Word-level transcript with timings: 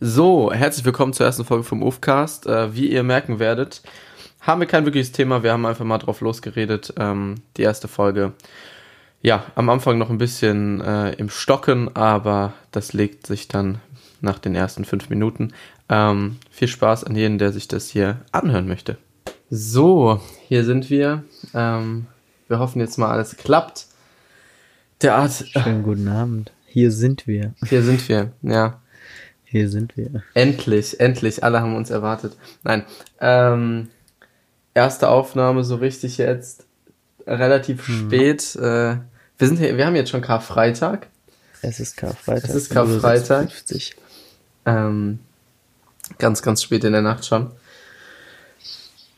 So, 0.00 0.52
herzlich 0.52 0.84
willkommen 0.84 1.12
zur 1.12 1.26
ersten 1.26 1.44
Folge 1.44 1.64
vom 1.64 1.82
UFCast. 1.82 2.46
Äh, 2.46 2.72
wie 2.72 2.86
ihr 2.86 3.02
merken 3.02 3.40
werdet, 3.40 3.82
haben 4.40 4.60
wir 4.60 4.68
kein 4.68 4.84
wirkliches 4.84 5.10
Thema, 5.10 5.42
wir 5.42 5.52
haben 5.52 5.66
einfach 5.66 5.84
mal 5.84 5.98
drauf 5.98 6.20
losgeredet. 6.20 6.94
Ähm, 6.96 7.42
die 7.56 7.62
erste 7.62 7.88
Folge, 7.88 8.32
ja, 9.22 9.42
am 9.56 9.68
Anfang 9.68 9.98
noch 9.98 10.08
ein 10.08 10.18
bisschen 10.18 10.80
äh, 10.82 11.14
im 11.14 11.28
Stocken, 11.28 11.96
aber 11.96 12.52
das 12.70 12.92
legt 12.92 13.26
sich 13.26 13.48
dann 13.48 13.80
nach 14.20 14.38
den 14.38 14.54
ersten 14.54 14.84
fünf 14.84 15.10
Minuten. 15.10 15.52
Ähm, 15.88 16.36
viel 16.48 16.68
Spaß 16.68 17.02
an 17.02 17.16
jeden, 17.16 17.38
der 17.38 17.50
sich 17.50 17.66
das 17.66 17.88
hier 17.88 18.20
anhören 18.30 18.68
möchte. 18.68 18.98
So, 19.50 20.20
hier 20.46 20.64
sind 20.64 20.90
wir. 20.90 21.24
Ähm, 21.54 22.06
wir 22.46 22.60
hoffen 22.60 22.78
jetzt 22.78 22.98
mal, 22.98 23.10
alles 23.10 23.36
klappt. 23.36 23.88
Der 25.02 25.16
Art. 25.16 25.32
Schönen 25.32 25.82
guten 25.82 26.06
Abend. 26.06 26.52
Hier 26.66 26.92
sind 26.92 27.26
wir. 27.26 27.54
Hier 27.66 27.82
sind 27.82 28.08
wir, 28.08 28.30
ja. 28.42 28.78
Hier 29.50 29.70
sind 29.70 29.96
wir. 29.96 30.22
Endlich, 30.34 31.00
endlich. 31.00 31.42
Alle 31.42 31.60
haben 31.60 31.74
uns 31.74 31.88
erwartet. 31.88 32.36
Nein. 32.64 32.84
Ähm, 33.18 33.88
erste 34.74 35.08
Aufnahme 35.08 35.64
so 35.64 35.76
richtig 35.76 36.18
jetzt. 36.18 36.66
Relativ 37.26 37.86
hm. 37.86 37.94
spät. 37.94 38.56
Äh, 38.56 38.96
wir, 39.38 39.48
sind 39.48 39.58
hier, 39.58 39.76
wir 39.78 39.86
haben 39.86 39.96
jetzt 39.96 40.10
schon 40.10 40.20
Karfreitag. 40.20 41.06
Es 41.62 41.80
ist 41.80 41.96
Karfreitag. 41.96 42.44
Es 42.44 42.54
ist 42.54 42.70
Karfreitag. 42.70 43.48
Ähm, 44.66 45.18
ganz, 46.18 46.42
ganz 46.42 46.62
spät 46.62 46.84
in 46.84 46.92
der 46.92 47.02
Nacht 47.02 47.24
schon. 47.24 47.50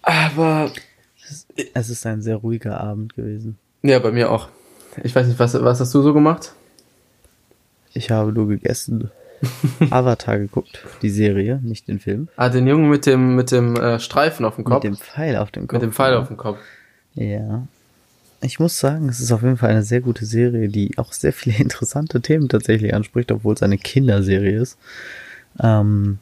Aber. 0.03 0.70
Es 1.75 1.91
ist 1.91 2.06
ein 2.06 2.23
sehr 2.23 2.37
ruhiger 2.37 2.81
Abend 2.81 3.15
gewesen. 3.15 3.59
Ja, 3.83 3.98
bei 3.98 4.12
mir 4.12 4.31
auch. 4.31 4.48
Ich 5.03 5.15
weiß 5.15 5.27
nicht, 5.27 5.39
was, 5.39 5.55
was 5.55 5.81
hast 5.81 5.95
du 5.95 6.03
so 6.03 6.15
gemacht? 6.15 6.53
Ich 7.92 8.11
habe 8.11 8.33
nur 8.33 8.48
gegessen. 8.48 9.11
Avatar 9.91 10.39
geguckt, 10.39 10.85
die 11.03 11.11
Serie, 11.11 11.61
nicht 11.62 11.89
den 11.89 11.98
Film. 11.98 12.29
Ah, 12.37 12.48
den 12.48 12.67
Jungen 12.67 12.91
mit 12.91 13.07
dem, 13.07 13.37
mit 13.37 13.51
dem 13.51 13.77
äh, 13.77 13.98
Streifen 13.98 14.45
auf 14.45 14.56
dem 14.56 14.64
Kopf. 14.64 14.84
Mit 14.84 14.92
dem 14.92 14.97
Pfeil 14.97 15.37
auf 15.37 15.51
dem 15.51 15.67
Kopf. 15.67 15.73
Mit 15.75 15.83
dem 15.83 15.92
Pfeil 15.92 16.14
auf 16.14 16.28
dem 16.28 16.37
Kopf. 16.37 16.59
Ja. 17.14 17.67
Ich 18.42 18.59
muss 18.59 18.79
sagen, 18.79 19.09
es 19.09 19.20
ist 19.20 19.33
auf 19.33 19.42
jeden 19.42 19.59
Fall 19.59 19.70
eine 19.70 19.83
sehr 19.83 20.01
gute 20.01 20.25
Serie, 20.25 20.69
die 20.69 20.97
auch 20.97 21.12
sehr 21.12 21.33
viele 21.33 21.56
interessante 21.59 22.20
Themen 22.20 22.48
tatsächlich 22.48 22.95
anspricht, 22.95 23.33
obwohl 23.33 23.55
es 23.55 23.62
eine 23.62 23.79
Kinderserie 23.79 24.61
ist. 24.61 24.79
Ähm, 25.62 26.19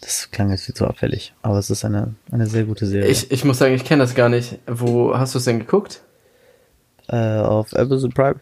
das 0.00 0.30
klang 0.32 0.50
jetzt 0.50 0.64
viel 0.64 0.74
zu 0.74 0.86
abfällig, 0.86 1.32
aber 1.42 1.58
es 1.58 1.70
ist 1.70 1.84
eine, 1.84 2.14
eine 2.32 2.46
sehr 2.46 2.64
gute 2.64 2.86
Serie. 2.86 3.08
Ich, 3.08 3.30
ich 3.30 3.44
muss 3.44 3.58
sagen, 3.58 3.74
ich 3.74 3.84
kenne 3.84 4.02
das 4.02 4.16
gar 4.16 4.28
nicht. 4.28 4.58
Wo 4.66 5.16
hast 5.16 5.34
du 5.34 5.38
es 5.38 5.44
denn 5.44 5.60
geguckt? 5.60 6.00
Äh, 7.08 7.38
auf 7.38 7.74
Amazon 7.76 8.10
Prime. 8.10 8.40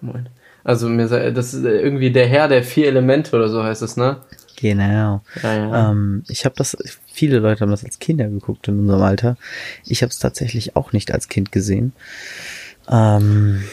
Moin. 0.00 0.28
Also 0.64 0.88
mir 0.88 1.06
das 1.06 1.52
ist 1.52 1.64
irgendwie 1.64 2.10
der 2.10 2.26
Herr 2.26 2.48
der 2.48 2.62
vier 2.64 2.88
Elemente 2.88 3.36
oder 3.36 3.48
so 3.48 3.62
heißt 3.62 3.82
es, 3.82 3.96
ne? 3.96 4.16
Genau. 4.56 5.22
Ja, 5.42 5.54
ja. 5.54 5.90
Ähm, 5.90 6.24
ich 6.28 6.44
habe 6.44 6.54
das, 6.56 6.76
viele 7.12 7.38
Leute 7.38 7.60
haben 7.60 7.70
das 7.70 7.84
als 7.84 7.98
Kinder 7.98 8.28
geguckt 8.28 8.66
in 8.68 8.80
unserem 8.80 9.02
Alter. 9.02 9.36
Ich 9.84 10.02
habe 10.02 10.10
es 10.10 10.18
tatsächlich 10.18 10.74
auch 10.74 10.92
nicht 10.92 11.12
als 11.12 11.28
Kind 11.28 11.52
gesehen, 11.52 11.92
ähm, 12.88 13.64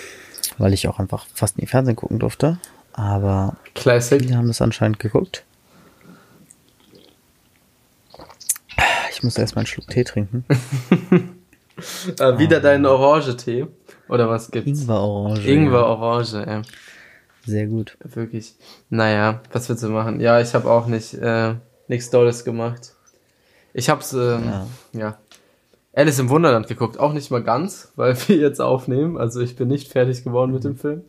weil 0.58 0.74
ich 0.74 0.88
auch 0.88 1.00
einfach 1.00 1.26
fast 1.34 1.58
nie 1.58 1.68
Fernsehen 1.68 1.96
gucken 1.96 2.20
durfte. 2.20 2.58
Aber 2.94 3.56
Classic. 3.74 4.22
viele 4.22 4.36
haben 4.36 4.48
das 4.48 4.62
anscheinend 4.62 5.00
geguckt. 5.00 5.46
Ich 9.12 9.24
muss 9.24 9.38
erstmal 9.38 9.62
einen 9.62 9.68
Schluck 9.68 9.88
Tee 9.88 10.04
trinken. 10.04 10.46
äh, 12.20 12.38
wieder 12.38 12.58
ähm, 12.58 12.64
deinen 12.64 12.86
Orange-Tee. 12.86 13.68
Oder 14.12 14.30
was 14.30 14.52
gibt's? 14.52 14.82
Ingwer-Orange. 14.82 15.48
Ingwer-Orange, 15.48 16.34
ja. 16.46 16.62
Sehr 17.46 17.66
gut. 17.68 17.98
Wirklich. 18.04 18.56
Naja, 18.90 19.42
was 19.54 19.70
willst 19.70 19.84
du 19.84 19.90
machen? 19.90 20.20
Ja, 20.20 20.42
ich 20.42 20.54
habe 20.54 20.70
auch 20.70 20.86
nicht 20.86 21.14
äh, 21.14 21.56
nichts 21.88 22.10
Dolles 22.10 22.44
gemacht. 22.44 22.94
Ich 23.74 23.90
hab's, 23.90 24.12
ähm, 24.12 24.44
ja. 24.46 24.68
ja. 24.92 25.18
Alice 25.94 26.20
im 26.20 26.30
Wunderland 26.30 26.68
geguckt, 26.68 27.00
auch 27.00 27.14
nicht 27.14 27.32
mal 27.32 27.42
ganz, 27.42 27.94
weil 27.96 28.16
wir 28.28 28.36
jetzt 28.36 28.60
aufnehmen. 28.60 29.18
Also 29.18 29.40
ich 29.40 29.56
bin 29.56 29.70
nicht 29.70 29.88
fertig 29.88 30.26
geworden 30.26 30.52
mit 30.52 30.66
dem 30.66 30.76
Film. 30.76 31.04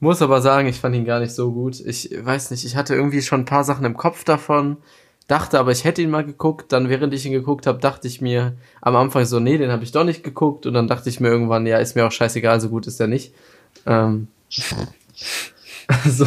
Muss 0.00 0.20
aber 0.20 0.40
sagen, 0.40 0.66
ich 0.66 0.80
fand 0.80 0.96
ihn 0.96 1.04
gar 1.04 1.20
nicht 1.20 1.34
so 1.34 1.52
gut. 1.52 1.78
Ich 1.78 2.10
weiß 2.18 2.50
nicht, 2.50 2.64
ich 2.64 2.74
hatte 2.74 2.94
irgendwie 2.96 3.22
schon 3.22 3.42
ein 3.42 3.46
paar 3.46 3.64
Sachen 3.64 3.84
im 3.84 3.96
Kopf 3.96 4.24
davon 4.24 4.78
dachte 5.30 5.58
aber, 5.60 5.70
ich 5.70 5.84
hätte 5.84 6.02
ihn 6.02 6.10
mal 6.10 6.24
geguckt. 6.24 6.72
Dann, 6.72 6.88
während 6.88 7.14
ich 7.14 7.24
ihn 7.24 7.32
geguckt 7.32 7.66
habe, 7.66 7.78
dachte 7.78 8.08
ich 8.08 8.20
mir 8.20 8.54
am 8.80 8.96
Anfang 8.96 9.24
so, 9.24 9.38
nee, 9.38 9.58
den 9.58 9.70
habe 9.70 9.84
ich 9.84 9.92
doch 9.92 10.04
nicht 10.04 10.24
geguckt. 10.24 10.66
Und 10.66 10.74
dann 10.74 10.88
dachte 10.88 11.08
ich 11.08 11.20
mir 11.20 11.28
irgendwann, 11.28 11.66
ja, 11.66 11.78
ist 11.78 11.94
mir 11.94 12.06
auch 12.06 12.12
scheißegal, 12.12 12.60
so 12.60 12.68
gut 12.68 12.86
ist 12.86 13.00
er 13.00 13.06
nicht. 13.06 13.32
Ähm, 13.86 14.28
also, 15.86 16.26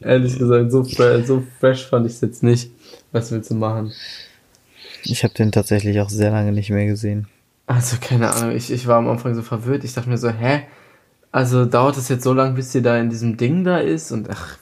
ehrlich 0.00 0.38
gesagt, 0.38 0.72
so, 0.72 0.84
fre 0.84 1.22
so 1.24 1.42
fresh 1.60 1.86
fand 1.86 2.06
ich 2.06 2.12
es 2.12 2.20
jetzt 2.22 2.42
nicht. 2.42 2.70
Was 3.12 3.30
willst 3.30 3.50
du 3.50 3.54
machen? 3.54 3.92
Ich 5.04 5.22
habe 5.22 5.34
den 5.34 5.52
tatsächlich 5.52 6.00
auch 6.00 6.10
sehr 6.10 6.30
lange 6.30 6.52
nicht 6.52 6.70
mehr 6.70 6.86
gesehen. 6.86 7.28
Also, 7.66 7.98
keine 8.00 8.32
Ahnung, 8.32 8.56
ich, 8.56 8.70
ich 8.70 8.86
war 8.86 8.96
am 8.96 9.08
Anfang 9.08 9.34
so 9.34 9.42
verwirrt. 9.42 9.84
Ich 9.84 9.92
dachte 9.92 10.08
mir 10.08 10.18
so, 10.18 10.30
hä? 10.30 10.62
Also 11.30 11.66
dauert 11.66 11.98
es 11.98 12.08
jetzt 12.08 12.24
so 12.24 12.32
lange, 12.32 12.54
bis 12.54 12.72
sie 12.72 12.80
da 12.80 12.96
in 12.98 13.10
diesem 13.10 13.36
Ding 13.36 13.62
da 13.62 13.78
ist? 13.78 14.10
Und 14.10 14.30
ach, 14.30 14.56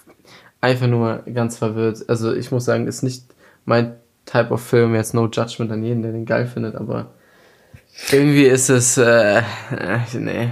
einfach 0.67 0.89
nur 0.89 1.23
ganz 1.33 1.57
verwirrt. 1.57 2.05
Also 2.09 2.35
ich 2.35 2.51
muss 2.51 2.65
sagen, 2.65 2.87
ist 2.87 3.03
nicht 3.03 3.25
mein 3.65 3.95
Type 4.27 4.51
of 4.51 4.61
Film, 4.61 4.95
jetzt 4.95 5.15
no 5.15 5.27
judgment 5.27 5.71
an 5.71 5.85
jeden, 5.85 6.03
der 6.03 6.13
den 6.13 6.27
geil 6.27 6.47
findet, 6.47 6.75
aber 6.75 7.13
irgendwie 8.11 8.45
ist 8.45 8.69
es, 8.69 8.99
äh, 8.99 9.39
äh 9.39 9.99
nee, 10.15 10.51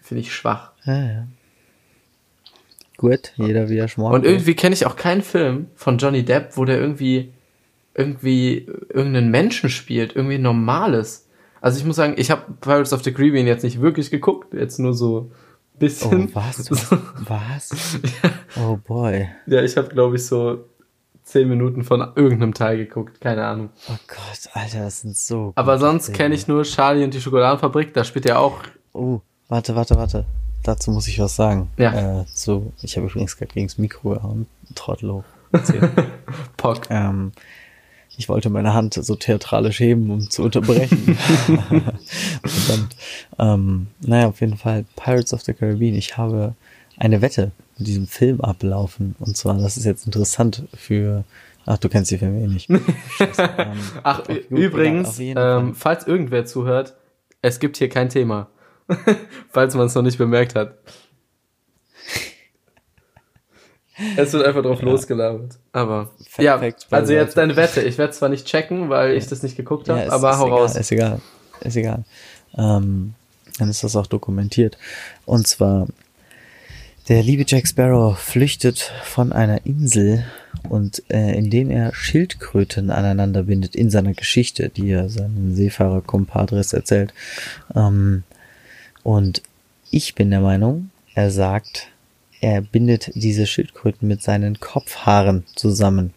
finde 0.00 0.20
ich 0.20 0.32
schwach. 0.32 0.72
Ja, 0.84 1.02
ja. 1.02 1.26
Gut, 2.96 3.32
jeder 3.36 3.68
wie 3.68 3.78
er 3.78 3.88
schmort. 3.88 4.14
Und 4.14 4.24
irgendwie 4.24 4.54
kenne 4.54 4.74
ich 4.74 4.86
auch 4.86 4.96
keinen 4.96 5.22
Film 5.22 5.66
von 5.74 5.98
Johnny 5.98 6.24
Depp, 6.24 6.56
wo 6.56 6.64
der 6.64 6.80
irgendwie, 6.80 7.32
irgendwie 7.94 8.66
irgendeinen 8.88 9.30
Menschen 9.30 9.70
spielt, 9.70 10.16
irgendwie 10.16 10.38
Normales. 10.38 11.28
Also 11.60 11.78
ich 11.78 11.84
muss 11.84 11.96
sagen, 11.96 12.14
ich 12.16 12.30
habe 12.30 12.42
Pirates 12.60 12.92
of 12.92 13.04
the 13.04 13.12
Caribbean 13.12 13.46
jetzt 13.46 13.62
nicht 13.62 13.80
wirklich 13.80 14.10
geguckt, 14.10 14.54
jetzt 14.54 14.78
nur 14.78 14.94
so 14.94 15.30
bisschen. 15.78 16.28
Oh, 16.28 16.34
was? 16.34 16.70
was? 16.70 17.98
Oh 18.60 18.76
boy. 18.76 19.28
Ja, 19.46 19.62
ich 19.62 19.76
habe, 19.76 19.88
glaube 19.88 20.16
ich, 20.16 20.26
so 20.26 20.64
zehn 21.22 21.48
Minuten 21.48 21.84
von 21.84 22.00
irgendeinem 22.16 22.54
Teil 22.54 22.78
geguckt, 22.78 23.20
keine 23.20 23.46
Ahnung. 23.46 23.70
Oh 23.88 23.96
Gott, 24.08 24.48
Alter, 24.54 24.80
das 24.80 25.02
sind 25.02 25.16
so. 25.16 25.52
Aber 25.54 25.78
sonst 25.78 26.12
kenne 26.12 26.34
ich 26.34 26.48
nur 26.48 26.64
Charlie 26.64 27.04
und 27.04 27.12
die 27.14 27.20
Schokoladenfabrik, 27.20 27.92
da 27.94 28.04
spielt 28.04 28.26
er 28.26 28.40
auch. 28.40 28.58
Oh, 28.94 29.20
warte, 29.48 29.76
warte, 29.76 29.96
warte. 29.96 30.24
Dazu 30.64 30.90
muss 30.90 31.06
ich 31.06 31.18
was 31.18 31.36
sagen. 31.36 31.70
Ja. 31.76 32.20
Äh, 32.20 32.24
so, 32.32 32.72
ich 32.82 32.96
habe 32.96 33.06
übrigens 33.06 33.36
gerade 33.36 33.52
gegen 33.52 33.66
das 33.68 33.78
Mikro 33.78 34.10
gehauen. 34.10 34.46
Trottel 34.74 35.12
hoch. 35.12 35.24
Pock. 36.56 36.90
Ähm, 36.90 37.32
ich 38.18 38.28
wollte 38.28 38.50
meine 38.50 38.74
Hand 38.74 38.94
so 38.94 39.14
theatralisch 39.14 39.78
heben, 39.78 40.10
um 40.10 40.28
zu 40.28 40.42
unterbrechen. 40.42 40.98
Verdammt. 42.44 42.96
Ähm, 43.38 43.86
naja, 44.00 44.26
auf 44.26 44.40
jeden 44.40 44.56
Fall 44.56 44.84
Pirates 44.96 45.32
of 45.32 45.42
the 45.42 45.54
Caribbean. 45.54 45.94
Ich 45.94 46.18
habe 46.18 46.54
eine 46.96 47.22
Wette 47.22 47.52
mit 47.78 47.86
diesem 47.86 48.08
Film 48.08 48.40
ablaufen. 48.40 49.14
Und 49.20 49.36
zwar, 49.36 49.56
das 49.56 49.76
ist 49.76 49.84
jetzt 49.84 50.04
interessant 50.04 50.64
für 50.74 51.24
Ach, 51.70 51.76
du 51.76 51.90
kennst 51.90 52.10
die 52.10 52.16
Filme 52.16 52.42
eh 52.42 52.46
nicht. 52.46 52.68
Scheiße, 53.18 53.50
ähm, 53.58 53.78
Ach, 54.02 54.22
übrigens, 54.48 55.18
ähm, 55.20 55.74
falls 55.74 56.06
irgendwer 56.06 56.46
zuhört, 56.46 56.94
es 57.42 57.60
gibt 57.60 57.76
hier 57.76 57.90
kein 57.90 58.08
Thema. 58.08 58.48
falls 59.50 59.74
man 59.74 59.86
es 59.86 59.94
noch 59.94 60.02
nicht 60.02 60.16
bemerkt 60.16 60.54
hat. 60.54 60.78
Es 64.16 64.32
wird 64.32 64.46
einfach 64.46 64.62
drauf 64.62 64.80
ja. 64.80 64.86
losgelabert. 64.86 65.58
Aber 65.72 66.10
Fact, 66.28 66.42
ja, 66.42 66.60
also 66.90 67.12
jetzt 67.12 67.36
deine 67.36 67.56
Wette. 67.56 67.82
Ich 67.82 67.98
werde 67.98 68.12
zwar 68.12 68.28
nicht 68.28 68.46
checken, 68.46 68.88
weil 68.88 69.16
ich 69.16 69.26
das 69.26 69.42
nicht 69.42 69.56
geguckt 69.56 69.88
habe, 69.88 70.00
ja, 70.00 70.10
aber 70.10 70.38
hau 70.38 70.46
egal, 70.46 70.58
raus. 70.58 70.76
Ist 70.76 70.92
egal, 70.92 71.20
ist 71.60 71.76
egal. 71.76 72.04
Ähm, 72.56 73.14
dann 73.58 73.68
ist 73.68 73.82
das 73.82 73.96
auch 73.96 74.06
dokumentiert. 74.06 74.78
Und 75.26 75.46
zwar 75.46 75.88
der 77.08 77.22
liebe 77.22 77.44
Jack 77.46 77.66
Sparrow 77.66 78.18
flüchtet 78.18 78.92
von 79.02 79.32
einer 79.32 79.64
Insel 79.64 80.24
und 80.68 81.02
äh, 81.08 81.36
indem 81.36 81.70
er 81.70 81.94
Schildkröten 81.94 82.90
aneinander 82.90 83.44
bindet 83.44 83.74
in 83.74 83.90
seiner 83.90 84.12
Geschichte, 84.12 84.68
die 84.68 84.90
er 84.90 85.08
seinen 85.08 85.54
Seefahrer 85.54 86.02
Compadres 86.02 86.74
erzählt. 86.74 87.14
Ähm, 87.74 88.24
und 89.02 89.42
ich 89.90 90.14
bin 90.14 90.30
der 90.30 90.40
Meinung, 90.40 90.90
er 91.14 91.30
sagt, 91.30 91.88
er 92.40 92.60
bindet 92.60 93.10
diese 93.14 93.46
Schildkröten 93.46 94.06
mit 94.08 94.22
seinen 94.22 94.60
Kopfhaaren 94.60 95.44
zusammen. 95.54 96.12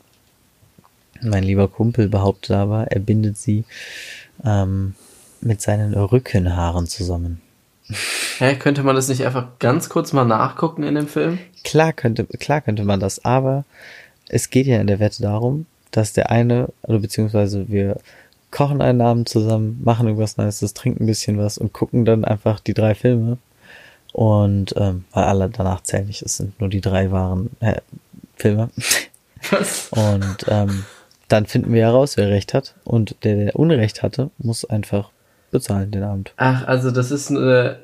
Mein 1.21 1.43
lieber 1.43 1.67
Kumpel 1.67 2.09
behauptet 2.09 2.51
aber, 2.51 2.87
er 2.87 2.99
bindet 2.99 3.37
sie 3.37 3.63
ähm, 4.43 4.95
mit 5.41 5.61
seinen 5.61 5.93
Rückenhaaren 5.93 6.87
zusammen. 6.87 7.41
Hä, 8.37 8.55
könnte 8.55 8.83
man 8.83 8.95
das 8.95 9.09
nicht 9.09 9.25
einfach 9.25 9.59
ganz 9.59 9.89
kurz 9.89 10.13
mal 10.13 10.25
nachgucken 10.25 10.83
in 10.83 10.95
dem 10.95 11.07
Film? 11.07 11.39
Klar 11.63 11.93
könnte, 11.93 12.25
klar 12.25 12.61
könnte 12.61 12.83
man 12.83 12.99
das, 12.99 13.23
aber 13.25 13.65
es 14.29 14.49
geht 14.49 14.67
ja 14.67 14.79
in 14.79 14.87
der 14.87 14.99
Wette 14.99 15.21
darum, 15.21 15.65
dass 15.91 16.13
der 16.13 16.31
eine, 16.31 16.69
oder 16.83 16.99
beziehungsweise 16.99 17.67
wir 17.67 17.97
kochen 18.49 18.81
einen 18.81 19.01
Abend 19.01 19.29
zusammen, 19.29 19.81
machen 19.83 20.07
irgendwas 20.07 20.37
Nices, 20.37 20.73
trinken 20.73 21.03
ein 21.03 21.07
bisschen 21.07 21.37
was 21.37 21.57
und 21.57 21.73
gucken 21.73 22.05
dann 22.05 22.25
einfach 22.25 22.59
die 22.59 22.73
drei 22.73 22.95
Filme 22.95 23.37
und 24.13 24.73
ähm, 24.77 25.05
weil 25.11 25.23
alle 25.23 25.49
danach 25.49 25.81
zählen 25.81 26.07
nicht, 26.07 26.21
es 26.21 26.37
sind 26.37 26.59
nur 26.59 26.69
die 26.69 26.81
drei 26.81 27.11
wahren 27.11 27.49
äh, 27.59 27.81
Filme. 28.35 28.69
Was? 29.49 29.89
Und 29.91 30.45
ähm, 30.47 30.85
dann 31.27 31.45
finden 31.45 31.73
wir 31.73 31.83
heraus, 31.83 32.17
wer 32.17 32.29
recht 32.29 32.53
hat. 32.53 32.75
Und 32.83 33.15
der, 33.23 33.35
der 33.35 33.55
Unrecht 33.55 34.03
hatte, 34.03 34.29
muss 34.37 34.65
einfach 34.65 35.09
bezahlen 35.51 35.91
den 35.91 36.03
Abend. 36.03 36.33
Ach, 36.37 36.67
also 36.67 36.91
das 36.91 37.11
ist 37.11 37.29
eine. 37.29 37.79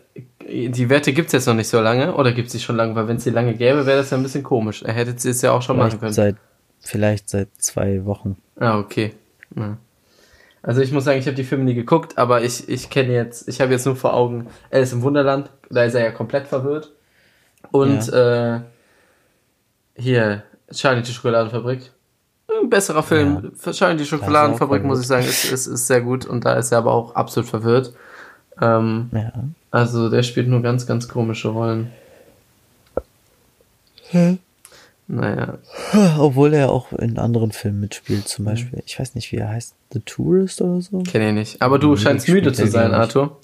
Die 0.50 0.90
Wette 0.90 1.14
gibt's 1.14 1.34
jetzt 1.34 1.46
noch 1.46 1.54
nicht 1.54 1.68
so 1.68 1.80
lange 1.80 2.16
oder 2.16 2.32
gibt's 2.32 2.54
sie 2.54 2.60
schon 2.60 2.78
lange? 2.78 2.96
Weil 2.96 3.08
wenn 3.08 3.18
es 3.18 3.24
sie 3.24 3.30
lange 3.30 3.54
gäbe, 3.54 3.86
wäre 3.86 3.98
das 3.98 4.10
ja 4.10 4.18
ein 4.18 4.24
bisschen 4.24 4.44
komisch. 4.44 4.82
Er 4.82 4.94
hätte 4.94 5.14
sie 5.18 5.30
es 5.30 5.42
ja 5.42 5.52
auch 5.52 5.62
schon 5.62 5.76
vielleicht 5.76 5.94
machen 5.94 6.00
können. 6.00 6.14
Seit, 6.14 6.36
vielleicht 6.80 7.30
seit 7.30 7.50
zwei 7.58 8.06
Wochen. 8.06 8.38
Ah, 8.56 8.80
okay. 8.80 9.14
Ja. 9.56 9.78
Also 10.68 10.82
ich 10.82 10.92
muss 10.92 11.06
sagen, 11.06 11.18
ich 11.18 11.26
habe 11.28 11.36
die 11.36 11.46
Filme 11.46 11.64
nie 11.64 11.76
geguckt, 11.76 12.18
aber 12.18 12.44
ich, 12.44 12.68
ich 12.68 12.90
kenne 12.90 13.14
jetzt, 13.14 13.48
ich 13.48 13.62
habe 13.62 13.72
jetzt 13.72 13.86
nur 13.86 13.96
vor 13.96 14.14
Augen 14.14 14.48
Alice 14.70 14.92
im 14.92 15.02
Wunderland, 15.02 15.50
da 15.70 15.86
ist 15.86 15.94
er 15.94 16.04
ja 16.04 16.12
komplett 16.12 16.46
verwirrt. 16.46 16.92
Und 17.72 18.08
ja. 18.08 18.56
äh, 18.56 18.60
hier, 19.96 20.44
Charlie 20.70 21.04
die 21.04 21.14
Schokoladenfabrik. 21.14 21.94
Ein 22.50 22.70
besserer 22.70 23.02
Film. 23.02 23.54
Ja. 23.64 23.72
Charlie 23.72 23.96
die 23.96 24.06
Schokoladenfabrik, 24.06 24.84
muss 24.84 25.00
ich 25.00 25.08
sagen, 25.08 25.26
ist, 25.26 25.46
ist, 25.46 25.68
ist 25.68 25.88
sehr 25.88 26.02
gut 26.02 26.26
und 26.26 26.44
da 26.44 26.56
ist 26.56 26.74
er 26.74 26.80
aber 26.80 26.92
auch 26.92 27.16
absolut 27.16 27.50
verwirrt. 27.50 27.94
Ähm, 28.62 29.10
ja. 29.14 29.32
Also 29.72 30.10
der 30.10 30.24
spielt 30.24 30.50
nur 30.50 30.62
ganz, 30.62 30.86
ganz 30.86 31.08
komische 31.08 31.48
Rollen. 31.48 31.94
Hm. 34.10 34.40
Naja. 35.08 35.60
Obwohl 36.20 36.54
er 36.54 36.70
auch 36.70 36.92
in 36.92 37.18
anderen 37.18 37.52
Filmen 37.52 37.80
mitspielt, 37.80 38.28
zum 38.28 38.44
Beispiel. 38.46 38.84
Ich 38.86 39.00
weiß 39.00 39.16
nicht, 39.16 39.32
wie 39.32 39.38
er 39.38 39.50
heißt. 39.50 39.74
The 39.94 40.02
Tourist 40.02 40.62
oder 40.62 40.82
so? 40.82 41.00
Kenne 41.00 41.30
ich 41.30 41.34
nicht. 41.34 41.62
Aber 41.62 41.80
du 41.80 41.96
scheinst 41.96 42.28
müde 42.28 42.52
zu 42.52 42.68
sein, 42.68 42.94
Arthur. 42.94 43.38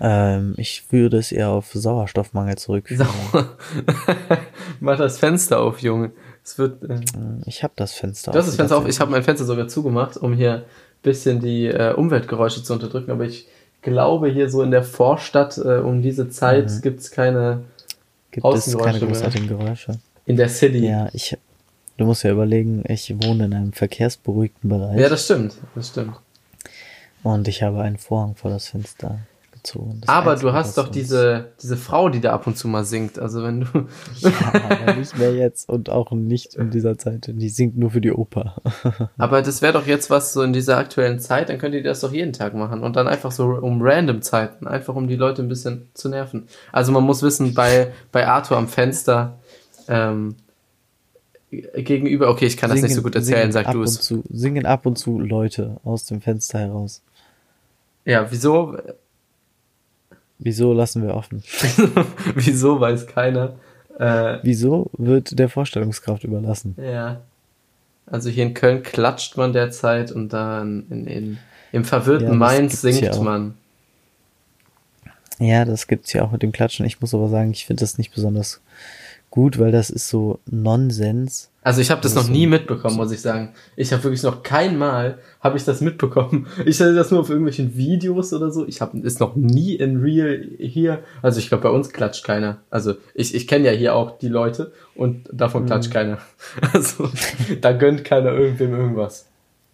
Ähm, 0.00 0.54
ich 0.58 0.84
würde 0.90 1.16
es 1.16 1.32
eher 1.32 1.48
auf 1.48 1.70
Sauerstoffmangel 1.72 2.58
zurückführen. 2.58 3.06
Sauer. 3.06 3.56
Mach 4.80 4.98
das 4.98 5.18
Fenster 5.18 5.60
auf, 5.60 5.78
Junge. 5.78 6.10
Es 6.44 6.58
wird. 6.58 6.82
Äh 6.82 7.00
ich 7.46 7.62
habe 7.62 7.72
das 7.76 7.92
Fenster. 7.92 8.32
Du 8.32 8.38
hast 8.38 8.48
das 8.48 8.56
Fenster 8.56 8.76
auf. 8.76 8.88
Ich 8.88 9.00
habe 9.00 9.10
mein 9.10 9.22
Fenster 9.22 9.46
sogar 9.46 9.68
zugemacht, 9.68 10.18
um 10.18 10.34
hier 10.34 10.54
ein 10.54 10.62
bisschen 11.02 11.40
die 11.40 11.68
äh, 11.68 11.94
Umweltgeräusche 11.94 12.62
zu 12.62 12.74
unterdrücken. 12.74 13.12
Aber 13.12 13.24
ich 13.24 13.46
glaube, 13.80 14.28
hier 14.28 14.50
so 14.50 14.62
in 14.62 14.72
der 14.72 14.82
Vorstadt 14.82 15.56
äh, 15.56 15.78
um 15.78 16.02
diese 16.02 16.28
Zeit 16.28 16.70
mhm. 16.70 16.80
gibt 16.82 17.00
es 17.00 17.10
keine 17.10 17.62
gibt 18.32 18.44
es 18.46 18.76
keine 18.76 18.98
großartigen 18.98 19.46
Geräusche. 19.46 19.98
In 20.26 20.36
der 20.36 20.48
City. 20.48 20.86
Ja, 20.86 21.08
ich. 21.12 21.36
Du 21.98 22.06
musst 22.06 22.24
ja 22.24 22.32
überlegen, 22.32 22.82
ich 22.88 23.14
wohne 23.22 23.44
in 23.44 23.54
einem 23.54 23.72
verkehrsberuhigten 23.72 24.68
Bereich. 24.68 24.98
Ja, 24.98 25.08
das 25.08 25.26
stimmt. 25.26 25.54
Das 25.74 25.88
stimmt. 25.88 26.16
Und 27.22 27.46
ich 27.46 27.62
habe 27.62 27.82
einen 27.82 27.98
Vorhang 27.98 28.34
vor 28.34 28.50
das 28.50 28.68
Fenster 28.68 29.20
Das 29.62 30.08
aber 30.08 30.36
du 30.36 30.52
hast 30.52 30.76
doch 30.76 30.88
diese, 30.88 31.52
diese 31.62 31.76
Frau, 31.76 32.08
die 32.08 32.20
da 32.20 32.32
ab 32.32 32.46
und 32.46 32.56
zu 32.56 32.66
mal 32.66 32.84
singt. 32.84 33.18
Also 33.18 33.42
wenn 33.44 33.60
du. 33.60 33.86
ja, 34.20 34.94
nicht 34.94 35.16
mehr 35.16 35.34
jetzt 35.34 35.68
und 35.68 35.88
auch 35.88 36.10
nicht 36.10 36.54
in 36.54 36.70
dieser 36.70 36.98
Zeit. 36.98 37.30
Die 37.32 37.48
singt 37.48 37.76
nur 37.76 37.90
für 37.90 38.00
die 38.00 38.10
Oper. 38.10 38.56
aber 39.18 39.42
das 39.42 39.62
wäre 39.62 39.72
doch 39.72 39.86
jetzt 39.86 40.10
was 40.10 40.32
so 40.32 40.42
in 40.42 40.52
dieser 40.52 40.78
aktuellen 40.78 41.20
Zeit, 41.20 41.48
dann 41.48 41.58
könnt 41.58 41.74
ihr 41.74 41.82
das 41.82 42.00
doch 42.00 42.12
jeden 42.12 42.32
Tag 42.32 42.54
machen. 42.54 42.82
Und 42.82 42.96
dann 42.96 43.06
einfach 43.06 43.30
so 43.30 43.44
um 43.46 43.80
random 43.82 44.20
Zeiten. 44.22 44.66
Einfach 44.66 44.96
um 44.96 45.06
die 45.06 45.16
Leute 45.16 45.42
ein 45.42 45.48
bisschen 45.48 45.88
zu 45.94 46.08
nerven. 46.08 46.48
Also 46.72 46.90
man 46.90 47.04
muss 47.04 47.22
wissen, 47.22 47.54
bei, 47.54 47.92
bei 48.10 48.26
Arthur 48.26 48.56
am 48.56 48.68
Fenster, 48.68 49.38
ähm, 49.88 50.36
gegenüber, 51.50 52.30
okay, 52.30 52.46
ich 52.46 52.56
kann 52.56 52.70
singen, 52.70 52.82
das 52.82 52.90
nicht 52.90 52.96
so 52.96 53.02
gut 53.02 53.14
erzählen, 53.14 53.52
sag 53.52 53.70
du 53.72 53.82
es. 53.82 54.12
Singen 54.30 54.66
ab 54.66 54.86
und 54.86 54.98
zu 54.98 55.20
Leute 55.20 55.76
aus 55.84 56.06
dem 56.06 56.20
Fenster 56.20 56.58
heraus. 56.58 57.02
Ja, 58.04 58.26
wieso? 58.30 58.76
Wieso 60.42 60.72
lassen 60.72 61.02
wir 61.04 61.14
offen? 61.14 61.42
Wieso 62.34 62.80
weiß 62.80 63.06
keiner. 63.06 63.54
Äh, 63.98 64.38
Wieso 64.42 64.90
wird 64.98 65.38
der 65.38 65.48
Vorstellungskraft 65.48 66.24
überlassen? 66.24 66.76
Ja. 66.82 67.20
Also 68.06 68.28
hier 68.28 68.44
in 68.44 68.54
Köln 68.54 68.82
klatscht 68.82 69.36
man 69.36 69.52
derzeit 69.52 70.10
und 70.10 70.32
dann 70.32 70.86
in, 70.90 71.06
in, 71.06 71.38
im 71.70 71.84
verwirrten 71.84 72.28
ja, 72.28 72.34
Mainz 72.34 72.80
singt 72.80 73.22
man. 73.22 73.54
Ja, 75.38 75.64
das 75.64 75.86
gibt's 75.86 76.12
ja 76.12 76.22
auch 76.22 76.32
mit 76.32 76.42
dem 76.42 76.52
Klatschen. 76.52 76.84
Ich 76.86 77.00
muss 77.00 77.14
aber 77.14 77.28
sagen, 77.28 77.52
ich 77.52 77.66
finde 77.66 77.80
das 77.80 77.98
nicht 77.98 78.12
besonders 78.12 78.60
gut, 79.32 79.58
weil 79.58 79.72
das 79.72 79.88
ist 79.88 80.10
so 80.10 80.38
Nonsens. 80.44 81.50
Also 81.62 81.80
ich 81.80 81.90
habe 81.90 82.02
das, 82.02 82.12
das 82.12 82.24
noch 82.24 82.30
nie 82.30 82.46
mitbekommen, 82.46 82.96
muss 82.96 83.10
ich 83.12 83.22
sagen. 83.22 83.54
Ich 83.76 83.92
habe 83.92 84.04
wirklich 84.04 84.22
noch 84.22 84.42
kein 84.42 84.76
Mal 84.76 85.18
habe 85.40 85.56
ich 85.56 85.64
das 85.64 85.80
mitbekommen. 85.80 86.46
Ich 86.66 86.80
hatte 86.80 86.94
das 86.94 87.10
nur 87.10 87.20
auf 87.20 87.30
irgendwelchen 87.30 87.74
Videos 87.74 88.34
oder 88.34 88.50
so. 88.50 88.68
Ich 88.68 88.82
habe 88.82 88.98
es 88.98 89.20
noch 89.20 89.34
nie 89.34 89.74
in 89.76 90.00
real 90.00 90.46
hier. 90.58 91.02
Also 91.22 91.38
ich 91.38 91.48
glaube 91.48 91.62
bei 91.62 91.70
uns 91.70 91.90
klatscht 91.90 92.24
keiner. 92.24 92.58
Also 92.68 92.94
ich, 93.14 93.34
ich 93.34 93.48
kenne 93.48 93.66
ja 93.66 93.72
hier 93.72 93.94
auch 93.94 94.18
die 94.18 94.28
Leute 94.28 94.72
und 94.94 95.26
davon 95.32 95.64
klatscht 95.64 95.90
mhm. 95.90 95.94
keiner. 95.94 96.18
Also 96.74 97.08
da 97.60 97.72
gönnt 97.72 98.04
keiner 98.04 98.32
irgendwem 98.32 98.74
irgendwas. 98.74 99.26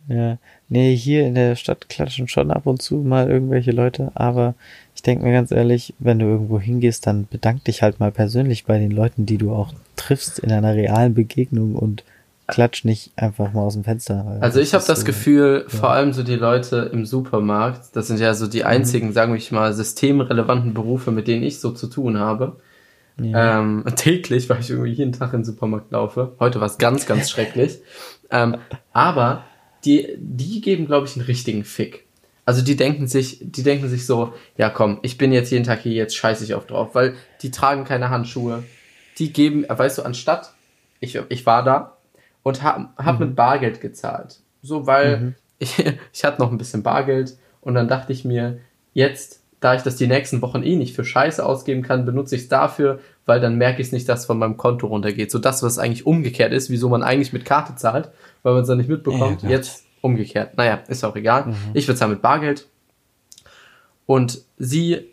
Ja, 0.09 0.39
nee, 0.69 0.97
hier 0.97 1.27
in 1.27 1.35
der 1.35 1.57
Stadt 1.57 1.89
klatschen 1.89 2.29
schon 2.29 2.51
ab 2.51 2.67
und 2.67 2.81
zu 2.81 2.97
mal 2.97 3.29
irgendwelche 3.29 3.73
Leute, 3.73 4.13
aber 4.15 4.55
ich 4.99 5.03
denke 5.03 5.25
mir 5.25 5.33
ganz 5.33 5.53
ehrlich, 5.53 5.95
wenn 6.01 6.19
du 6.19 6.27
irgendwo 6.27 6.59
hingehst, 6.59 7.07
dann 7.07 7.29
bedank 7.31 7.63
dich 7.63 7.83
halt 7.83 8.01
mal 8.01 8.11
persönlich 8.11 8.65
bei 8.65 8.81
den 8.81 8.91
Leuten, 8.91 9.27
die 9.27 9.39
du 9.39 9.53
auch 9.53 9.73
triffst 9.95 10.41
in 10.41 10.51
einer 10.51 10.75
realen 10.75 11.15
Begegnung 11.15 11.77
und 11.77 12.03
klatsch 12.49 12.85
nicht 12.85 13.13
einfach 13.15 13.53
mal 13.53 13.61
aus 13.61 13.75
dem 13.75 13.85
Fenster. 13.85 14.39
Also 14.41 14.59
ich 14.59 14.75
habe 14.75 14.85
das 14.85 14.99
so, 14.99 15.07
Gefühl, 15.07 15.67
ja. 15.69 15.79
vor 15.79 15.93
allem 15.93 16.13
so 16.13 16.25
die 16.25 16.35
Leute 16.35 16.91
im 16.93 17.07
Supermarkt, 17.07 17.95
das 17.95 18.09
sind 18.09 18.19
ja 18.19 18.35
so 18.35 18.49
die 18.49 18.63
mhm. 18.63 18.67
einzigen, 18.67 19.07
mhm. 19.07 19.13
sagen 19.13 19.33
wir 19.33 19.57
mal, 19.57 19.73
systemrelevanten 19.73 20.75
Berufe, 20.75 21.13
mit 21.13 21.29
denen 21.29 21.45
ich 21.45 21.61
so 21.61 21.71
zu 21.71 21.87
tun 21.87 22.19
habe. 22.19 22.57
Ja. 23.23 23.61
Ähm, 23.61 23.85
täglich, 23.95 24.51
weil 24.51 24.59
ich 24.59 24.71
irgendwie 24.71 24.91
jeden 24.91 25.13
Tag 25.13 25.33
in 25.33 25.41
den 25.41 25.45
Supermarkt 25.45 25.93
laufe. 25.93 26.33
Heute 26.41 26.59
war 26.59 26.67
es 26.67 26.77
ganz, 26.77 27.07
ganz 27.07 27.31
schrecklich. 27.31 27.79
Ähm, 28.33 28.57
aber 28.93 29.45
die, 29.85 30.09
die 30.19 30.61
geben, 30.61 30.87
glaube 30.87 31.07
ich, 31.07 31.15
einen 31.15 31.27
richtigen 31.27 31.63
Fick. 31.63 32.08
Also 32.49 32.63
die 32.63 32.77
denken 32.77 33.09
sich, 33.09 33.41
die 33.43 33.63
denken 33.63 33.91
sich 33.91 34.07
so, 34.07 34.33
ja 34.57 34.71
komm, 34.71 35.01
ich 35.03 35.19
bin 35.19 35.33
jetzt 35.33 35.51
jeden 35.51 35.65
Tag 35.65 35.81
hier, 35.81 35.93
jetzt 35.93 36.17
scheiße 36.17 36.45
ich 36.45 36.55
auf 36.55 36.67
drauf, 36.67 36.95
weil 36.95 37.15
die 37.43 37.51
tragen 37.51 37.85
keine 37.85 38.09
Handschuhe. 38.09 38.65
Die 39.19 39.35
geben, 39.35 39.67
weißt 39.69 39.99
du, 39.99 40.03
anstatt, 40.03 40.55
ich, 40.99 41.21
ich 41.29 41.45
war 41.45 41.63
da 41.63 41.99
und 42.43 42.63
hab, 42.63 42.97
hab 42.97 43.21
mhm. 43.21 43.27
mit 43.27 43.37
Bargeld 43.37 43.83
gezahlt. 43.83 44.39
So, 44.63 44.87
weil 44.87 45.19
mhm. 45.19 45.35
ich, 45.59 45.85
ich 46.11 46.25
hatte 46.25 46.41
noch 46.41 46.51
ein 46.51 46.57
bisschen 46.57 46.83
Bargeld 46.83 47.37
und 47.61 47.75
dann 47.75 47.87
dachte 47.87 48.15
ich 48.15 48.25
mir, 48.25 48.61
jetzt, 48.95 49.43
da 49.61 49.75
ich 49.75 49.83
das 49.83 49.97
die 49.97 50.07
nächsten 50.07 50.41
Wochen 50.41 50.63
eh 50.63 50.77
nicht 50.77 50.97
für 50.97 51.05
Scheiße 51.05 51.45
ausgeben 51.45 51.83
kann, 51.83 52.07
benutze 52.07 52.35
ich 52.35 52.45
es 52.45 52.49
dafür, 52.49 53.01
weil 53.27 53.41
dann 53.41 53.59
merke 53.59 53.83
ich 53.83 53.89
es 53.89 53.93
nicht, 53.93 54.09
dass 54.09 54.25
von 54.25 54.39
meinem 54.39 54.57
Konto 54.57 54.87
runtergeht. 54.87 55.31
So 55.31 55.39
das, 55.39 55.63
was 55.63 55.79
eigentlich 55.79 56.07
umgekehrt 56.07 56.55
ist, 56.55 56.71
wieso 56.71 56.89
man 56.89 57.03
eigentlich 57.03 57.35
mit 57.35 57.45
Karte 57.45 57.77
zahlt, 57.77 58.09
weil 58.43 58.55
man 58.55 58.63
es 58.63 58.69
dann 58.69 58.79
nicht 58.79 58.89
mitbekommt. 58.89 59.43
Ja, 59.43 59.51
jetzt 59.51 59.85
umgekehrt. 60.01 60.57
Naja, 60.57 60.83
ist 60.89 61.05
auch 61.05 61.17
egal. 61.17 61.47
Mhm. 61.47 61.57
Ich 61.75 61.87
bezahle 61.87 62.13
mit 62.13 62.23
Bargeld. 62.23 62.67
Und 64.07 64.43
sie 64.57 65.07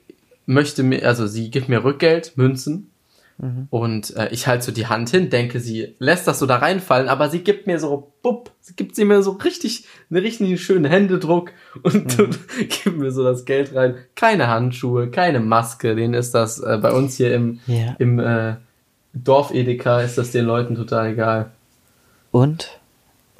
möchte 0.45 0.83
mir, 0.83 1.05
also 1.05 1.27
sie 1.27 1.51
gibt 1.51 1.69
mir 1.69 1.83
Rückgeld, 1.83 2.37
Münzen. 2.37 2.91
Mhm. 3.37 3.67
Und 3.69 4.15
äh, 4.15 4.29
ich 4.29 4.47
halte 4.47 4.65
so 4.65 4.71
die 4.71 4.87
Hand 4.87 5.09
hin, 5.09 5.29
denke, 5.29 5.59
sie 5.59 5.95
lässt 5.99 6.27
das 6.27 6.39
so 6.39 6.45
da 6.45 6.57
reinfallen, 6.57 7.09
aber 7.09 7.29
sie 7.29 7.39
gibt 7.39 7.67
mir 7.67 7.79
so, 7.79 8.13
bupp, 8.21 8.51
sie 8.61 8.75
gibt 8.75 8.95
sie 8.95 9.03
mir 9.03 9.21
so 9.21 9.31
richtig, 9.31 9.85
einen 10.09 10.21
richtig 10.21 10.63
schönen 10.63 10.85
Händedruck 10.85 11.51
und, 11.83 12.17
mhm. 12.17 12.29
gibt 12.59 12.97
mir 12.97 13.11
so 13.11 13.23
das 13.23 13.43
Geld 13.43 13.75
rein. 13.75 13.95
Keine 14.15 14.47
Handschuhe, 14.47 15.09
keine 15.09 15.41
Maske, 15.41 15.95
denen 15.95 16.13
ist 16.13 16.33
das 16.33 16.59
äh, 16.59 16.79
bei 16.81 16.91
uns 16.91 17.17
hier 17.17 17.33
im, 17.33 17.59
ja. 17.67 17.95
im 17.99 18.19
äh, 18.19 18.55
Dorf 19.13 19.53
Edeka 19.53 20.01
ist 20.01 20.17
das 20.17 20.31
den 20.31 20.45
Leuten 20.45 20.75
total 20.75 21.11
egal. 21.11 21.51
Und 22.31 22.79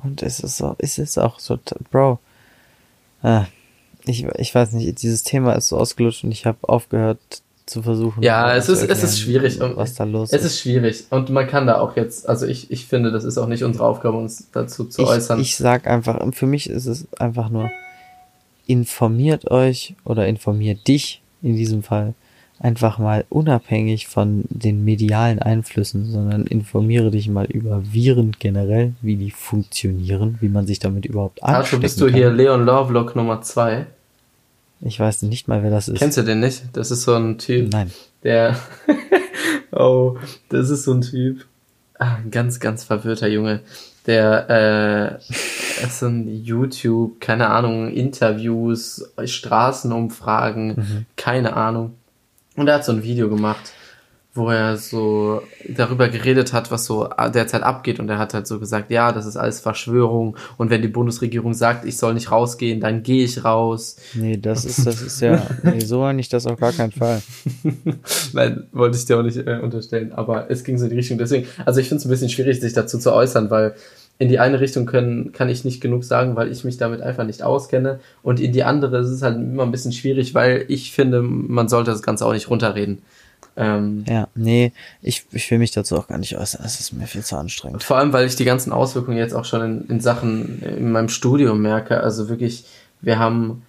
und 0.04 0.24
es 0.24 0.40
ist 0.40 0.58
so, 0.58 0.76
es 0.78 0.98
ist 0.98 1.18
auch 1.18 1.40
so, 1.40 1.58
Bro. 1.92 2.20
Ah, 3.22 3.46
ich, 4.06 4.26
ich 4.38 4.54
weiß 4.54 4.74
nicht, 4.74 5.02
dieses 5.02 5.24
Thema 5.24 5.54
ist 5.54 5.70
so 5.70 5.78
ausgelutscht 5.78 6.24
und 6.24 6.32
ich 6.32 6.46
habe 6.46 6.58
aufgehört 6.62 7.20
zu 7.66 7.82
versuchen. 7.82 8.22
Ja, 8.22 8.56
es 8.56 8.70
ist, 8.70 8.84
es 8.84 9.04
ist 9.04 9.20
schwierig. 9.20 9.60
Und 9.60 9.76
was 9.76 9.96
da 9.96 10.04
los 10.04 10.30
es 10.32 10.40
ist. 10.40 10.46
Es 10.46 10.52
ist 10.54 10.60
schwierig. 10.62 11.06
Und 11.10 11.30
man 11.32 11.48
kann 11.48 11.66
da 11.66 11.80
auch 11.80 11.96
jetzt, 11.96 12.30
also 12.30 12.46
ich, 12.46 12.70
ich 12.70 12.86
finde, 12.86 13.12
das 13.12 13.24
ist 13.24 13.38
auch 13.38 13.48
nicht 13.48 13.64
unsere 13.64 13.86
Aufgabe, 13.86 14.18
uns 14.18 14.50
dazu 14.52 14.86
zu 14.86 15.02
ich, 15.02 15.08
äußern. 15.08 15.40
Ich 15.40 15.58
sag 15.58 15.88
einfach, 15.88 16.22
für 16.34 16.46
mich 16.46 16.70
ist 16.70 16.86
es 16.86 17.08
einfach 17.20 17.50
nur, 17.50 17.72
informiert 18.68 19.50
euch 19.52 19.96
oder 20.04 20.28
informiert 20.28 20.88
dich 20.88 21.22
in 21.42 21.56
diesem 21.56 21.84
Fall 21.84 22.14
einfach 22.60 23.00
mal 23.00 23.26
unabhängig 23.30 24.08
von 24.08 24.46
den 24.50 24.84
medialen 24.84 25.40
Einflüssen, 25.40 26.10
sondern 26.12 26.46
informiere 26.46 27.12
dich 27.12 27.28
mal 27.28 27.46
über 27.46 27.82
Viren 27.92 28.32
generell, 28.40 28.94
wie 29.02 29.18
die 29.18 29.32
funktionieren, 29.32 30.38
wie 30.40 30.50
man 30.50 30.66
sich 30.66 30.80
damit 30.80 31.06
überhaupt 31.06 31.44
ansteckt. 31.44 31.66
Also 31.66 31.80
bist 31.80 32.02
du 32.02 32.08
hier 32.08 32.32
Leon 32.32 32.66
Lovelock 32.66 33.16
Nummer 33.16 33.42
2? 33.42 33.86
Ich 34.82 35.00
weiß 35.00 35.24
nicht 35.24 35.48
mal, 35.48 35.64
wer 35.64 35.72
das 35.72 35.88
ist. 35.88 36.00
Kennst 36.00 36.18
du 36.18 36.24
den 36.24 36.40
nicht? 36.40 36.64
Das 36.74 36.92
ist 36.92 37.04
so 37.04 37.16
ein 37.16 37.38
Typ. 37.38 37.72
Nein. 37.72 37.92
Der. 38.24 38.58
oh, 39.72 40.18
das 40.50 40.70
ist 40.70 40.84
so 40.84 40.94
ein 40.94 41.02
Typ. 41.02 41.46
Ah, 41.98 42.18
ein 42.24 42.32
ganz, 42.32 42.60
ganz 42.60 42.84
verwirrter 42.84 43.28
Junge. 43.28 43.62
Der 44.06 45.20
äh, 45.30 45.34
ist 45.84 46.00
so 46.00 46.08
ein 46.08 46.28
YouTube, 46.44 47.20
keine 47.20 47.50
Ahnung, 47.50 47.90
Interviews, 47.90 49.12
Straßenumfragen, 49.24 50.68
mhm. 50.68 51.06
keine 51.16 51.56
Ahnung 51.56 51.94
und 52.56 52.68
er 52.68 52.76
hat 52.76 52.86
so 52.86 52.92
ein 52.92 53.04
Video 53.04 53.30
gemacht 53.30 53.74
wo 54.36 54.50
er 54.50 54.76
so 54.76 55.42
darüber 55.68 56.10
geredet 56.10 56.52
hat, 56.52 56.70
was 56.70 56.86
so 56.86 57.08
derzeit 57.34 57.64
abgeht 57.64 58.02
und 58.02 58.10
er 58.10 58.18
hat 58.18 58.34
halt 58.34 58.46
so 58.48 58.60
gesagt, 58.60 58.92
ja, 58.92 59.14
das 59.14 59.26
ist 59.26 59.38
alles 59.38 59.62
Verschwörung 59.62 60.36
und 60.58 60.70
wenn 60.70 60.82
die 60.82 60.90
Bundesregierung 60.90 61.54
sagt, 61.54 61.86
ich 61.86 61.98
soll 61.98 62.14
nicht 62.14 62.32
rausgehen, 62.32 62.82
dann 62.82 63.02
gehe 63.02 63.24
ich 63.24 63.46
raus. 63.46 63.96
Nee, 64.14 64.36
das 64.36 64.66
ist 64.66 64.86
das 64.86 65.02
ist 65.02 65.22
ja 65.22 65.48
nee, 65.64 65.80
so 65.80 66.02
meine 66.02 66.20
ich 66.20 66.28
das 66.28 66.46
auf 66.46 66.60
gar 66.60 66.74
keinen 66.74 66.92
Fall. 66.92 67.22
Nein, 68.34 68.68
wollte 68.74 68.98
ich 68.98 69.06
dir 69.06 69.18
auch 69.18 69.24
nicht 69.24 69.38
äh, 69.38 69.60
unterstellen, 69.64 70.12
aber 70.12 70.52
es 70.52 70.66
ging 70.66 70.78
so 70.78 70.84
in 70.84 70.90
die 70.90 70.98
Richtung 70.98 71.18
deswegen. 71.18 71.48
Also 71.66 71.80
ich 71.80 71.88
finde 71.88 72.00
es 72.00 72.06
ein 72.06 72.10
bisschen 72.12 72.30
schwierig 72.30 72.60
sich 72.60 72.74
dazu 72.74 73.00
zu 73.00 73.14
äußern, 73.14 73.50
weil 73.50 73.76
in 74.18 74.30
die 74.30 74.40
eine 74.40 74.60
Richtung 74.62 74.86
können, 74.86 75.34
kann 75.34 75.50
ich 75.50 75.66
nicht 75.66 75.82
genug 75.82 76.04
sagen, 76.04 76.36
weil 76.36 76.52
ich 76.52 76.64
mich 76.64 76.78
damit 76.78 77.02
einfach 77.02 77.26
nicht 77.26 77.44
auskenne. 77.44 78.00
Und 78.24 78.40
in 78.40 78.54
die 78.54 78.64
andere 78.64 79.00
ist 79.00 79.10
es 79.10 79.22
halt 79.22 79.36
immer 79.36 79.64
ein 79.64 79.72
bisschen 79.72 79.92
schwierig, 79.92 80.34
weil 80.34 80.66
ich 80.70 80.92
finde, 80.94 81.22
man 81.22 81.68
sollte 81.68 81.92
das 81.92 82.02
Ganze 82.02 82.26
auch 82.26 82.34
nicht 82.34 82.50
runterreden. 82.50 83.02
Ähm, 83.58 84.04
ja, 84.08 84.28
nee, 84.36 84.72
ich, 85.02 85.26
ich 85.32 85.50
will 85.52 85.60
mich 85.60 85.72
dazu 85.72 85.98
auch 85.98 86.08
gar 86.08 86.18
nicht 86.18 86.38
äußern. 86.38 86.62
Es 86.66 86.80
ist 86.80 86.94
mir 86.94 87.08
viel 87.08 87.24
zu 87.24 87.38
anstrengend. 87.38 87.84
Vor 87.84 87.98
allem, 87.98 88.14
weil 88.14 88.26
ich 88.26 88.36
die 88.36 88.46
ganzen 88.46 88.72
Auswirkungen 88.72 89.18
jetzt 89.18 89.34
auch 89.34 89.46
schon 89.46 89.62
in, 89.62 89.88
in 89.88 90.00
Sachen 90.02 90.62
in 90.62 90.92
meinem 90.92 91.10
Studium 91.10 91.62
merke. 91.62 92.02
Also 92.02 92.30
wirklich, 92.30 92.66
wir 93.02 93.20
haben 93.20 93.64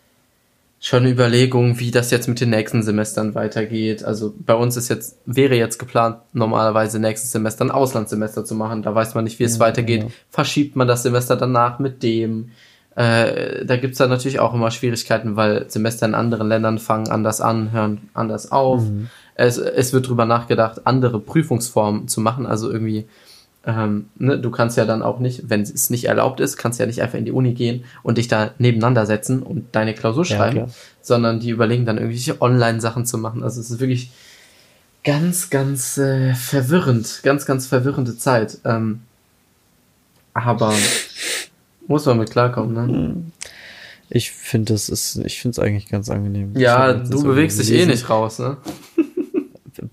schon 0.80 1.06
Überlegungen, 1.06 1.80
wie 1.80 1.90
das 1.90 2.10
jetzt 2.10 2.28
mit 2.28 2.40
den 2.40 2.50
nächsten 2.50 2.82
Semestern 2.82 3.34
weitergeht. 3.34 4.04
Also 4.04 4.34
bei 4.38 4.54
uns 4.54 4.76
ist 4.76 4.88
jetzt, 4.88 5.18
wäre 5.24 5.56
jetzt 5.56 5.78
geplant, 5.78 6.18
normalerweise 6.32 6.98
nächstes 6.98 7.32
Semester 7.32 7.64
ein 7.64 7.70
Auslandssemester 7.70 8.44
zu 8.44 8.54
machen. 8.54 8.82
Da 8.82 8.94
weiß 8.94 9.14
man 9.14 9.24
nicht, 9.24 9.38
wie 9.38 9.44
es 9.44 9.54
ja, 9.54 9.60
weitergeht. 9.60 10.00
Genau. 10.00 10.12
Verschiebt 10.30 10.76
man 10.76 10.86
das 10.86 11.02
Semester 11.02 11.36
danach 11.36 11.78
mit 11.78 12.02
dem? 12.02 12.50
Äh, 12.94 13.64
da 13.64 13.76
gibt's 13.76 13.98
dann 13.98 14.10
natürlich 14.10 14.38
auch 14.38 14.54
immer 14.54 14.70
Schwierigkeiten, 14.70 15.36
weil 15.36 15.68
Semester 15.68 16.06
in 16.06 16.14
anderen 16.14 16.48
Ländern 16.48 16.78
fangen 16.78 17.08
anders 17.08 17.40
an, 17.40 17.72
hören 17.72 18.08
anders 18.14 18.52
auf. 18.52 18.82
Mhm 18.82 19.08
es, 19.36 19.58
es 19.58 19.92
wird 19.92 20.08
drüber 20.08 20.24
nachgedacht, 20.24 20.86
andere 20.86 21.20
Prüfungsformen 21.20 22.08
zu 22.08 22.20
machen. 22.20 22.46
Also 22.46 22.70
irgendwie, 22.70 23.06
ähm, 23.66 24.06
ne, 24.16 24.38
du 24.38 24.50
kannst 24.50 24.76
ja 24.76 24.84
dann 24.84 25.02
auch 25.02 25.18
nicht, 25.18 25.50
wenn 25.50 25.62
es 25.62 25.90
nicht 25.90 26.04
erlaubt 26.04 26.38
ist, 26.38 26.56
kannst 26.56 26.78
du 26.78 26.84
ja 26.84 26.86
nicht 26.86 27.02
einfach 27.02 27.18
in 27.18 27.24
die 27.24 27.32
Uni 27.32 27.52
gehen 27.52 27.84
und 28.04 28.16
dich 28.16 28.28
da 28.28 28.52
nebeneinander 28.58 29.06
setzen 29.06 29.42
und 29.42 29.74
deine 29.74 29.92
Klausur 29.92 30.24
schreiben, 30.24 30.56
ja, 30.56 30.66
sondern 31.02 31.40
die 31.40 31.50
überlegen 31.50 31.84
dann 31.84 31.98
irgendwelche 31.98 32.40
Online-Sachen 32.40 33.06
zu 33.06 33.18
machen. 33.18 33.42
Also 33.42 33.60
es 33.60 33.70
ist 33.70 33.80
wirklich 33.80 34.10
ganz, 35.02 35.50
ganz 35.50 35.98
äh, 35.98 36.34
verwirrend, 36.34 37.20
ganz, 37.24 37.44
ganz 37.44 37.66
verwirrende 37.66 38.16
Zeit. 38.16 38.58
Ähm, 38.64 39.00
aber 40.32 40.72
muss 41.88 42.06
man 42.06 42.18
mit 42.18 42.30
klarkommen, 42.30 42.72
ne? 42.72 43.16
Ich 44.08 44.30
finde 44.30 44.74
es 44.74 44.88
ist, 44.88 45.16
ich 45.24 45.40
finde 45.40 45.52
es 45.52 45.58
eigentlich 45.58 45.88
ganz 45.88 46.08
angenehm. 46.08 46.56
Ja, 46.56 46.92
du 46.92 47.24
bewegst 47.24 47.58
dich 47.58 47.72
eh 47.72 47.86
nicht 47.86 48.08
raus, 48.08 48.38
ne? 48.38 48.58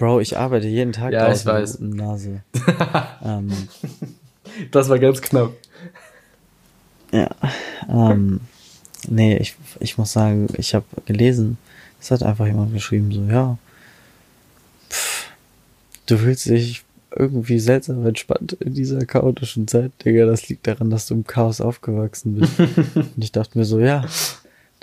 Bro, 0.04 0.20
ich 0.20 0.38
arbeite 0.38 0.68
jeden 0.68 0.92
Tag 0.92 1.14
ja, 1.14 1.32
ich 1.32 1.46
weiß. 1.46 1.80
Nase. 1.80 2.42
ähm, 3.24 3.54
das 4.70 4.90
war 4.90 5.00
ganz 5.00 5.22
knapp. 5.22 5.54
Ja. 7.14 7.30
Ähm, 7.88 8.42
nee, 9.08 9.38
ich, 9.38 9.56
ich 9.80 9.98
muss 9.98 10.12
sagen, 10.12 10.50
ich 10.58 10.76
habe 10.76 10.84
gelesen, 11.06 11.58
es 12.02 12.12
hat 12.12 12.22
einfach 12.22 12.46
jemand 12.46 12.74
geschrieben, 12.74 13.14
so, 13.14 13.24
ja, 13.34 13.58
pff, 14.90 15.28
du 16.08 16.18
fühlst 16.18 16.48
dich 16.48 16.84
irgendwie 17.16 17.60
seltsam 17.60 18.06
entspannt 18.06 18.58
in 18.60 18.74
dieser 18.74 19.06
chaotischen 19.06 19.70
Zeit, 19.70 19.94
Digga. 20.04 20.26
Das 20.26 20.50
liegt 20.50 20.68
daran, 20.68 20.90
dass 20.90 21.08
du 21.08 21.14
im 21.14 21.26
Chaos 21.26 21.62
aufgewachsen 21.62 22.42
bist. 22.42 22.60
Und 22.96 23.24
ich 23.24 23.32
dachte 23.32 23.58
mir 23.58 23.64
so, 23.64 23.80
ja, 23.80 24.04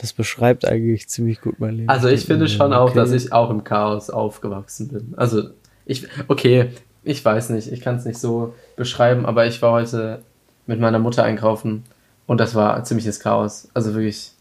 das 0.00 0.14
beschreibt 0.14 0.64
eigentlich 0.64 1.08
ziemlich 1.08 1.40
gut 1.40 1.60
mein 1.60 1.74
Leben. 1.74 1.88
Also 1.88 2.08
ich 2.08 2.24
finde 2.24 2.48
schon 2.48 2.72
auch, 2.72 2.92
dass 2.92 3.12
ich 3.12 3.32
auch 3.32 3.50
im 3.50 3.64
Chaos 3.64 4.08
aufgewachsen 4.08 4.88
bin. 4.88 5.14
Also 5.16 5.50
ich, 5.84 6.08
okay, 6.28 6.70
ich 7.02 7.22
weiß 7.24 7.50
nicht, 7.50 7.70
ich 7.70 7.80
kann 7.80 7.96
es 7.96 8.04
nicht 8.04 8.18
so 8.18 8.54
beschreiben, 8.76 9.26
aber 9.26 9.46
ich 9.46 9.60
war 9.60 9.72
heute 9.72 10.22
mit 10.66 10.80
meiner 10.80 10.98
Mutter 10.98 11.24
einkaufen 11.24 11.84
und 12.26 12.40
das 12.40 12.54
war 12.54 12.82
ziemliches 12.84 13.20
Chaos. 13.20 13.68
Also 13.74 13.94
wirklich. 13.94 14.32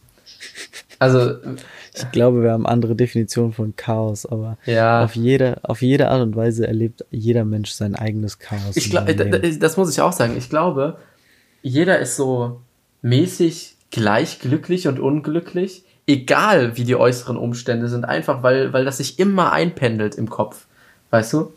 Also. 0.99 1.35
Ich 1.95 2.11
glaube, 2.11 2.43
wir 2.43 2.51
haben 2.51 2.67
andere 2.67 2.95
Definitionen 2.95 3.51
von 3.51 3.75
Chaos, 3.75 4.25
aber 4.25 4.57
ja. 4.65 5.03
auf 5.03 5.15
jede, 5.15 5.59
auf 5.63 5.81
jede 5.81 6.09
Art 6.09 6.21
und 6.21 6.35
Weise 6.35 6.67
erlebt 6.67 7.03
jeder 7.09 7.45
Mensch 7.45 7.71
sein 7.71 7.95
eigenes 7.95 8.39
Chaos. 8.39 8.77
Ich 8.77 8.91
glaube, 8.91 9.15
das 9.15 9.75
muss 9.75 9.91
ich 9.91 9.99
auch 10.01 10.13
sagen. 10.13 10.37
Ich 10.37 10.49
glaube, 10.49 10.97
jeder 11.61 11.99
ist 11.99 12.15
so 12.15 12.61
mäßig 13.01 13.75
gleich 13.91 14.39
glücklich 14.39 14.87
und 14.87 14.99
unglücklich, 14.99 15.83
egal 16.07 16.77
wie 16.77 16.83
die 16.83 16.95
äußeren 16.95 17.37
Umstände 17.37 17.87
sind, 17.87 18.05
einfach 18.05 18.43
weil, 18.43 18.73
weil 18.73 18.85
das 18.85 18.97
sich 18.97 19.19
immer 19.19 19.51
einpendelt 19.51 20.15
im 20.15 20.29
Kopf. 20.29 20.65
Weißt 21.09 21.33
du? 21.33 21.53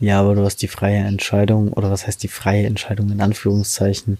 Ja, 0.00 0.20
aber 0.20 0.34
du 0.34 0.44
hast 0.44 0.62
die 0.62 0.68
freie 0.68 0.98
Entscheidung, 0.98 1.72
oder 1.72 1.90
was 1.90 2.06
heißt 2.06 2.22
die 2.22 2.28
freie 2.28 2.66
Entscheidung 2.66 3.10
in 3.10 3.20
Anführungszeichen, 3.20 4.18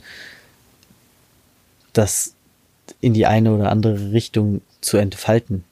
das 1.92 2.35
in 3.00 3.14
die 3.14 3.26
eine 3.26 3.52
oder 3.52 3.71
andere 3.71 4.12
Richtung 4.12 4.61
zu 4.80 4.97
entfalten. 4.97 5.64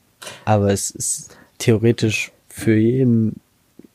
Aber 0.44 0.72
es 0.72 0.90
ist 0.90 1.36
theoretisch 1.58 2.32
für 2.48 2.76
jeden 2.76 3.40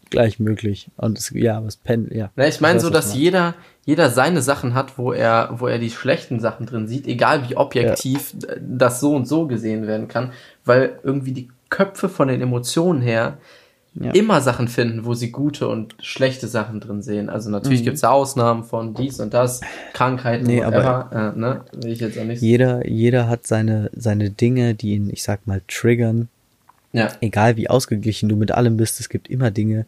gleich 0.10 0.40
möglich. 0.40 0.88
Und 0.98 1.18
es, 1.18 1.32
ja, 1.32 1.58
aber 1.58 1.68
es 1.68 1.76
pennt, 1.76 2.12
ja. 2.12 2.32
Na, 2.36 2.48
ich 2.48 2.62
meine 2.62 2.80
so, 2.80 2.90
dass 2.90 3.14
jeder, 3.14 3.56
jeder 3.86 4.10
seine 4.10 4.42
Sachen 4.42 4.74
hat, 4.74 4.98
wo 4.98 5.14
er, 5.14 5.50
wo 5.58 5.68
er 5.68 5.78
die 5.78 5.92
schlechten 5.92 6.40
Sachen 6.40 6.66
drin 6.66 6.88
sieht, 6.88 7.08
egal 7.08 7.48
wie 7.48 7.56
objektiv 7.56 8.34
ja. 8.42 8.56
das 8.60 9.00
so 9.00 9.16
und 9.16 9.28
so 9.28 9.48
gesehen 9.48 9.86
werden 9.88 10.08
kann, 10.08 10.34
weil 10.66 11.00
irgendwie 11.04 11.32
die 11.32 11.50
Köpfe 11.70 12.10
von 12.10 12.28
den 12.28 12.42
Emotionen 12.42 13.02
her 13.02 13.38
ja. 13.94 14.12
immer 14.12 14.42
Sachen 14.42 14.68
finden, 14.68 15.06
wo 15.06 15.14
sie 15.14 15.32
gute 15.32 15.68
und 15.68 15.96
schlechte 16.02 16.48
Sachen 16.48 16.80
drin 16.80 17.02
sehen. 17.02 17.30
Also 17.30 17.50
natürlich 17.50 17.82
mhm. 17.82 17.86
gibt's 17.86 18.02
da 18.02 18.10
Ausnahmen 18.10 18.64
von 18.64 18.94
dies 18.94 19.20
und 19.20 19.34
das, 19.34 19.62
Krankheiten, 19.94 20.46
nee, 20.46 20.64
whatever, 20.64 21.12
aber 21.12 21.34
äh, 21.36 21.40
ne? 21.40 21.62
Will 21.74 21.92
ich 21.92 22.00
jetzt 22.00 22.18
auch 22.18 22.26
nicht 22.26 22.42
jeder, 22.42 22.88
jeder 22.88 23.30
hat 23.30 23.48
seine, 23.48 23.90
seine 23.96 24.32
Dinge, 24.32 24.74
die 24.74 24.96
ihn, 24.96 25.10
ich 25.10 25.24
sag 25.24 25.48
mal, 25.48 25.62
triggern. 25.68 26.28
Ja. 26.92 27.10
Egal 27.22 27.58
wie 27.58 27.70
ausgeglichen 27.70 28.30
du 28.30 28.36
mit 28.36 28.52
allem 28.52 28.78
bist, 28.78 29.00
es 29.00 29.10
gibt 29.10 29.30
immer 29.30 29.52
Dinge, 29.52 29.86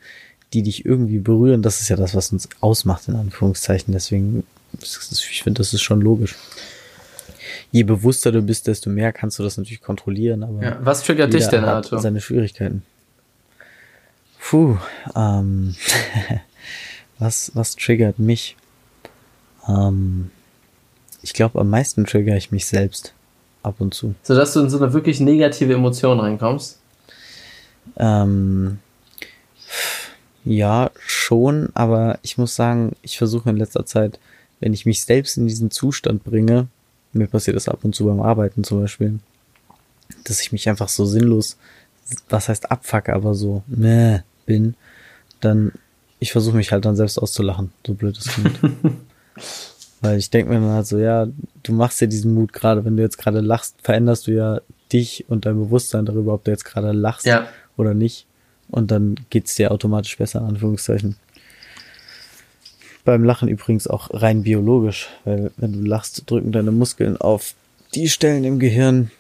die 0.53 0.63
dich 0.63 0.85
irgendwie 0.85 1.19
berühren. 1.19 1.61
Das 1.61 1.81
ist 1.81 1.89
ja 1.89 1.95
das, 1.95 2.15
was 2.15 2.31
uns 2.31 2.49
ausmacht, 2.61 3.07
in 3.07 3.15
Anführungszeichen. 3.15 3.93
Deswegen, 3.93 4.43
ich 4.81 5.43
finde, 5.43 5.59
das 5.59 5.73
ist 5.73 5.81
schon 5.81 6.01
logisch. 6.01 6.35
Je 7.71 7.83
bewusster 7.83 8.31
du 8.31 8.41
bist, 8.41 8.67
desto 8.67 8.89
mehr 8.89 9.11
kannst 9.11 9.39
du 9.39 9.43
das 9.43 9.57
natürlich 9.57 9.81
kontrollieren. 9.81 10.43
Aber 10.43 10.63
ja, 10.63 10.79
was 10.81 11.03
triggert 11.03 11.33
dich 11.33 11.47
denn, 11.47 11.65
Arthur? 11.65 11.99
Seine 11.99 12.21
Schwierigkeiten. 12.21 12.83
Puh, 14.39 14.77
ähm, 15.15 15.75
was, 17.19 17.51
was 17.53 17.75
triggert 17.75 18.19
mich? 18.19 18.55
Ähm, 19.67 20.31
ich 21.21 21.33
glaube, 21.33 21.59
am 21.59 21.69
meisten 21.69 22.05
triggere 22.05 22.37
ich 22.37 22.51
mich 22.51 22.65
selbst 22.65 23.13
ab 23.63 23.75
und 23.79 23.93
zu. 23.93 24.15
So 24.23 24.35
dass 24.35 24.53
du 24.53 24.61
in 24.61 24.69
so 24.69 24.77
eine 24.77 24.93
wirklich 24.93 25.19
negative 25.19 25.73
Emotion 25.73 26.19
reinkommst? 26.19 26.79
Ähm, 27.97 28.79
ja, 30.47 30.91
schon, 31.05 31.69
aber 31.73 32.19
ich 32.21 32.37
muss 32.37 32.55
sagen, 32.55 32.95
ich 33.01 33.17
versuche 33.17 33.49
in 33.49 33.57
letzter 33.57 33.85
Zeit, 33.85 34.19
wenn 34.59 34.73
ich 34.73 34.85
mich 34.85 35.03
selbst 35.03 35.37
in 35.37 35.47
diesen 35.47 35.71
Zustand 35.71 36.23
bringe, 36.23 36.67
mir 37.13 37.27
passiert 37.27 37.55
das 37.55 37.67
ab 37.67 37.79
und 37.83 37.95
zu 37.95 38.05
beim 38.05 38.21
Arbeiten 38.21 38.63
zum 38.63 38.81
Beispiel, 38.81 39.19
dass 40.23 40.41
ich 40.41 40.51
mich 40.51 40.69
einfach 40.69 40.89
so 40.89 41.05
sinnlos, 41.05 41.57
was 42.29 42.49
heißt 42.49 42.71
abfacke, 42.71 43.13
aber 43.13 43.33
so, 43.33 43.63
meh, 43.67 44.19
bin, 44.45 44.75
dann, 45.41 45.73
ich 46.19 46.31
versuche 46.31 46.55
mich 46.55 46.71
halt 46.71 46.85
dann 46.85 46.95
selbst 46.95 47.17
auszulachen, 47.17 47.71
so 47.85 47.93
blöd 47.93 48.17
es 48.17 48.25
klingt. 48.25 48.59
Weil 50.01 50.19
ich 50.19 50.29
denke 50.29 50.53
mir 50.53 50.59
dann 50.59 50.69
halt 50.69 50.87
so, 50.87 50.99
ja, 50.99 51.27
du 51.63 51.73
machst 51.73 52.01
ja 52.01 52.07
diesen 52.07 52.33
Mut 52.33 52.53
gerade, 52.53 52.85
wenn 52.85 52.97
du 52.97 53.03
jetzt 53.03 53.17
gerade 53.17 53.41
lachst, 53.41 53.75
veränderst 53.81 54.27
du 54.27 54.31
ja 54.31 54.61
dich 54.93 55.25
und 55.27 55.45
dein 55.45 55.55
Bewusstsein 55.55 56.05
darüber, 56.05 56.35
ob 56.35 56.43
du 56.43 56.51
jetzt 56.51 56.65
gerade 56.65 56.91
lachst 56.91 57.25
ja. 57.25 57.47
oder 57.77 57.93
nicht. 57.95 58.26
Und 58.69 58.91
dann 58.91 59.15
geht's 59.29 59.55
dir 59.55 59.71
automatisch 59.71 60.17
besser, 60.17 60.39
in 60.39 60.45
Anführungszeichen. 60.45 61.15
Beim 63.05 63.24
Lachen 63.24 63.47
übrigens 63.47 63.88
auch 63.88 64.09
rein 64.12 64.43
biologisch, 64.43 65.07
weil 65.24 65.51
wenn 65.55 65.71
du 65.71 65.79
lachst, 65.79 66.29
drücken 66.29 66.51
deine 66.51 66.71
Muskeln 66.71 67.15
auf 67.15 67.53
die 67.95 68.09
Stellen 68.09 68.43
im 68.43 68.59
Gehirn, 68.59 69.12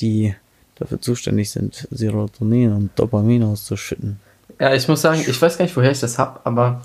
die 0.00 0.34
dafür 0.74 1.00
zuständig 1.00 1.50
sind, 1.50 1.86
Serotonin 1.90 2.72
und 2.72 2.90
Dopamin 2.98 3.44
auszuschütten. 3.44 4.18
Ja, 4.58 4.74
ich 4.74 4.88
muss 4.88 5.02
sagen, 5.02 5.24
ich 5.26 5.40
weiß 5.40 5.58
gar 5.58 5.64
nicht, 5.64 5.76
woher 5.76 5.90
ich 5.90 6.00
das 6.00 6.18
hab, 6.18 6.46
aber 6.46 6.82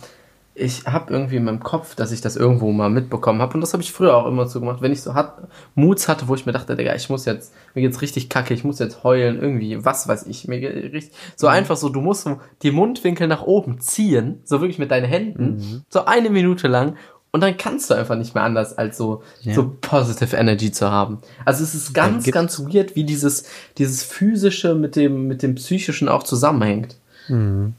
ich 0.54 0.86
habe 0.86 1.14
irgendwie 1.14 1.38
in 1.38 1.46
meinem 1.46 1.62
Kopf, 1.62 1.96
dass 1.96 2.12
ich 2.12 2.20
das 2.20 2.36
irgendwo 2.36 2.72
mal 2.72 2.90
mitbekommen 2.90 3.42
habe 3.42 3.54
und 3.54 3.62
das 3.62 3.74
habe 3.74 3.82
ich 3.82 3.92
früher 3.92 4.16
auch 4.16 4.28
immer 4.28 4.48
so 4.48 4.60
gemacht, 4.60 4.82
wenn 4.82 4.92
ich 4.92 5.02
so 5.02 5.14
hat, 5.14 5.48
Moods 5.76 6.08
hatte, 6.08 6.28
wo 6.28 6.36
ich 6.36 6.46
mir 6.46 6.52
dachte, 6.52 6.76
Digga, 6.76 6.94
ich 6.94 7.10
muss 7.10 7.26
jetzt, 7.26 7.54
mir 7.74 7.82
geht's 7.82 8.02
richtig 8.02 8.28
kacke, 8.28 8.54
ich 8.54 8.64
muss 8.64 8.80
jetzt 8.80 9.04
heulen, 9.04 9.42
irgendwie, 9.42 9.84
was 9.86 10.08
weiß 10.08 10.28
ich, 10.28 10.48
mir 10.48 10.60
richtig, 10.60 11.12
so 11.38 11.48
mhm. 11.48 11.54
einfach 11.54 11.78
so, 11.78 11.88
du 11.90 12.02
musst 12.02 12.24
so 12.24 12.40
die 12.64 12.72
Mundwinkel 12.72 13.28
nach 13.28 13.44
oben 13.44 13.80
ziehen, 13.80 14.42
so 14.44 14.60
wirklich 14.60 14.80
mit 14.80 14.92
deinen 14.92 15.06
Händen, 15.06 15.56
mhm. 15.56 15.82
so 15.90 16.06
eine 16.06 16.30
Minute 16.30 16.68
lang 16.68 16.98
und 17.32 17.42
dann 17.42 17.56
kannst 17.56 17.90
du 17.90 17.94
einfach 17.94 18.18
nicht 18.18 18.36
mehr 18.36 18.44
anders, 18.44 18.78
als 18.78 18.98
so, 18.98 19.24
ja. 19.42 19.54
so 19.54 19.78
positive 19.80 20.36
Energy 20.36 20.72
zu 20.72 20.92
haben. 20.92 21.20
Also 21.46 21.64
es 21.64 21.74
ist 21.74 21.94
ganz, 21.94 22.30
ganz 22.30 22.60
weird, 22.60 22.98
wie 22.98 23.06
dieses, 23.06 23.46
dieses 23.78 24.04
physische 24.04 24.76
mit 24.76 24.98
dem, 24.98 25.28
mit 25.28 25.42
dem 25.44 25.56
psychischen 25.56 26.10
auch 26.10 26.24
zusammenhängt. 26.24 26.98
Mhm. 27.30 27.76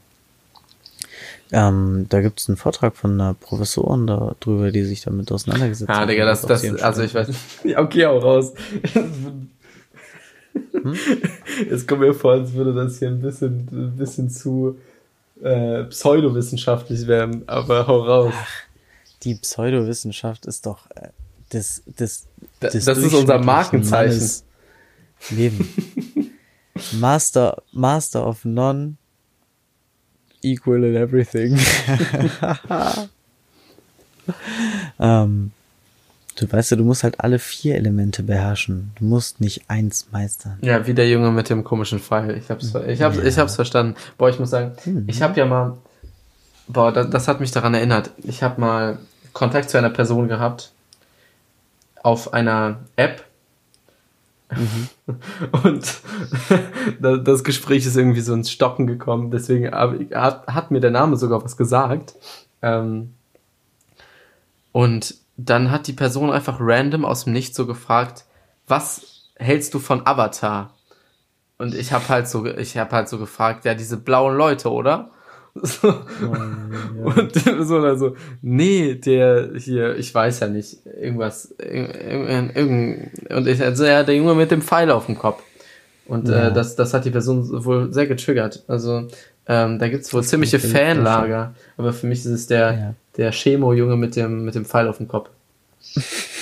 Ähm, 1.53 2.07
da 2.09 2.21
gibt 2.21 2.39
es 2.39 2.49
einen 2.49 2.57
Vortrag 2.57 2.97
von 2.97 3.13
einer 3.13 3.35
Professorin 3.35 4.07
darüber, 4.07 4.71
die 4.71 4.83
sich 4.83 5.01
damit 5.01 5.31
auseinandergesetzt 5.31 5.87
hat. 5.87 5.97
Ah, 5.97 6.05
Digga, 6.07 6.25
das, 6.25 6.41
das, 6.41 6.63
also 6.81 7.03
ich 7.03 7.13
weiß. 7.13 7.29
Ja, 7.63 7.79
okay, 7.79 8.07
auch 8.07 8.23
raus. 8.23 8.53
Hm? 8.93 9.49
Es 11.69 11.85
kommt 11.85 12.01
mir 12.01 12.13
vor, 12.15 12.33
als 12.33 12.53
würde 12.53 12.73
das 12.73 12.97
hier 12.97 13.09
ein 13.09 13.21
bisschen, 13.21 13.67
ein 13.71 13.95
bisschen 13.95 14.31
zu 14.31 14.77
äh, 15.43 15.83
pseudowissenschaftlich 15.83 17.05
werden, 17.05 17.43
aber 17.47 17.85
hau 17.85 18.01
raus. 18.01 18.33
Ach, 18.35 18.51
die 19.21 19.35
Pseudowissenschaft 19.35 20.47
ist 20.47 20.65
doch 20.65 20.89
äh, 20.91 21.09
das, 21.49 21.83
das, 21.85 22.25
das, 22.59 22.85
das 22.85 22.97
ist 22.97 23.13
unser 23.13 23.37
Markenzeichen. 23.37 24.43
Leben. 25.29 25.69
Master, 26.99 27.61
Master 27.71 28.27
of 28.27 28.43
None 28.43 28.95
equal 30.43 30.83
in 30.83 30.95
everything. 30.95 31.57
ähm, 34.99 35.51
du 36.35 36.51
weißt 36.51 36.71
ja, 36.71 36.77
du 36.77 36.83
musst 36.83 37.03
halt 37.03 37.19
alle 37.19 37.39
vier 37.39 37.75
Elemente 37.75 38.23
beherrschen. 38.23 38.91
Du 38.99 39.05
musst 39.05 39.41
nicht 39.41 39.69
eins 39.69 40.07
meistern. 40.11 40.57
Ja, 40.61 40.85
wie 40.87 40.93
der 40.93 41.09
Junge 41.09 41.31
mit 41.31 41.49
dem 41.49 41.63
komischen 41.63 41.99
Pfeil. 41.99 42.37
Ich 42.37 42.49
hab's, 42.49 42.73
ich 42.87 43.01
hab's, 43.01 43.17
ja. 43.17 43.23
ich 43.23 43.37
hab's 43.37 43.55
verstanden. 43.55 43.95
Boah, 44.17 44.29
ich 44.29 44.39
muss 44.39 44.49
sagen, 44.49 44.73
mhm. 44.85 45.05
ich 45.07 45.21
hab 45.21 45.37
ja 45.37 45.45
mal, 45.45 45.77
boah, 46.67 46.91
das, 46.91 47.09
das 47.09 47.27
hat 47.27 47.39
mich 47.39 47.51
daran 47.51 47.73
erinnert. 47.73 48.11
Ich 48.17 48.43
hab 48.43 48.57
mal 48.57 48.97
Kontakt 49.33 49.69
zu 49.69 49.77
einer 49.77 49.89
Person 49.89 50.27
gehabt 50.27 50.71
auf 52.03 52.33
einer 52.33 52.81
App, 52.97 53.23
Mhm. 54.57 54.87
Und 55.63 56.01
das 56.99 57.43
Gespräch 57.43 57.85
ist 57.85 57.97
irgendwie 57.97 58.21
so 58.21 58.33
ins 58.33 58.51
Stocken 58.51 58.87
gekommen, 58.87 59.31
deswegen 59.31 59.71
hat, 59.71 60.47
hat 60.47 60.71
mir 60.71 60.79
der 60.79 60.91
Name 60.91 61.17
sogar 61.17 61.43
was 61.43 61.57
gesagt. 61.57 62.15
Ähm, 62.61 63.13
und 64.71 65.15
dann 65.37 65.71
hat 65.71 65.87
die 65.87 65.93
Person 65.93 66.31
einfach 66.31 66.57
random 66.59 67.05
aus 67.05 67.25
dem 67.25 67.33
Nichts 67.33 67.55
so 67.55 67.65
gefragt, 67.65 68.25
was 68.67 69.29
hältst 69.35 69.73
du 69.73 69.79
von 69.79 70.05
Avatar? 70.05 70.73
Und 71.57 71.75
ich 71.75 71.93
habe 71.93 72.07
halt 72.09 72.27
so, 72.27 72.45
ich 72.45 72.77
habe 72.77 72.91
halt 72.95 73.09
so 73.09 73.17
gefragt, 73.17 73.65
ja, 73.65 73.73
diese 73.73 73.97
blauen 73.97 74.35
Leute, 74.35 74.71
oder? 74.71 75.11
So. 75.55 75.87
Oh, 75.87 75.93
ja. 76.23 77.03
Und 77.03 77.33
so 77.67 77.81
dann 77.81 77.99
so, 77.99 78.15
nee, 78.41 78.95
der 78.95 79.51
hier, 79.57 79.95
ich 79.97 80.13
weiß 80.13 80.39
ja 80.39 80.47
nicht, 80.47 80.77
irgendwas, 80.85 81.53
irgend, 81.59 82.55
irgend, 82.55 83.31
und 83.31 83.47
ich, 83.47 83.61
also 83.61 83.85
ja, 83.85 84.03
der 84.03 84.15
Junge 84.15 84.33
mit 84.33 84.49
dem 84.49 84.63
Pfeil 84.63 84.89
auf 84.89 85.05
dem 85.05 85.17
Kopf. 85.17 85.43
Und 86.05 86.27
äh, 86.27 86.31
ja. 86.31 86.47
äh, 86.47 86.53
das, 86.53 86.75
das 86.75 86.93
hat 86.93 87.05
die 87.05 87.11
Person 87.11 87.63
wohl 87.65 87.93
sehr 87.93 88.07
getriggert. 88.07 88.63
Also 88.67 89.07
ähm, 89.47 89.77
da 89.77 89.89
gibt's 89.89 90.11
wohl 90.13 90.21
das 90.21 90.29
ziemliche 90.29 90.59
Fanlager, 90.59 91.53
aber 91.77 91.93
für 91.93 92.07
mich 92.07 92.19
ist 92.19 92.25
es 92.25 92.47
der, 92.47 92.73
ja. 92.73 92.93
der 93.17 93.31
Chemo-Junge 93.31 93.95
mit 93.95 94.15
dem, 94.15 94.45
mit 94.45 94.55
dem 94.55 94.65
Pfeil 94.65 94.87
auf 94.87 94.97
dem 94.97 95.07
Kopf. 95.07 95.29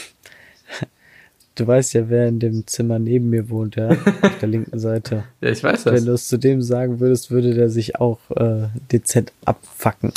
Du 1.55 1.67
weißt 1.67 1.93
ja, 1.93 2.10
wer 2.10 2.27
in 2.27 2.39
dem 2.39 2.65
Zimmer 2.65 2.98
neben 2.98 3.29
mir 3.29 3.50
wohnt, 3.50 3.75
ja, 3.75 3.89
auf 3.89 4.39
der 4.39 4.48
linken 4.48 4.79
Seite. 4.79 5.25
ja, 5.41 5.50
ich 5.50 5.63
weiß 5.63 5.84
das. 5.84 5.93
Wenn 5.93 6.05
du 6.05 6.13
es 6.13 6.27
zu 6.27 6.38
dem 6.38 6.62
sagen 6.62 7.00
würdest, 7.00 7.29
würde 7.29 7.53
der 7.53 7.70
sich 7.70 7.98
auch 7.98 8.20
äh, 8.36 8.70
dezent 8.91 9.34
abfacken. 9.43 10.13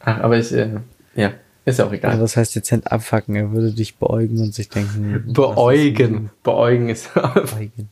Ach, 0.00 0.20
aber 0.20 0.38
ich, 0.38 0.52
äh, 0.52 0.70
ja, 1.16 1.32
ist 1.64 1.78
ja 1.78 1.86
auch 1.86 1.92
egal. 1.92 2.12
Also 2.12 2.22
was 2.22 2.36
heißt 2.36 2.54
dezent 2.54 2.90
abfacken? 2.92 3.34
Er 3.34 3.52
würde 3.52 3.72
dich 3.72 3.96
beäugen 3.96 4.40
und 4.40 4.54
sich 4.54 4.68
denken. 4.68 5.32
Beäugen. 5.32 6.30
Beäugen 6.42 6.88
ist. 6.88 7.12
beäugen. 7.14 7.88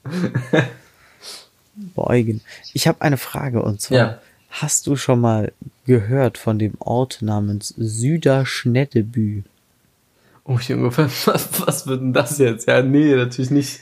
beäugen. 1.94 2.40
Ich 2.72 2.86
habe 2.86 3.00
eine 3.02 3.16
Frage 3.16 3.62
und 3.62 3.80
zwar. 3.80 3.98
Ja. 3.98 4.20
Hast 4.50 4.88
du 4.88 4.96
schon 4.96 5.20
mal 5.20 5.52
gehört 5.86 6.36
von 6.36 6.58
dem 6.58 6.74
Ort 6.80 7.22
namens 7.22 7.68
Süderschneddebü? 7.76 9.44
Oh 10.50 10.58
Junge, 10.58 10.90
was, 10.96 11.28
was 11.64 11.86
wird 11.86 12.00
denn 12.00 12.12
das 12.12 12.38
jetzt? 12.38 12.66
Ja, 12.66 12.82
nee, 12.82 13.14
natürlich 13.14 13.52
nicht. 13.52 13.80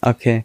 Okay. 0.00 0.44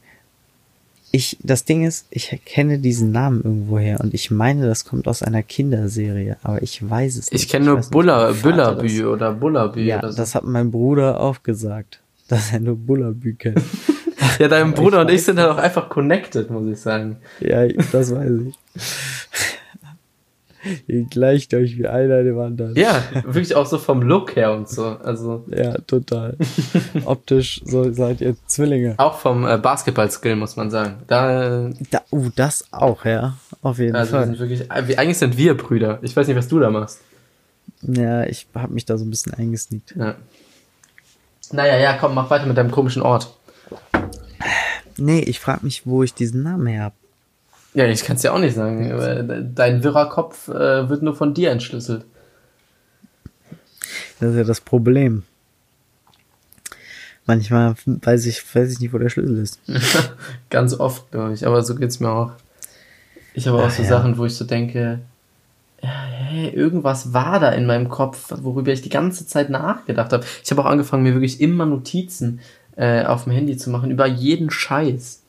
Ich, 1.12 1.38
das 1.42 1.66
Ding 1.66 1.84
ist, 1.84 2.06
ich 2.12 2.40
kenne 2.46 2.78
diesen 2.78 3.12
Namen 3.12 3.44
irgendwoher 3.44 4.00
und 4.02 4.14
ich 4.14 4.30
meine, 4.30 4.68
das 4.68 4.86
kommt 4.86 5.08
aus 5.08 5.24
einer 5.24 5.42
Kinderserie, 5.42 6.38
aber 6.44 6.62
ich 6.62 6.88
weiß 6.88 7.18
es 7.18 7.32
nicht. 7.32 7.44
Ich 7.44 7.50
kenne 7.50 7.66
nur 7.66 7.82
Buller, 7.82 8.34
Bullerbü 8.34 9.06
oder 9.06 9.34
Bullerbü. 9.34 9.82
Ja, 9.82 10.00
oder 10.00 10.12
so. 10.12 10.18
das 10.18 10.36
hat 10.36 10.44
mein 10.44 10.70
Bruder 10.70 11.20
auch 11.20 11.42
gesagt, 11.42 12.00
dass 12.28 12.54
er 12.54 12.60
nur 12.60 12.76
Bullerbü 12.76 13.34
kennt. 13.34 13.62
ja, 14.40 14.48
dein 14.48 14.74
Bruder 14.74 15.02
und 15.02 15.10
ich 15.10 15.24
sind 15.24 15.40
halt 15.40 15.50
auch 15.50 15.58
einfach 15.58 15.90
connected, 15.90 16.52
muss 16.52 16.68
ich 16.72 16.80
sagen. 16.80 17.18
Ja, 17.40 17.68
das 17.68 18.14
weiß 18.14 18.32
ich. 18.48 18.56
Ihr 20.88 21.04
gleicht 21.04 21.54
euch 21.54 21.78
wie 21.78 21.88
einer 21.88 22.24
dem 22.24 22.40
anderen. 22.40 22.76
Ja, 22.76 23.04
wirklich 23.24 23.56
auch 23.56 23.66
so 23.66 23.78
vom 23.78 24.02
Look 24.02 24.36
her 24.36 24.54
und 24.54 24.70
so. 24.70 24.86
Also. 24.86 25.46
Ja, 25.50 25.78
total. 25.80 26.38
Optisch 27.06 27.62
so 27.66 27.92
seid 27.92 28.22
ihr 28.22 28.36
Zwillinge. 28.48 28.96
Auch 28.98 29.18
vom 29.18 29.46
äh, 29.46 29.58
Basketball-Skill, 29.58 30.36
muss 30.36 30.56
man 30.56 30.70
sagen. 30.70 30.96
Da, 31.08 31.70
da, 31.92 32.02
uh, 32.12 32.30
das 32.36 32.66
auch, 32.72 33.06
ja. 33.06 33.36
Auf 33.62 33.80
jeden 33.80 33.96
also 33.96 34.12
Fall. 34.12 34.26
Sind 34.28 34.40
wirklich, 34.40 34.62
äh, 34.70 34.96
eigentlich 34.98 35.18
sind 35.18 35.38
wir 35.38 35.56
Brüder. 35.58 36.00
Ich 36.02 36.16
weiß 36.16 36.28
nicht, 36.28 36.38
was 36.38 36.48
du 36.48 36.60
da 36.60 36.70
machst. 36.70 37.02
Ja, 37.82 38.24
ich 38.24 38.48
habe 38.56 38.74
mich 38.74 38.86
da 38.86 38.98
so 38.98 39.06
ein 39.06 39.10
bisschen 39.10 39.34
eingesneakt. 39.34 39.96
Ja. 39.98 40.16
Naja, 41.52 41.78
ja, 41.78 41.98
komm, 41.98 42.16
mach 42.16 42.30
weiter 42.30 42.46
mit 42.46 42.58
deinem 42.58 42.72
komischen 42.72 43.02
Ort. 43.02 43.36
Nee, 44.98 45.20
ich 45.20 45.40
frage 45.40 45.66
mich, 45.66 45.86
wo 45.86 46.04
ich 46.04 46.14
diesen 46.14 46.44
Namen 46.44 46.68
her 46.68 46.84
habe. 46.84 46.96
Ja, 47.74 47.86
ich 47.88 48.04
kann 48.04 48.18
es 48.18 48.24
ja 48.24 48.32
auch 48.34 48.40
nicht 48.40 48.56
sagen. 48.56 49.52
Dein 49.56 49.84
wirrer 49.84 50.10
Kopf 50.10 50.48
äh, 50.48 50.90
wird 50.90 51.02
nur 51.02 51.16
von 51.16 51.34
dir 51.34 51.52
entschlüsselt. 51.52 52.06
Das 54.20 54.32
ist 54.32 54.38
ja 54.38 54.44
das 54.44 54.62
Problem. 54.62 55.24
Manchmal 57.26 57.76
weiß 57.86 58.26
ich, 58.26 58.44
weiß 58.56 58.74
ich 58.74 58.80
nicht, 58.80 58.94
wo 58.94 58.98
der 58.98 59.10
Schlüssel 59.10 59.38
ist. 59.38 59.60
Ganz 60.50 60.74
oft, 60.74 61.10
glaube 61.12 61.34
ich. 61.34 61.48
Aber 61.48 61.64
so 61.64 61.76
geht's 61.76 62.00
mir 62.00 62.10
auch. 62.10 62.32
Ich 63.34 63.48
habe 63.48 63.64
auch 63.64 63.70
so 63.70 63.82
ja. 63.82 63.90
Sachen, 63.90 64.18
wo 64.18 64.26
ich 64.26 64.36
so 64.36 64.46
denke, 64.46 65.00
hey, 65.82 66.50
irgendwas 66.50 67.14
war 67.14 67.40
da 67.40 67.50
in 67.50 67.66
meinem 67.66 67.90
Kopf, 67.90 68.34
worüber 68.42 68.72
ich 68.72 68.82
die 68.82 68.90
ganze 68.90 69.26
Zeit 69.26 69.50
nachgedacht 69.50 70.14
habe. 70.14 70.26
Ich 70.44 70.52
habe 70.52 70.62
auch 70.62 70.70
angefangen, 70.70 71.04
mir 71.04 71.14
wirklich 71.14 71.42
immer 71.42 71.66
Notizen 71.66 72.42
äh, 72.76 73.06
auf 73.06 73.24
dem 73.24 73.34
Handy 73.34 73.58
zu 73.58 73.70
machen 73.70 73.90
über 73.90 74.06
jeden 74.06 74.50
Scheiß. 74.50 75.23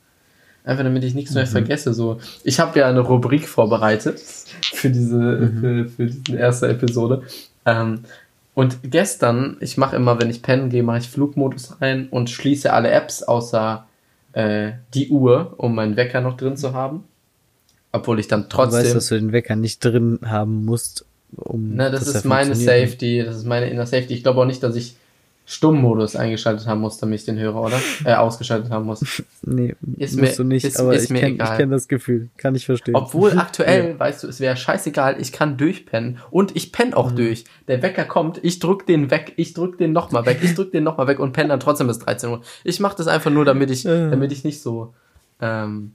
Einfach 0.65 0.83
damit 0.83 1.03
ich 1.03 1.13
nichts 1.13 1.33
mehr 1.33 1.45
mhm. 1.45 1.49
vergesse. 1.49 1.93
So, 1.93 2.19
ich 2.43 2.59
habe 2.59 2.79
ja 2.79 2.89
eine 2.89 3.01
Rubrik 3.01 3.47
vorbereitet 3.47 4.19
für 4.19 4.89
diese, 4.89 5.15
mhm. 5.15 5.59
für, 5.59 5.89
für 5.89 6.05
diese 6.07 6.37
erste 6.37 6.67
Episode. 6.67 7.21
Ähm, 7.65 7.99
und 8.55 8.79
gestern, 8.83 9.57
ich 9.59 9.77
mache 9.77 9.95
immer, 9.95 10.19
wenn 10.19 10.29
ich 10.29 10.41
pennen 10.41 10.69
gehe, 10.69 10.81
mache 10.81 10.99
ich 10.99 11.09
Flugmodus 11.09 11.81
rein 11.81 12.07
und 12.09 12.29
schließe 12.29 12.71
alle 12.73 12.89
Apps 12.89 13.21
außer 13.21 13.85
äh, 14.33 14.71
die 14.93 15.09
Uhr, 15.09 15.53
um 15.57 15.75
meinen 15.75 15.97
Wecker 15.97 16.21
noch 16.21 16.37
drin 16.37 16.57
zu 16.57 16.73
haben. 16.73 17.03
Obwohl 17.91 18.19
ich 18.19 18.27
dann 18.27 18.49
trotzdem. 18.49 18.79
Du 18.79 18.85
weißt, 18.85 18.95
dass 18.95 19.07
du 19.07 19.15
den 19.15 19.31
Wecker 19.33 19.55
nicht 19.55 19.83
drin 19.83 20.19
haben 20.23 20.65
musst, 20.65 21.05
um. 21.35 21.75
Na, 21.75 21.89
das 21.89 22.07
ist 22.07 22.25
meine 22.25 22.55
Safety, 22.55 23.23
das 23.23 23.37
ist 23.37 23.45
meine 23.45 23.69
Inner 23.69 23.85
Safety. 23.85 24.13
Ich 24.13 24.23
glaube 24.23 24.41
auch 24.41 24.45
nicht, 24.45 24.63
dass 24.63 24.75
ich 24.75 24.95
Stummmodus 25.45 26.15
eingeschaltet 26.15 26.65
haben 26.65 26.81
muss, 26.81 26.97
damit 26.97 27.19
ich 27.19 27.25
den 27.25 27.37
höre, 27.37 27.55
oder? 27.55 27.79
Äh, 28.03 28.13
ausgeschaltet 28.15 28.71
haben 28.71 28.85
muss. 28.85 29.23
Nee, 29.41 29.75
ist 29.97 30.17
musst 30.17 30.31
mir, 30.31 30.35
du 30.35 30.43
nicht, 30.43 30.65
ist, 30.65 30.79
aber 30.79 30.93
ist 30.95 31.09
ich 31.09 31.17
kenne 31.17 31.37
kenn 31.37 31.71
das 31.71 31.87
Gefühl, 31.87 32.29
kann 32.37 32.55
ich 32.55 32.65
verstehen. 32.65 32.95
Obwohl 32.95 33.31
aktuell, 33.37 33.91
ja. 33.91 33.99
weißt 33.99 34.23
du, 34.23 34.27
es 34.27 34.39
wäre 34.39 34.57
scheißegal, 34.57 35.19
ich 35.19 35.31
kann 35.31 35.57
durchpennen 35.57 36.19
und 36.29 36.55
ich 36.55 36.71
penne 36.71 36.95
auch 36.95 37.11
mhm. 37.11 37.15
durch. 37.15 37.45
Der 37.67 37.81
Wecker 37.81 38.05
kommt, 38.05 38.39
ich 38.43 38.59
drück 38.59 38.85
den 38.85 39.11
weg, 39.11 39.33
ich 39.37 39.53
drück 39.53 39.77
den 39.77 39.93
nochmal 39.93 40.25
weg, 40.25 40.39
ich 40.41 40.55
drück 40.55 40.71
den 40.71 40.83
nochmal 40.83 41.07
weg 41.07 41.19
und 41.19 41.33
penne 41.33 41.49
dann 41.49 41.59
trotzdem 41.59 41.87
bis 41.87 41.99
13 41.99 42.29
Uhr. 42.29 42.41
Ich 42.63 42.79
mache 42.79 42.97
das 42.97 43.07
einfach 43.07 43.31
nur, 43.31 43.45
damit 43.45 43.71
ich, 43.71 43.83
damit 43.83 44.31
ich 44.31 44.43
nicht 44.43 44.61
so, 44.61 44.93
ähm, 45.41 45.93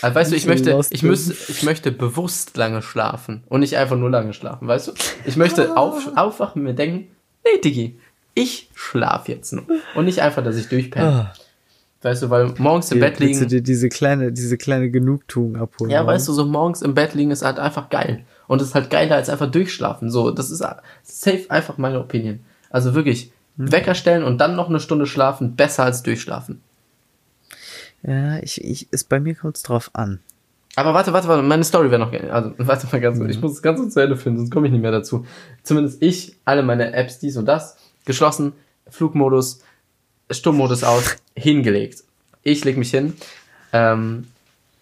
also 0.00 0.14
weißt 0.14 0.32
du, 0.32 0.36
ich 0.36 0.46
möchte, 0.46 0.80
ich 0.90 1.02
müsste, 1.02 1.34
ich 1.50 1.62
möchte 1.64 1.90
bewusst 1.90 2.56
lange 2.56 2.82
schlafen 2.82 3.42
und 3.48 3.60
nicht 3.60 3.76
einfach 3.76 3.96
nur 3.96 4.10
lange 4.10 4.32
schlafen, 4.32 4.68
weißt 4.68 4.88
du? 4.88 4.92
Ich 5.24 5.36
möchte 5.36 5.76
auf, 5.76 6.12
aufwachen 6.16 6.60
und 6.60 6.68
mir 6.68 6.74
denken, 6.74 7.08
nee, 7.44 7.60
Digi, 7.60 7.98
ich 8.36 8.68
schlaf 8.74 9.28
jetzt 9.28 9.52
nur. 9.52 9.64
Und 9.94 10.04
nicht 10.04 10.20
einfach, 10.20 10.44
dass 10.44 10.56
ich 10.56 10.68
durchpenne. 10.68 11.06
Ah. 11.06 11.32
Weißt 12.02 12.22
du, 12.22 12.30
weil 12.30 12.54
morgens 12.58 12.92
im 12.92 13.00
Bett 13.00 13.18
liegen. 13.18 13.40
Du 13.40 13.46
dir 13.46 13.62
diese 13.62 13.88
kleine, 13.88 14.30
diese 14.30 14.56
kleine 14.58 14.90
Genugtuung 14.90 15.56
abholen. 15.56 15.90
Ja, 15.90 16.06
weißt 16.06 16.28
du, 16.28 16.32
so 16.32 16.44
morgens 16.44 16.82
im 16.82 16.94
Bett 16.94 17.14
liegen 17.14 17.30
ist 17.32 17.42
halt 17.42 17.58
einfach 17.58 17.88
geil. 17.88 18.24
Und 18.46 18.60
es 18.60 18.68
ist 18.68 18.74
halt 18.74 18.90
geiler 18.90 19.16
als 19.16 19.28
einfach 19.28 19.50
durchschlafen. 19.50 20.10
So, 20.10 20.30
das 20.30 20.50
ist 20.50 20.64
safe 21.02 21.46
einfach 21.48 21.78
meine 21.78 21.98
Opinion. 21.98 22.40
Also 22.70 22.94
wirklich, 22.94 23.32
hm. 23.56 23.72
Wecker 23.72 23.94
stellen 23.94 24.22
und 24.22 24.38
dann 24.38 24.54
noch 24.54 24.68
eine 24.68 24.80
Stunde 24.80 25.06
schlafen, 25.06 25.56
besser 25.56 25.84
als 25.84 26.02
durchschlafen. 26.02 26.60
Ja, 28.02 28.38
ich, 28.38 28.62
ich, 28.62 28.92
ist, 28.92 29.08
bei 29.08 29.18
mir 29.18 29.34
kommt 29.34 29.56
es 29.56 29.62
drauf 29.62 29.90
an. 29.94 30.20
Aber 30.76 30.92
warte, 30.92 31.14
warte, 31.14 31.26
warte, 31.26 31.42
meine 31.42 31.64
Story 31.64 31.90
wäre 31.90 31.98
noch, 31.98 32.12
also, 32.12 32.52
warte 32.58 32.86
mal 32.92 33.00
ganz 33.00 33.18
kurz, 33.18 33.28
mhm. 33.28 33.30
ich 33.30 33.40
muss 33.40 33.52
es 33.52 33.62
ganz 33.62 33.80
kurz 33.80 33.94
zu 33.94 34.00
Ende 34.00 34.16
finden, 34.16 34.40
sonst 34.40 34.50
komme 34.50 34.66
ich 34.66 34.72
nicht 34.72 34.82
mehr 34.82 34.92
dazu. 34.92 35.24
Zumindest 35.62 36.02
ich, 36.02 36.36
alle 36.44 36.62
meine 36.62 36.92
Apps, 36.92 37.18
dies 37.18 37.38
und 37.38 37.46
das, 37.46 37.78
geschlossen, 38.06 38.54
Flugmodus, 38.88 39.60
Stummmodus 40.30 40.82
aus, 40.82 41.16
hingelegt. 41.36 42.02
Ich 42.42 42.64
leg 42.64 42.76
mich 42.78 42.90
hin, 42.90 43.14
ähm, 43.72 44.28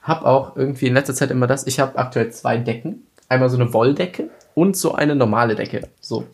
habe 0.02 0.26
auch 0.26 0.56
irgendwie 0.56 0.86
in 0.86 0.94
letzter 0.94 1.14
Zeit 1.14 1.30
immer 1.30 1.46
das. 1.46 1.66
Ich 1.66 1.80
habe 1.80 1.98
aktuell 1.98 2.30
zwei 2.30 2.58
Decken. 2.58 3.06
Einmal 3.28 3.48
so 3.48 3.56
eine 3.56 3.72
Wolldecke 3.72 4.28
und 4.54 4.76
so 4.76 4.94
eine 4.94 5.16
normale 5.16 5.54
Decke. 5.56 5.88
So. 6.00 6.26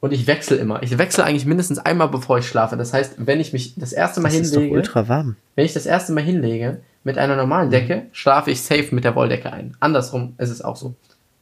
Und 0.00 0.12
ich 0.12 0.26
wechsle 0.26 0.56
immer. 0.56 0.82
Ich 0.82 0.96
wechsle 0.98 1.24
eigentlich 1.24 1.46
mindestens 1.46 1.78
einmal, 1.78 2.08
bevor 2.08 2.38
ich 2.38 2.48
schlafe. 2.48 2.76
Das 2.76 2.92
heißt, 2.92 3.14
wenn 3.18 3.38
ich 3.40 3.52
mich 3.52 3.74
das 3.76 3.92
erste 3.92 4.20
Mal 4.20 4.30
Das 4.30 4.38
ist 4.38 4.54
doch 4.54 4.60
hinlege, 4.60 4.76
ultra 4.76 5.08
warm. 5.08 5.36
wenn 5.54 5.66
ich 5.66 5.74
das 5.74 5.86
erste 5.86 6.12
Mal 6.12 6.24
hinlege 6.24 6.80
mit 7.04 7.18
einer 7.18 7.36
normalen 7.36 7.70
Decke, 7.70 8.06
schlafe 8.12 8.50
ich 8.50 8.62
safe 8.62 8.94
mit 8.94 9.04
der 9.04 9.14
Wolldecke 9.14 9.52
ein. 9.52 9.76
Andersrum 9.78 10.34
ist 10.38 10.50
es 10.50 10.62
auch 10.62 10.76
so. 10.76 10.94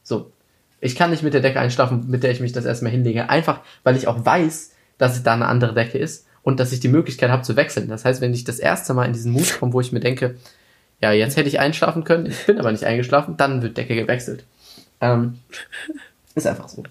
So. 0.03 0.31
Ich 0.81 0.95
kann 0.95 1.09
nicht 1.09 1.23
mit 1.23 1.33
der 1.33 1.41
Decke 1.41 1.59
einschlafen, 1.59 2.05
mit 2.07 2.23
der 2.23 2.31
ich 2.31 2.39
mich 2.39 2.51
das 2.51 2.65
erste 2.65 2.85
Mal 2.85 2.91
hinlege. 2.91 3.29
Einfach, 3.29 3.61
weil 3.83 3.95
ich 3.95 4.07
auch 4.07 4.25
weiß, 4.25 4.71
dass 4.97 5.15
es 5.15 5.23
da 5.23 5.33
eine 5.33 5.47
andere 5.47 5.73
Decke 5.73 5.97
ist 5.97 6.27
und 6.43 6.59
dass 6.59 6.71
ich 6.71 6.79
die 6.79 6.87
Möglichkeit 6.87 7.31
habe 7.31 7.43
zu 7.43 7.55
wechseln. 7.55 7.89
Das 7.89 8.05
heißt, 8.05 8.21
wenn 8.21 8.33
ich 8.33 8.43
das 8.43 8.59
erste 8.59 8.93
Mal 8.93 9.05
in 9.05 9.13
diesen 9.13 9.31
Mut 9.31 9.59
komme, 9.59 9.73
wo 9.73 9.81
ich 9.81 9.91
mir 9.91 9.99
denke, 9.99 10.35
ja, 11.01 11.11
jetzt 11.11 11.37
hätte 11.37 11.49
ich 11.49 11.59
einschlafen 11.59 12.03
können, 12.03 12.27
ich 12.27 12.45
bin 12.45 12.59
aber 12.59 12.71
nicht 12.71 12.85
eingeschlafen, 12.85 13.35
dann 13.37 13.61
wird 13.61 13.77
Decke 13.77 13.95
gewechselt. 13.95 14.45
Ähm, 15.01 15.39
ist 16.35 16.47
einfach 16.47 16.67
so. 16.67 16.83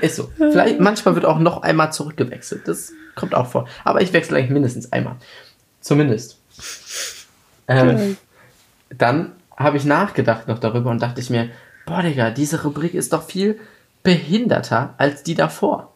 Ist 0.00 0.16
so. 0.16 0.30
Vielleicht, 0.36 0.80
manchmal 0.80 1.14
wird 1.14 1.26
auch 1.26 1.38
noch 1.38 1.62
einmal 1.62 1.92
zurückgewechselt. 1.92 2.66
Das 2.66 2.92
kommt 3.14 3.34
auch 3.34 3.46
vor. 3.46 3.68
Aber 3.84 4.00
ich 4.00 4.12
wechsle 4.12 4.38
eigentlich 4.38 4.50
mindestens 4.50 4.90
einmal. 4.92 5.16
Zumindest. 5.80 6.38
Ähm, 7.68 8.16
dann 8.88 9.32
habe 9.56 9.76
ich 9.76 9.84
nachgedacht 9.84 10.48
noch 10.48 10.58
darüber 10.58 10.90
und 10.90 11.02
dachte 11.02 11.20
ich 11.20 11.30
mir, 11.30 11.50
boah, 11.86 12.02
Digga, 12.02 12.30
diese 12.30 12.62
Rubrik 12.62 12.94
ist 12.94 13.12
doch 13.12 13.22
viel 13.24 13.58
behinderter 14.02 14.94
als 14.98 15.22
die 15.22 15.34
davor. 15.34 15.92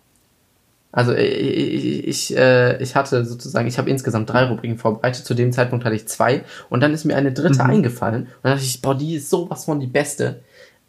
Also 0.90 1.12
ich, 1.14 2.09
ich, 2.09 2.37
äh, 2.37 2.83
ich 2.83 2.96
hatte 2.96 3.24
sozusagen, 3.27 3.68
ich 3.68 3.77
habe 3.77 3.90
insgesamt 3.90 4.31
drei 4.31 4.44
Rubriken 4.44 4.79
vorbereitet. 4.79 5.24
Zu 5.24 5.35
dem 5.35 5.53
Zeitpunkt 5.53 5.85
hatte 5.85 5.94
ich 5.94 6.09
zwei 6.09 6.44
und 6.70 6.81
dann 6.81 6.94
ist 6.94 7.05
mir 7.05 7.16
eine 7.16 7.33
dritte 7.33 7.62
eingefallen 7.64 8.22
und 8.22 8.29
dann 8.42 8.53
dachte 8.55 8.64
ich, 8.64 8.81
boah, 8.81 8.94
die 8.96 9.16
ist 9.16 9.29
sowas 9.29 9.66
von 9.66 9.81
die 9.81 9.87
beste. 9.87 10.40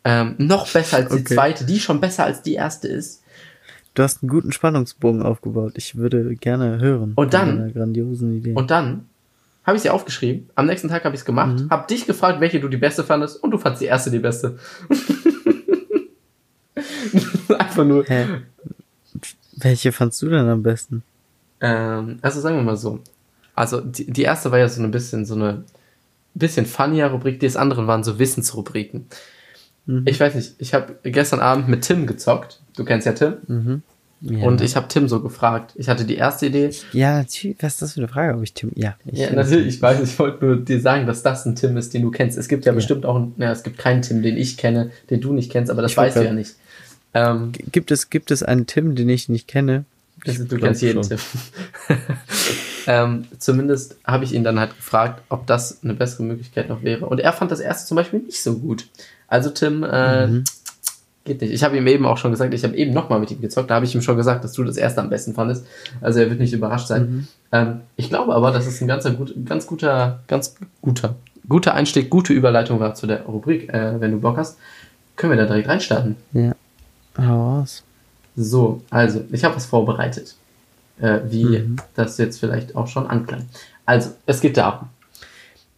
Ähm, 0.05 0.35
noch 0.38 0.71
besser 0.71 0.97
als 0.97 1.09
die 1.09 1.19
Okay. 1.19 1.35
zweite, 1.35 1.65
die 1.65 1.79
schon 1.79 1.99
besser 1.99 2.23
als 2.23 2.41
die 2.41 2.53
erste 2.53 2.88
ist. 2.88 3.21
Du 3.95 4.03
hast 4.03 4.23
einen 4.23 4.29
guten 4.29 4.53
Spannungsbogen 4.53 5.21
aufgebaut. 5.21 5.73
Ich 5.75 5.95
würde 5.95 6.33
gerne 6.38 6.79
hören. 6.79 7.12
Und 7.15 7.33
dann- 7.33 7.73
grandiosen 7.73 8.38
Idee. 8.38 8.53
Und 8.53 8.71
dann 8.71 9.09
habe 9.69 9.77
ich 9.77 9.84
sie 9.84 9.89
aufgeschrieben. 9.89 10.49
Am 10.55 10.65
nächsten 10.65 10.89
Tag 10.89 11.05
habe 11.05 11.15
ich 11.15 11.21
es 11.21 11.25
gemacht, 11.25 11.60
Mhm. 11.62 11.69
habe 11.69 11.88
dich 11.88 12.05
gefragt, 12.05 12.39
welche 12.41 12.60
du 12.60 12.67
die 12.67 12.77
beste 12.77 13.03
fandest 13.03 13.41
und 13.41 13.51
du 13.51 13.58
fandst 13.58 13.82
die 13.82 13.86
erste 13.86 14.12
die 14.12 14.19
beste. 14.19 14.60
Einfach 17.58 17.86
nur. 17.86 18.03
Hä? 18.05 18.25
Welche 19.58 19.91
fandst 19.91 20.21
du 20.21 20.29
denn 20.29 20.47
am 20.47 20.63
besten? 20.63 21.03
Ähm, 21.62 22.19
also 22.21 22.39
sagen 22.39 22.55
wir 22.58 22.63
mal 22.63 22.77
so. 22.77 22.99
Also 23.55 23.82
die, 23.82 24.10
die 24.12 24.21
erste 24.23 24.51
war 24.51 24.60
ja 24.60 24.69
so 24.69 24.82
ein 24.82 24.91
bisschen 24.91 25.25
so 25.25 25.36
eine 25.36 25.63
bisschen 26.34 26.65
funnier 26.65 27.08
Rubrik, 27.08 27.39
die 27.39 27.55
anderen 27.58 27.88
waren 27.88 28.03
so 28.03 28.19
Wissensrubriken. 28.19 29.08
Mhm. 29.86 30.03
Ich 30.05 30.19
weiß 30.19 30.36
nicht, 30.36 30.55
ich 30.60 30.73
habe 30.73 30.95
gestern 31.03 31.41
Abend 31.41 31.67
mit 31.67 31.82
Tim 31.82 32.08
gezockt. 32.08 32.62
Du 32.77 32.86
kennst 32.86 33.05
ja 33.08 33.13
Tim. 33.13 33.34
Mhm. 33.47 33.82
Ja. 34.21 34.45
Und 34.45 34.60
ich 34.62 34.75
habe 34.75 34.88
Tim 34.89 35.08
so 35.08 35.21
gefragt. 35.21 35.71
Ich 35.75 35.88
hatte 35.88 36.03
die 36.03 36.15
erste 36.17 36.47
Idee. 36.47 36.71
Ja, 36.91 37.19
natürlich. 37.19 37.55
Was 37.62 37.73
ist 37.75 37.82
das 37.82 37.93
für 37.93 38.01
eine 38.01 38.10
Frage? 38.10 38.36
Ob 38.36 38.43
ich 38.43 38.53
Tim. 38.53 38.71
Ja, 38.75 38.95
ich 39.05 39.19
Ja, 39.19 39.32
natürlich, 39.32 39.75
ich 39.75 39.82
weiß, 39.82 40.01
ich 40.01 40.19
wollte 40.19 40.43
nur 40.45 40.58
dir 40.58 40.82
sagen, 40.82 41.08
dass 41.08 41.23
das 41.23 41.45
ein 41.45 41.55
Tim 41.55 41.77
ist, 41.77 41.93
den 41.93 42.01
du 42.01 42.12
kennst. 42.12 42.38
Es 42.38 42.49
gibt 42.49 42.65
ja, 42.65 42.71
Ja. 42.73 42.75
bestimmt 42.75 43.05
auch, 43.05 43.15
einen, 43.15 43.34
ja, 43.38 43.51
es 43.51 43.63
gibt 43.63 43.77
keinen 43.77 44.01
Tim, 44.01 44.21
den 44.21 44.36
ich 44.36 44.58
kenne, 44.58 44.91
den 45.10 45.21
du 45.21 45.32
nicht 45.32 45.49
kennst, 45.51 45.71
aber 45.71 45.82
das 45.82 45.91
Ich 45.91 45.97
weißt 45.97 46.17
du 46.17 46.25
ja 46.25 46.34
nicht. 46.34 46.55
Ähm, 47.13 47.53
Gibt 47.71 47.91
es, 47.91 48.10
gibt 48.10 48.29
es 48.32 48.43
einen 48.43 48.67
Tim, 48.67 48.95
den 48.95 49.08
ich 49.10 49.29
nicht 49.29 49.47
kenne? 49.47 49.86
das, 50.25 50.38
du 50.45 50.58
kennst 50.58 50.82
jeden 50.82 51.01
schon. 51.03 51.17
Tim. 51.17 51.97
ähm, 52.88 53.25
zumindest 53.38 53.97
habe 54.05 54.23
ich 54.25 54.34
ihn 54.34 54.43
dann 54.43 54.60
halt 54.60 54.75
gefragt, 54.75 55.21
ob 55.29 55.47
das 55.47 55.79
eine 55.84 55.93
bessere 55.93 56.23
Möglichkeit 56.23 56.69
noch 56.69 56.84
wäre. 56.84 57.05
Und 57.05 57.19
er 57.19 57.34
fand 57.34 57.51
das 57.51 57.60
erste 57.60 57.88
zum 57.88 57.95
Beispiel 57.95 58.19
nicht 58.19 58.41
so 58.41 58.58
gut. 58.58 58.88
Also 59.27 59.49
Tim, 59.51 59.84
äh, 59.84 60.27
Mhm. 60.27 60.43
Geht 61.25 61.41
nicht. 61.41 61.51
Ich 61.53 61.63
habe 61.63 61.77
ihm 61.77 61.88
eben 61.88 62.05
auch 62.05 62.17
schon 62.17 62.32
gesagt, 62.32 62.53
ich 62.53 62.63
habe 62.63 62.75
eben 62.75 62.93
nochmal 62.93 63.19
mit 63.19 63.32
ihm 63.32 63.41
gezockt, 63.41 63.69
da 63.69 63.75
habe 63.75 63.86
ich 63.86 63.93
ihm 63.93 64.01
schon 64.01 64.17
gesagt, 64.17 64.43
dass 64.43 64.53
du 64.53 64.63
das 64.63 64.77
erste 64.77 65.01
am 65.01 65.10
besten 65.10 65.34
fandest. 65.34 65.65
Also 66.01 66.19
er 66.19 66.29
wird 66.29 66.39
nicht 66.39 66.53
überrascht 66.53 66.88
sein. 66.88 67.01
Mhm. 67.10 67.27
Ähm, 67.51 67.82
ich 67.95 68.10
glaube 68.10 68.34
aber, 68.34 68.51
dass 68.51 68.65
es 68.67 68.82
ein 68.82 68.88
ganz, 68.88 69.05
gut, 69.15 69.34
ganz 69.45 69.67
guter, 69.67 70.19
ganz 70.27 70.55
guter, 70.82 71.15
guter 71.47 71.73
Einstieg, 71.73 72.10
gute 72.10 72.34
Überleitung 72.34 72.79
war 72.79 72.95
zu 72.95 73.08
der 73.08 73.23
Rubrik, 73.23 73.69
äh, 73.73 73.99
wenn 73.99 74.12
du 74.12 74.19
Bock 74.19 74.38
hast. 74.38 74.58
Können 75.15 75.32
wir 75.34 75.38
da 75.38 75.45
direkt 75.45 75.67
reinstarten. 75.67 76.15
Ja. 76.34 76.53
Hau 77.17 77.58
raus. 77.60 77.84
So, 78.36 78.82
also, 78.89 79.21
ich 79.32 79.43
habe 79.43 79.55
was 79.55 79.65
vorbereitet. 79.65 80.36
Äh, 81.01 81.19
wie 81.29 81.43
Mhm. 81.60 81.75
das 81.95 82.17
jetzt 82.17 82.39
vielleicht 82.39 82.75
auch 82.75 82.88
schon 82.88 83.08
anklang. 83.08 83.45
Also, 83.86 84.12
es 84.25 84.39
geht 84.41 84.55
darum. 84.58 84.88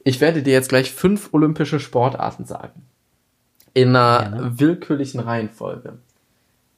Ich 0.03 0.19
werde 0.21 0.43
dir 0.43 0.53
jetzt 0.53 0.69
gleich 0.69 0.91
fünf 0.91 1.29
olympische 1.31 1.79
Sportarten 1.79 2.45
sagen. 2.45 2.83
In 3.73 3.89
einer 3.95 4.29
Gerne. 4.29 4.59
willkürlichen 4.59 5.19
Reihenfolge. 5.21 5.93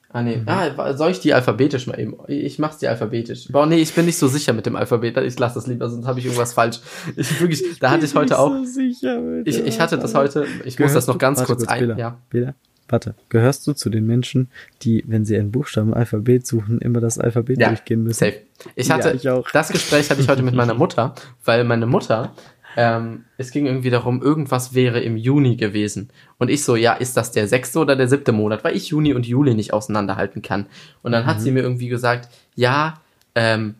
Ah, 0.10 0.21
nee. 0.21 0.38
Mhm. 0.38 0.43
Ah, 0.47 0.93
soll 0.93 1.10
ich 1.10 1.21
die 1.21 1.34
alphabetisch 1.34 1.88
mal 1.88 1.99
eben? 1.99 2.15
Ich 2.27 2.60
mach's 2.60 2.77
die 2.77 2.88
alphabetisch. 2.88 3.47
Boah, 3.51 3.65
nee, 3.65 3.77
ich 3.82 3.93
bin 3.95 4.06
nicht 4.06 4.17
so 4.19 4.27
sicher 4.27 4.53
mit 4.53 4.67
dem 4.67 4.75
Alphabet. 4.75 5.17
Ich 5.17 5.39
lasse 5.39 5.56
das 5.56 5.65
lieber, 5.65 5.89
sonst 5.89 6.06
habe 6.06 6.19
ich 6.19 6.25
irgendwas 6.25 6.53
falsch. 6.53 6.79
Ich 7.15 7.41
wirklich, 7.41 7.79
da 7.79 7.89
hatte 7.89 8.06
ich 8.06 8.13
heute 8.13 8.38
auch. 8.38 8.51
So 8.51 8.63
sicher 8.63 9.19
mit 9.19 9.47
Ich, 9.47 9.60
ich 9.65 9.79
hatte 9.79 9.97
das 9.97 10.13
heute, 10.13 10.45
ich 10.65 10.77
muss 10.77 10.93
das 10.93 11.08
noch 11.08 11.17
ganz 11.17 11.39
warte 11.39 11.56
kurz 11.56 11.67
ein. 11.67 11.79
Bela, 11.79 11.97
Ja. 11.97 12.17
Bela, 12.29 12.53
warte. 12.89 13.15
Gehörst 13.29 13.65
du 13.65 13.73
zu 13.73 13.89
den 13.89 14.06
Menschen, 14.06 14.49
die, 14.84 15.03
wenn 15.08 15.25
sie 15.25 15.36
ein 15.36 15.49
Buchstabenalphabet 15.51 16.45
suchen, 16.45 16.77
immer 16.77 16.99
das 17.01 17.17
Alphabet 17.17 17.60
Ja, 17.60 17.69
durchgehen 17.69 18.03
müssen? 18.03 18.19
Safe. 18.19 18.36
Ich 18.75 18.89
Ja, 18.89 18.95
hatte, 18.97 19.13
ich 19.13 19.27
auch. 19.29 19.49
das 19.51 19.69
Gespräch 19.69 20.12
hatte 20.12 20.21
ich 20.21 20.29
heute 20.29 20.43
mit 20.43 20.53
meiner 20.53 20.75
Mutter, 20.75 21.15
weil 21.43 21.63
meine 21.63 21.88
Mutter, 21.88 22.34
ähm, 22.75 23.25
es 23.38 23.51
ging 23.51 23.65
irgendwie 23.65 23.89
darum, 23.89 24.21
irgendwas 24.21 24.73
wäre 24.73 24.99
im 24.99 25.17
Juni 25.17 25.55
gewesen. 25.55 26.09
Und 26.38 26.49
ich 26.49 26.63
so, 26.63 26.75
ja, 26.75 26.93
ist 26.93 27.17
das 27.17 27.31
der 27.31 27.47
sechste 27.47 27.79
oder 27.79 27.95
der 27.95 28.07
siebte 28.07 28.31
Monat? 28.31 28.63
Weil 28.63 28.75
ich 28.75 28.89
Juni 28.89 29.13
und 29.13 29.25
Juli 29.25 29.53
nicht 29.53 29.73
auseinanderhalten 29.73 30.41
kann. 30.41 30.67
Und 31.01 31.12
dann 31.12 31.25
hat 31.25 31.41
sie 31.41 31.51
mir 31.51 31.62
irgendwie 31.62 31.88
gesagt, 31.88 32.29
ja, 32.55 32.95
ähm, 33.36 33.75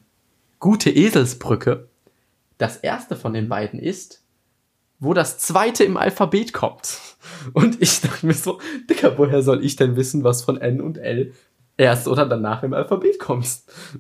gute 0.60 0.90
Eselsbrücke. 0.90 1.88
Das 2.58 2.78
erste 2.78 3.16
von 3.16 3.34
den 3.34 3.50
beiden 3.50 3.80
ist, 3.80 4.24
wo 5.00 5.14
das 5.14 5.38
zweite 5.38 5.84
im 5.84 5.98
Alphabet 5.98 6.54
kommt. 6.54 7.00
Und 7.54 7.82
ich 7.82 8.02
dachte 8.02 8.26
mir 8.26 8.34
so, 8.34 8.60
Dicker, 8.90 9.18
woher 9.18 9.42
soll 9.42 9.64
ich 9.66 9.76
denn 9.76 9.96
wissen, 9.96 10.24
was 10.24 10.44
von 10.44 10.58
N 10.58 10.80
und 10.80 10.98
L 10.98 11.34
erst 11.76 12.08
oder 12.08 12.26
danach 12.26 12.64
im 12.64 12.74
Alphabet 12.74 13.20
kommt? 13.20 13.48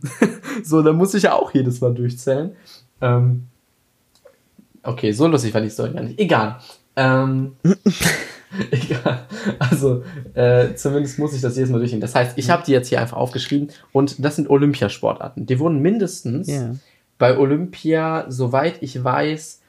so, 0.63 0.81
da 0.81 0.93
muss 0.93 1.13
ich 1.13 1.23
ja 1.23 1.33
auch 1.33 1.53
jedes 1.53 1.81
Mal 1.81 1.93
durchzählen. 1.93 2.55
Ähm, 3.01 3.47
okay, 4.83 5.11
so 5.11 5.27
lustig 5.27 5.53
war 5.53 5.61
die 5.61 5.69
Story 5.69 5.91
gar 5.93 6.03
nicht. 6.03 6.19
Egal. 6.19 6.57
Ähm, 6.95 7.55
egal. 8.71 9.27
Also, 9.59 10.03
äh, 10.33 10.75
zumindest 10.75 11.17
muss 11.19 11.33
ich 11.33 11.41
das 11.41 11.55
jedes 11.55 11.69
Mal 11.71 11.79
durchgehen. 11.79 12.01
Das 12.01 12.15
heißt, 12.15 12.37
ich 12.37 12.49
habe 12.49 12.63
die 12.65 12.71
jetzt 12.71 12.89
hier 12.89 13.01
einfach 13.01 13.17
aufgeschrieben 13.17 13.69
und 13.91 14.23
das 14.23 14.35
sind 14.35 14.49
Olympiasportarten. 14.49 15.45
Die 15.45 15.59
wurden 15.59 15.79
mindestens 15.81 16.47
Ja. 16.47 16.75
bei 17.17 17.37
Olympia, 17.37 18.25
soweit 18.29 18.81
ich 18.81 19.03
weiß, 19.03 19.61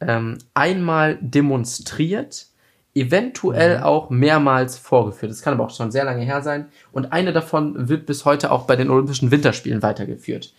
ähm, 0.00 0.38
einmal 0.54 1.18
demonstriert, 1.20 2.46
eventuell 2.94 3.82
auch 3.82 4.08
mehrmals 4.08 4.78
vorgeführt. 4.78 5.30
Das 5.30 5.42
kann 5.42 5.52
aber 5.54 5.64
auch 5.66 5.74
schon 5.74 5.90
sehr 5.90 6.04
lange 6.04 6.24
her 6.24 6.40
sein. 6.42 6.66
Und 6.92 7.12
eine 7.12 7.32
davon 7.34 7.88
wird 7.90 8.06
bis 8.06 8.24
heute 8.24 8.50
auch 8.50 8.66
bei 8.66 8.76
den 8.76 8.88
Olympischen 8.88 9.30
Winterspielen 9.30 9.82
weitergeführt. 9.82 10.54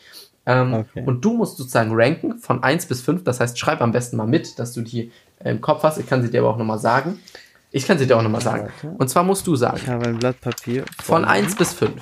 Ähm, 0.47 0.73
Okay. 0.73 1.03
Und 1.05 1.23
du 1.23 1.33
musst 1.33 1.57
sozusagen 1.57 1.91
ranken 1.93 2.39
von 2.39 2.63
1 2.63 2.85
bis 2.87 3.01
5. 3.01 3.23
Das 3.23 3.39
heißt, 3.39 3.59
schreib 3.59 3.81
am 3.81 3.91
besten 3.91 4.17
mal 4.17 4.25
mit, 4.27 4.57
dass 4.57 4.73
du 4.73 4.81
die 4.81 5.11
äh, 5.39 5.51
im 5.51 5.61
Kopf 5.61 5.83
hast. 5.83 5.97
Ich 5.99 6.07
kann 6.07 6.21
sie 6.23 6.31
dir 6.31 6.39
aber 6.39 6.49
auch 6.49 6.57
nochmal 6.57 6.79
sagen. 6.79 7.19
Ich 7.69 7.85
kann 7.85 7.99
sie 7.99 8.07
dir 8.07 8.17
auch 8.17 8.21
nochmal 8.23 8.41
sagen. 8.41 8.69
Und 8.97 9.09
zwar 9.09 9.23
musst 9.23 9.45
du 9.45 9.55
sagen, 9.55 9.77
Ich 9.77 9.87
habe 9.87 10.07
ein 10.07 10.17
Blatt 10.17 10.39
Papier. 10.41 10.85
von 11.03 11.23
vorliegen. 11.25 11.29
1 11.45 11.55
bis 11.57 11.73
5. 11.73 11.93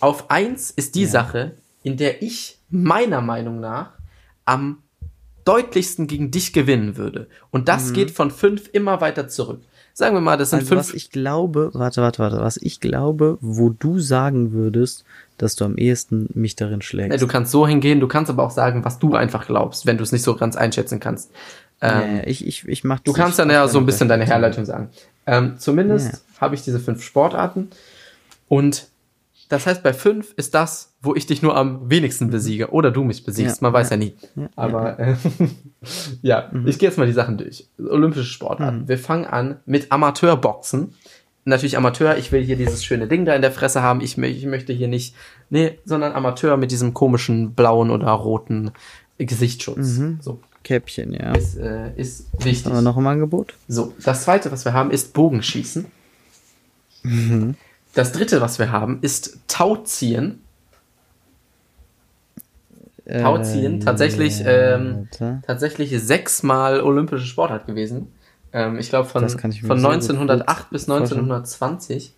Auf 0.00 0.30
1 0.30 0.70
ist 0.70 0.94
die 0.94 1.02
Ja. 1.02 1.08
Sache, 1.10 1.52
in 1.82 1.96
der 1.96 2.22
ich 2.22 2.58
meiner 2.70 3.20
Meinung 3.20 3.58
nach 3.60 3.90
am 4.44 4.78
deutlichsten 5.44 6.06
gegen 6.06 6.30
dich 6.30 6.52
gewinnen 6.52 6.96
würde. 6.96 7.28
Und 7.50 7.68
das 7.68 7.92
geht 7.92 8.10
von 8.10 8.30
5 8.30 8.70
immer 8.72 9.00
weiter 9.00 9.28
zurück. 9.28 9.60
Sagen 9.92 10.16
wir 10.16 10.20
mal, 10.20 10.36
das 10.38 10.50
sind 10.50 10.60
Also 10.60 10.70
5. 10.70 10.78
was 10.80 10.94
ich 10.94 11.10
glaube, 11.10 11.70
warte, 11.74 12.00
warte, 12.02 12.18
warte, 12.20 12.38
was 12.40 12.56
ich 12.56 12.80
glaube, 12.80 13.38
wo 13.40 13.68
du 13.70 13.98
sagen 14.00 14.52
würdest, 14.52 15.04
dass 15.38 15.56
du 15.56 15.64
am 15.64 15.76
ehesten 15.76 16.28
mich 16.34 16.56
darin 16.56 16.82
schlägst. 16.82 17.12
Ja, 17.12 17.16
du 17.18 17.26
kannst 17.26 17.50
so 17.52 17.66
hingehen, 17.66 18.00
du 18.00 18.08
kannst 18.08 18.30
aber 18.30 18.42
auch 18.44 18.50
sagen, 18.50 18.84
was 18.84 18.98
du 18.98 19.14
einfach 19.14 19.46
glaubst, 19.46 19.86
wenn 19.86 19.96
du 19.96 20.02
es 20.02 20.12
nicht 20.12 20.22
so 20.22 20.36
ganz 20.36 20.56
einschätzen 20.56 21.00
kannst. 21.00 21.30
Ähm, 21.80 22.16
ja, 22.18 22.22
ich, 22.26 22.46
ich, 22.46 22.66
ich 22.68 22.84
mach 22.84 23.00
Du 23.00 23.12
kannst 23.12 23.38
dann 23.38 23.50
ja 23.50 23.66
so 23.68 23.78
ein 23.78 23.86
bisschen 23.86 24.08
deine. 24.08 24.24
Herleitung 24.26 24.64
sagen. 24.64 24.90
Ähm, 25.26 25.54
zumindest 25.58 26.12
Ja. 26.12 26.18
habe 26.40 26.54
ich 26.54 26.62
diese 26.62 26.78
fünf 26.80 27.02
Sportarten 27.02 27.68
und 28.48 28.88
das 29.50 29.66
heißt, 29.66 29.82
bei 29.82 29.92
fünf 29.92 30.32
ist 30.36 30.54
das, 30.54 30.94
wo 31.02 31.14
ich 31.14 31.26
dich 31.26 31.42
nur 31.42 31.54
am 31.56 31.90
wenigsten 31.90 32.30
besiege 32.30 32.70
oder 32.70 32.90
du 32.90 33.04
mich 33.04 33.24
besiegst. 33.24 33.60
Man 33.60 33.72
weiß 33.74 33.90
ja. 33.90 33.96
nie. 33.98 34.14
Aber 34.56 34.98
äh, 34.98 35.14
ja, 36.22 36.50
ich 36.64 36.78
gehe 36.78 36.88
jetzt 36.88 36.96
mal 36.96 37.06
die 37.06 37.12
Sachen 37.12 37.36
durch. 37.36 37.68
Olympische 37.78 38.24
Sportarten. 38.24 38.80
Mhm. 38.80 38.88
Wir 38.88 38.98
fangen 38.98 39.26
an 39.26 39.60
mit 39.66 39.92
Amateurboxen. 39.92 40.94
Natürlich 41.46 41.76
Amateur, 41.76 42.16
ich 42.16 42.32
will 42.32 42.42
hier 42.42 42.56
dieses 42.56 42.84
schöne 42.84 43.06
Ding 43.06 43.26
da 43.26 43.34
in 43.34 43.42
der 43.42 43.52
Fresse 43.52 43.82
haben. 43.82 44.00
Ich, 44.00 44.16
ich 44.16 44.46
möchte 44.46 44.72
hier 44.72 44.88
nicht, 44.88 45.14
nee, 45.50 45.78
sondern 45.84 46.12
Amateur 46.12 46.56
mit 46.56 46.70
diesem 46.70 46.94
komischen 46.94 47.54
blauen 47.54 47.90
oder 47.90 48.08
roten 48.08 48.70
Gesichtsschutz. 49.18 49.98
Mhm. 49.98 50.18
So. 50.22 50.40
Käppchen, 50.62 51.12
ja. 51.12 51.34
Ist, 51.34 51.56
äh, 51.58 51.92
ist 51.94 52.26
wichtig. 52.38 52.64
Haben 52.64 52.76
wir 52.76 52.82
noch 52.82 52.96
im 52.96 53.06
Angebot? 53.06 53.54
So, 53.68 53.92
das 54.02 54.24
zweite, 54.24 54.50
was 54.50 54.64
wir 54.64 54.72
haben, 54.72 54.90
ist 54.90 55.12
Bogenschießen. 55.12 55.84
Mhm. 57.02 57.54
Das 57.92 58.12
dritte, 58.12 58.40
was 58.40 58.58
wir 58.58 58.72
haben, 58.72 58.98
ist 59.02 59.38
Tauziehen. 59.46 60.40
Tauziehen, 63.06 63.80
tatsächlich, 63.80 64.42
ähm, 64.46 65.08
tatsächlich 65.46 65.90
sechsmal 66.02 66.80
olympische 66.80 67.26
Sportart 67.26 67.66
gewesen. 67.66 68.08
Ähm, 68.54 68.78
ich 68.78 68.88
glaube 68.88 69.08
von, 69.08 69.24
ich 69.24 69.32
von 69.32 69.50
sehr 69.50 69.60
gut 69.60 69.72
1908 69.74 70.70
bis 70.70 70.84
vorstellen. 70.86 71.20
1920. 71.20 72.12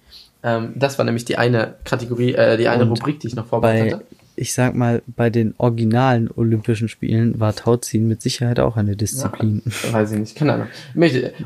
Ähm, 0.45 0.73
das 0.77 0.99
war 0.99 1.05
nämlich 1.05 1.25
die 1.25 1.39
eine 1.39 1.75
Kategorie, 1.85 2.35
äh, 2.35 2.57
die 2.59 2.69
eine 2.69 2.83
Und 2.85 2.91
Rubrik, 2.91 3.19
die 3.21 3.27
ich 3.29 3.35
noch 3.35 3.47
vorbereitet 3.47 3.95
hatte. 3.95 4.05
ich 4.37 4.53
sag 4.53 4.75
mal, 4.75 5.03
bei 5.07 5.31
den 5.31 5.55
originalen 5.57 6.31
Olympischen 6.31 6.89
Spielen 6.89 7.41
war 7.41 7.57
Tauziehen 7.57 8.07
mit 8.07 8.21
Sicherheit 8.23 8.61
auch 8.61 8.77
eine 8.77 8.95
Disziplin. 8.97 9.63
Weiß 9.91 10.13
ich 10.13 10.19
nicht, 10.19 10.37
keine 10.37 10.53
Ahnung. 10.53 10.67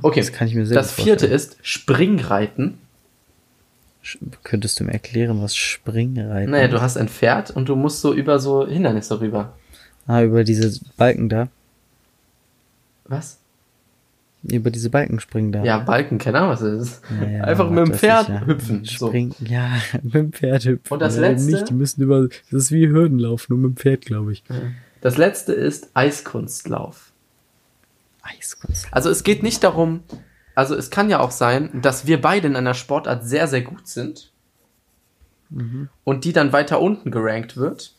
Okay, 0.02 0.20
Das 0.20 0.32
kann 0.32 0.48
ich 0.48 0.54
mir 0.56 0.66
sehr 0.66 0.74
das 0.76 0.90
vierte 0.92 1.28
vorstellen. 1.28 1.32
ist 1.32 1.56
Springreiten. 1.62 2.78
Könntest 4.42 4.80
du 4.80 4.84
mir 4.84 4.92
erklären, 4.92 5.40
was 5.42 5.54
Springreiten 5.54 6.50
Naja, 6.50 6.64
ist? 6.64 6.72
du 6.72 6.80
hast 6.80 6.96
ein 6.96 7.08
Pferd 7.08 7.50
und 7.50 7.68
du 7.68 7.76
musst 7.76 8.00
so 8.00 8.12
über 8.14 8.38
so 8.40 8.66
Hindernisse 8.66 9.20
rüber. 9.20 9.52
Ah, 10.06 10.22
über 10.22 10.42
diese 10.42 10.80
Balken 10.96 11.28
da. 11.28 11.48
Was? 13.04 13.38
Über 14.42 14.70
diese 14.70 14.88
Balken 14.88 15.20
springen 15.20 15.52
da. 15.52 15.62
Ja, 15.62 15.78
Balken, 15.78 16.16
keine 16.16 16.38
Ahnung, 16.38 16.50
was 16.50 16.60
das 16.60 16.80
ist. 16.80 17.02
Naja, 17.10 17.44
Einfach 17.44 17.68
mit 17.68 17.86
dem 17.86 17.94
Pferd 17.94 18.28
ja. 18.28 18.46
hüpfen. 18.46 18.84
So. 18.84 19.08
Springen, 19.08 19.34
ja, 19.40 19.70
mit 20.02 20.14
dem 20.14 20.32
Pferd 20.32 20.64
hüpfen. 20.64 20.92
Und 20.92 21.00
das 21.00 21.16
Ja, 21.16 21.24
eben 21.24 21.32
letzte? 21.32 21.50
Nicht, 21.52 21.68
die 21.68 21.74
müssen 21.74 22.02
über, 22.02 22.28
das 22.28 22.62
ist 22.62 22.72
wie 22.72 22.88
Hürdenlauf, 22.88 23.48
nur 23.50 23.58
mit 23.58 23.72
dem 23.72 23.76
Pferd, 23.76 24.06
glaube 24.06 24.32
ich. 24.32 24.42
Das 25.02 25.18
letzte 25.18 25.52
ist 25.52 25.90
Eiskunstlauf. 25.94 27.12
Eiskunst. 28.22 28.88
Also 28.90 29.10
es 29.10 29.24
geht 29.24 29.42
nicht 29.42 29.62
darum, 29.62 30.00
also 30.54 30.74
es 30.74 30.90
kann 30.90 31.10
ja 31.10 31.20
auch 31.20 31.30
sein, 31.30 31.80
dass 31.82 32.06
wir 32.06 32.20
beide 32.20 32.46
in 32.46 32.56
einer 32.56 32.74
Sportart 32.74 33.24
sehr, 33.26 33.46
sehr 33.46 33.62
gut 33.62 33.88
sind 33.88 34.32
und 36.04 36.24
die 36.24 36.32
dann 36.32 36.52
weiter 36.52 36.80
unten 36.80 37.10
gerankt 37.10 37.56
wird, 37.56 37.94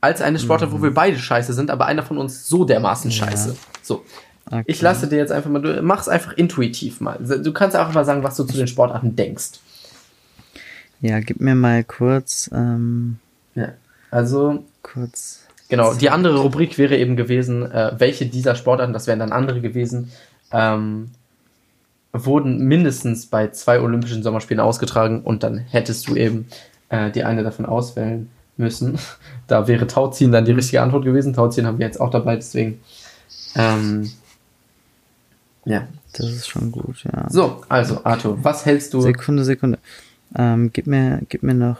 als 0.00 0.20
eine 0.20 0.38
Sportart, 0.38 0.72
wo 0.72 0.82
wir 0.82 0.92
beide 0.92 1.18
scheiße 1.18 1.52
sind, 1.52 1.70
aber 1.70 1.86
einer 1.86 2.02
von 2.02 2.18
uns 2.18 2.48
so 2.48 2.64
dermaßen 2.64 3.10
scheiße. 3.10 3.56
So. 3.82 4.04
Okay. 4.48 4.64
Ich 4.66 4.80
lasse 4.80 5.08
dir 5.08 5.16
jetzt 5.16 5.32
einfach 5.32 5.50
mal, 5.50 5.60
du 5.60 5.82
mach's 5.82 6.08
einfach 6.08 6.32
intuitiv 6.34 7.00
mal. 7.00 7.18
Du 7.18 7.52
kannst 7.52 7.76
auch 7.76 7.92
mal 7.92 8.04
sagen, 8.04 8.22
was 8.22 8.36
du 8.36 8.44
zu 8.44 8.56
den 8.56 8.68
Sportarten 8.68 9.16
denkst. 9.16 9.58
Ja, 11.00 11.20
gib 11.20 11.40
mir 11.40 11.54
mal 11.54 11.84
kurz, 11.84 12.48
ähm, 12.52 13.18
Ja. 13.54 13.72
Also, 14.10 14.64
kurz. 14.82 15.40
Genau, 15.68 15.94
die 15.94 16.10
andere 16.10 16.38
Rubrik 16.38 16.78
wäre 16.78 16.96
eben 16.96 17.16
gewesen, 17.16 17.70
äh, 17.70 17.92
welche 17.98 18.26
dieser 18.26 18.54
Sportarten, 18.54 18.92
das 18.92 19.08
wären 19.08 19.18
dann 19.18 19.32
andere 19.32 19.60
gewesen, 19.60 20.12
ähm, 20.52 21.10
wurden 22.12 22.66
mindestens 22.66 23.26
bei 23.26 23.48
zwei 23.48 23.80
Olympischen 23.80 24.22
Sommerspielen 24.22 24.60
ausgetragen 24.60 25.22
und 25.22 25.42
dann 25.42 25.58
hättest 25.58 26.08
du 26.08 26.14
eben 26.14 26.46
äh, 26.88 27.10
die 27.10 27.24
eine 27.24 27.42
davon 27.42 27.66
auswählen 27.66 28.30
müssen. 28.56 28.98
Da 29.48 29.68
wäre 29.68 29.86
Tauziehen 29.86 30.32
dann 30.32 30.44
die 30.44 30.50
richtige 30.50 30.82
Antwort 30.82 31.04
gewesen. 31.04 31.32
Tauziehen 31.32 31.68
haben 31.68 31.78
wir 31.78 31.86
jetzt 31.86 32.00
auch 32.00 32.10
dabei, 32.10 32.34
deswegen. 32.34 32.80
Ähm, 33.54 34.10
ja. 35.66 35.86
Das 36.14 36.26
ist 36.30 36.48
schon 36.48 36.72
gut, 36.72 37.04
ja. 37.04 37.28
So, 37.28 37.62
also 37.68 38.00
Arthur, 38.04 38.42
was 38.42 38.64
hältst 38.64 38.94
du? 38.94 39.02
Sekunde, 39.02 39.44
Sekunde. 39.44 39.78
Ähm, 40.34 40.70
gib 40.72 40.86
mir, 40.86 41.20
gib 41.28 41.42
mir 41.42 41.52
noch, 41.54 41.76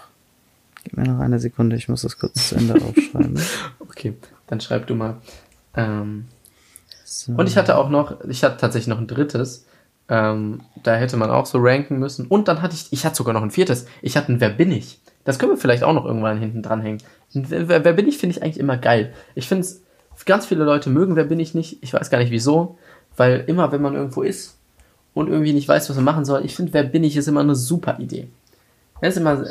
gib 0.84 0.98
mir 0.98 1.04
noch 1.04 1.20
eine 1.20 1.38
Sekunde. 1.38 1.76
Ich 1.76 1.88
muss 1.88 2.02
das 2.02 2.18
kurz 2.18 2.48
zu 2.50 2.56
Ende 2.56 2.74
aufschreiben. 2.84 3.40
Okay, 3.78 4.14
dann 4.46 4.60
schreib 4.60 4.86
du 4.86 4.94
mal. 4.94 5.16
Ähm, 5.74 6.26
So. 7.04 7.32
Und 7.32 7.48
ich 7.48 7.56
hatte 7.56 7.76
auch 7.78 7.88
noch, 7.88 8.22
ich 8.28 8.44
hatte 8.44 8.58
tatsächlich 8.58 8.88
noch 8.88 8.98
ein 8.98 9.06
drittes. 9.06 9.64
Ähm, 10.08 10.60
da 10.82 10.94
hätte 10.96 11.16
man 11.16 11.30
auch 11.30 11.46
so 11.46 11.58
ranken 11.58 11.98
müssen. 11.98 12.26
Und 12.26 12.46
dann 12.48 12.60
hatte 12.62 12.74
ich, 12.74 12.92
ich 12.92 13.04
hatte 13.06 13.16
sogar 13.16 13.32
noch 13.32 13.42
ein 13.42 13.50
viertes. 13.50 13.86
Ich 14.02 14.16
hatte 14.16 14.32
ein 14.32 14.40
Wer 14.40 14.50
bin 14.50 14.70
ich? 14.70 15.00
Das 15.24 15.38
können 15.38 15.52
wir 15.52 15.58
vielleicht 15.58 15.82
auch 15.82 15.94
noch 15.94 16.04
irgendwann 16.04 16.38
hinten 16.38 16.62
dranhängen. 16.62 17.02
Wer 17.32 17.84
wer 17.84 17.92
bin 17.92 18.06
ich 18.06 18.18
finde 18.18 18.36
ich 18.36 18.42
eigentlich 18.42 18.60
immer 18.60 18.76
geil. 18.76 19.12
Ich 19.34 19.48
finde 19.48 19.62
es, 19.62 19.82
ganz 20.24 20.46
viele 20.46 20.64
Leute 20.64 20.90
mögen 20.90 21.16
Wer 21.16 21.24
bin 21.24 21.40
ich 21.40 21.54
nicht. 21.54 21.82
Ich 21.82 21.92
weiß 21.92 22.10
gar 22.10 22.18
nicht 22.18 22.30
wieso. 22.30 22.78
Weil 23.16 23.44
immer, 23.46 23.72
wenn 23.72 23.82
man 23.82 23.94
irgendwo 23.94 24.22
ist 24.22 24.56
und 25.14 25.28
irgendwie 25.28 25.52
nicht 25.52 25.68
weiß, 25.68 25.88
was 25.88 25.96
man 25.96 26.04
machen 26.04 26.24
soll, 26.24 26.44
ich 26.44 26.54
finde, 26.54 26.72
Wer 26.72 26.84
bin 26.84 27.04
ich 27.04 27.16
ist 27.16 27.28
immer 27.28 27.40
eine 27.40 27.54
super 27.54 27.98
Idee. 27.98 28.28
Das 29.00 29.14
ist 29.14 29.20
immer, 29.20 29.44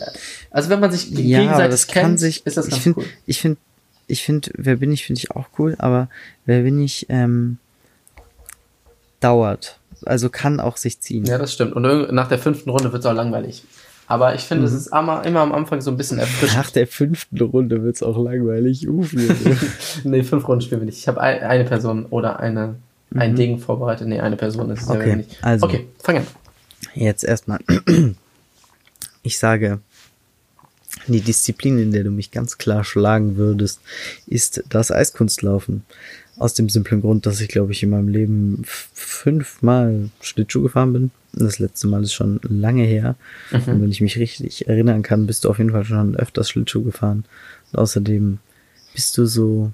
also 0.51 0.69
wenn 0.69 0.79
man 0.79 0.91
sich 0.91 1.09
ja, 1.11 1.39
gegenseitig 1.39 1.71
das 1.71 1.87
kennt, 1.87 2.03
kann 2.05 2.17
sich, 2.17 2.45
ist 2.45 2.57
das 2.57 2.65
ich 2.65 2.71
ganz 2.71 2.83
finde, 2.83 2.99
cool. 3.01 3.05
ich 3.27 3.41
finde, 3.41 3.57
ich 4.07 4.23
finde, 4.23 4.51
wer 4.55 4.75
bin 4.77 4.91
ich, 4.91 5.05
finde 5.05 5.19
ich 5.19 5.31
auch 5.31 5.45
cool, 5.59 5.75
aber 5.77 6.09
wer 6.45 6.61
bin 6.63 6.81
ich, 6.81 7.05
ähm, 7.09 7.57
dauert. 9.19 9.79
Also 10.05 10.29
kann 10.29 10.59
auch 10.59 10.77
sich 10.77 10.99
ziehen. 10.99 11.25
Ja, 11.25 11.37
das 11.37 11.53
stimmt. 11.53 11.73
Und 11.73 12.11
nach 12.13 12.27
der 12.27 12.39
fünften 12.39 12.69
Runde 12.69 12.91
wird 12.91 13.01
es 13.01 13.05
auch 13.05 13.13
langweilig. 13.13 13.63
Aber 14.07 14.35
ich 14.35 14.41
finde, 14.41 14.65
es 14.65 14.71
Mhm. 14.71 14.77
ist 14.77 14.87
immer, 14.87 15.25
immer 15.25 15.39
am 15.39 15.51
Anfang 15.51 15.81
so 15.81 15.89
ein 15.89 15.97
bisschen 15.97 16.19
erfrischend. 16.19 16.57
Nach 16.59 16.69
der 16.69 16.85
fünften 16.85 17.41
Runde 17.41 17.81
wird's 17.83 18.03
auch 18.03 18.17
langweilig. 18.23 18.87
Uff, 18.87 19.13
nee, 20.03 20.21
fünf 20.23 20.47
Runden 20.47 20.61
spielen 20.61 20.81
wir 20.81 20.85
nicht. 20.85 20.99
Ich 20.99 21.07
habe 21.07 21.21
ein, 21.21 21.41
eine 21.41 21.63
Person 21.63 22.05
oder 22.07 22.39
eine, 22.39 22.75
ein 23.13 23.35
Ding 23.35 23.59
vorbereitet. 23.59 24.07
Nee, 24.07 24.19
eine 24.19 24.35
Person 24.37 24.69
ist 24.71 24.81
es 24.83 24.87
ja 24.87 24.95
Mhm. 24.95 25.01
Okay, 25.01 25.15
nicht. 25.17 25.43
also. 25.43 25.65
Okay, 25.65 25.87
fang 26.01 26.17
an. 26.17 26.27
Jetzt 26.93 27.23
erstmal. 27.23 27.59
Ich 29.27 29.39
sage, 29.39 29.79
die 31.07 31.19
Disziplin, 31.21 31.79
in 31.79 31.91
der 31.91 32.03
du 32.03 32.11
mich 32.11 32.29
ganz 32.29 32.59
klar 32.59 32.83
schlagen 32.83 33.37
würdest, 33.37 33.79
ist 34.27 34.63
das 34.69 34.91
Eiskunstlaufen. 34.91 35.83
Aus 36.37 36.53
dem 36.53 36.69
simplen 36.69 37.01
Grund, 37.01 37.25
dass 37.25 37.41
ich, 37.41 37.47
glaube 37.47 37.71
ich, 37.71 37.81
in 37.81 37.89
meinem 37.89 38.07
Leben 38.09 38.61
fünfmal 38.65 40.09
Schlittschuh 40.21 40.61
gefahren 40.61 40.93
bin. 40.93 41.11
Das 41.33 41.57
letzte 41.57 41.87
Mal 41.87 42.03
ist 42.03 42.13
schon 42.13 42.39
lange 42.43 42.83
her. 42.83 43.15
Und 43.51 43.81
wenn 43.81 43.89
ich 43.91 44.01
mich 44.01 44.19
richtig 44.19 44.67
erinnern 44.67 45.01
kann, 45.01 45.25
bist 45.25 45.43
du 45.45 45.49
auf 45.49 45.57
jeden 45.57 45.71
Fall 45.71 45.85
schon 45.85 46.15
öfters 46.15 46.49
Schlittschuh 46.49 46.83
gefahren. 46.83 47.25
Und 47.71 47.79
außerdem 47.79 48.37
bist 48.93 49.17
du 49.17 49.25
so, 49.25 49.71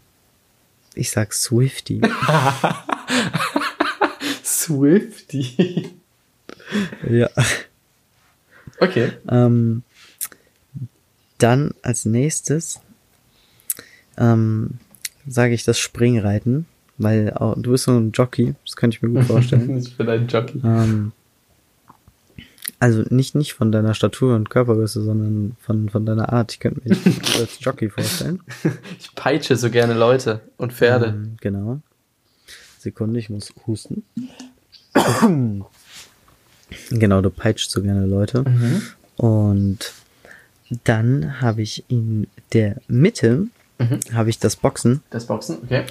ich 0.96 1.12
sag 1.12 1.34
Swifty. 1.34 2.02
Swifty. 4.44 5.90
ja. 7.10 7.30
Okay. 8.80 9.12
Ähm, 9.30 9.84
dann 11.38 11.74
als 11.82 12.06
nächstes 12.06 12.80
ähm, 14.18 14.80
sage 15.28 15.54
ich 15.54 15.64
das 15.64 15.80
Springreiten, 15.80 16.66
weil 16.98 17.34
auch, 17.34 17.56
du 17.58 17.72
bist 17.72 17.86
so 17.86 17.98
ein 17.98 18.12
Jockey, 18.12 18.56
das 18.66 18.76
könnte 18.76 18.98
ich 18.98 19.02
mir 19.02 19.10
gut 19.10 19.26
vorstellen. 19.26 19.78
ich 19.86 19.98
bin 19.98 20.10
ein 20.10 20.28
Jockey. 20.28 20.62
ähm, 20.64 21.12
also 22.82 23.04
nicht 23.10 23.36
nicht 23.36 23.54
von 23.54 23.72
deiner 23.72 23.94
Statur 23.94 24.36
und 24.36 24.50
Körpergröße, 24.50 25.04
sondern 25.04 25.56
von 25.62 25.90
von 25.90 26.06
deiner 26.06 26.34
Art. 26.34 26.52
Ich 26.52 26.60
könnte 26.60 26.82
mir 26.84 26.96
dich 26.96 27.36
als 27.40 27.58
Jockey 27.62 27.90
vorstellen. 27.90 28.42
Ich 29.00 29.14
peitsche 29.16 29.56
so 29.56 29.70
gerne 29.70 29.94
Leute 29.94 30.42
und 30.58 30.74
Pferde. 30.74 31.08
Ähm, 31.08 31.38
genau. 31.40 31.80
Sekunde, 32.80 33.20
ich 33.20 33.30
muss 33.30 33.54
husten. 33.68 34.04
genau, 36.90 37.22
du 37.22 37.30
peitscht 37.30 37.70
so 37.70 37.82
gerne 37.82 38.06
Leute. 38.08 38.44
Mhm. 38.50 38.82
Und 39.18 39.94
dann 40.84 41.40
habe 41.42 41.62
ich 41.62 41.84
in 41.88 42.28
der 42.54 42.78
Mitte 42.88 43.48
Mhm. 43.82 44.00
habe 44.14 44.30
ich 44.30 44.38
das 44.38 44.56
Boxen. 44.56 45.02
Das 45.10 45.26
Boxen, 45.26 45.58
okay. 45.64 45.86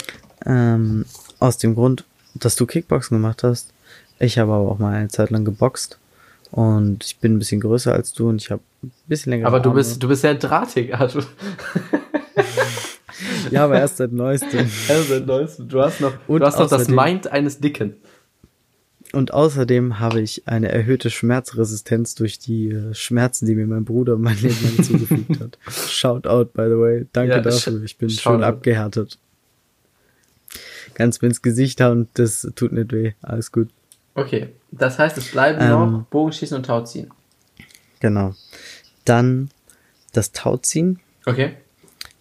Ähm, 0.47 1.05
aus 1.41 1.59
dem 1.59 1.75
Grund, 1.75 2.05
dass 2.35 2.55
du 2.55 2.65
Kickboxen 2.65 3.17
gemacht 3.17 3.43
hast. 3.43 3.73
Ich 4.21 4.39
habe 4.39 4.53
aber 4.53 4.71
auch 4.71 4.79
mal 4.79 4.95
eine 4.95 5.09
Zeit 5.09 5.31
lang 5.31 5.45
geboxt. 5.45 5.99
Und 6.51 7.05
ich 7.05 7.19
bin 7.19 7.37
ein 7.37 7.39
bisschen 7.39 7.61
größer 7.61 7.93
als 7.93 8.13
du 8.13 8.29
und 8.29 8.43
ich 8.43 8.51
habe 8.51 8.63
ein 8.83 8.91
bisschen 9.07 9.31
länger. 9.31 9.47
Aber 9.47 9.61
du 9.61 9.73
bist, 9.73 10.03
du 10.03 10.09
bist 10.09 10.23
sehr 10.23 10.35
drahtig, 10.35 10.95
Arthur. 10.95 11.25
Ja, 13.51 13.65
aber 13.65 13.79
erst 13.79 13.99
seit 13.99 14.13
neuestem. 14.13 14.69
Also, 14.89 15.21
Neues. 15.21 15.57
Du 15.59 15.81
hast 15.81 16.01
noch, 16.01 16.13
Und 16.27 16.41
du 16.41 16.47
hast 16.47 16.59
noch 16.59 16.69
das 16.69 16.89
Mind 16.89 17.31
eines 17.31 17.59
Dicken. 17.61 17.95
Und 19.13 19.35
außerdem 19.35 19.99
habe 19.99 20.21
ich 20.21 20.47
eine 20.47 20.69
erhöhte 20.71 21.11
Schmerzresistenz 21.11 22.15
durch 22.15 22.39
die 22.39 22.69
äh, 22.71 22.95
Schmerzen, 22.95 23.45
die 23.47 23.57
mir 23.57 23.67
mein 23.67 23.85
Bruder 23.85 24.17
mein 24.17 24.39
Leben 24.39 24.57
lang 24.63 24.85
zugefügt 24.85 25.41
hat. 25.41 25.59
Shout 25.89 26.27
out, 26.29 26.53
by 26.53 26.63
the 26.69 26.79
way. 26.79 27.07
Danke 27.13 27.33
Ja, 27.35 27.41
dafür. 27.41 27.83
Ich 27.83 27.99
bin 27.99 28.09
schön 28.09 28.35
out. 28.37 28.43
abgehärtet. 28.45 29.19
Ganz 30.95 31.21
mir 31.21 31.29
ins 31.29 31.43
Gesicht 31.43 31.81
hauen, 31.81 32.09
das 32.15 32.49
tut 32.55 32.73
nicht 32.73 32.93
weh. 32.93 33.13
Alles 33.23 33.51
gut. 33.53 33.69
Okay. 34.21 34.49
Das 34.71 34.99
heißt, 34.99 35.17
es 35.19 35.31
bleiben 35.31 35.59
Ähm. 35.61 35.69
noch 35.71 36.03
Bogenschießen 36.05 36.57
und 36.57 36.67
Tauziehen. 36.67 37.11
Genau. 38.01 38.35
Dann 39.05 39.51
das 40.13 40.33
Tauziehen. 40.33 41.01
Okay. 41.27 41.55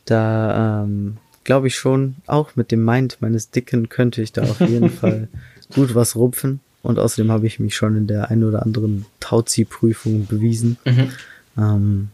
Da 0.05 0.83
ähm, 0.83 1.17
glaube 1.43 1.67
ich 1.67 1.75
schon, 1.75 2.15
auch 2.25 2.55
mit 2.55 2.71
dem 2.71 2.83
Mind 2.83 3.17
meines 3.19 3.51
Dicken 3.51 3.89
könnte 3.89 4.21
ich 4.21 4.31
da 4.31 4.43
auf 4.43 4.59
jeden 4.61 4.89
Fall 5.01 5.27
gut 5.73 5.93
was 5.95 6.15
rupfen. 6.15 6.61
Und 6.81 6.97
außerdem 6.97 7.31
habe 7.31 7.47
ich 7.47 7.59
mich 7.59 7.75
schon 7.75 7.97
in 7.97 8.07
der 8.07 8.31
ein 8.31 8.43
oder 8.43 8.63
anderen 8.63 9.05
Tauziehprüfung 9.19 10.27
bewiesen. 10.27 10.77
Mhm. 10.85 11.11
Ähm, 11.57 12.09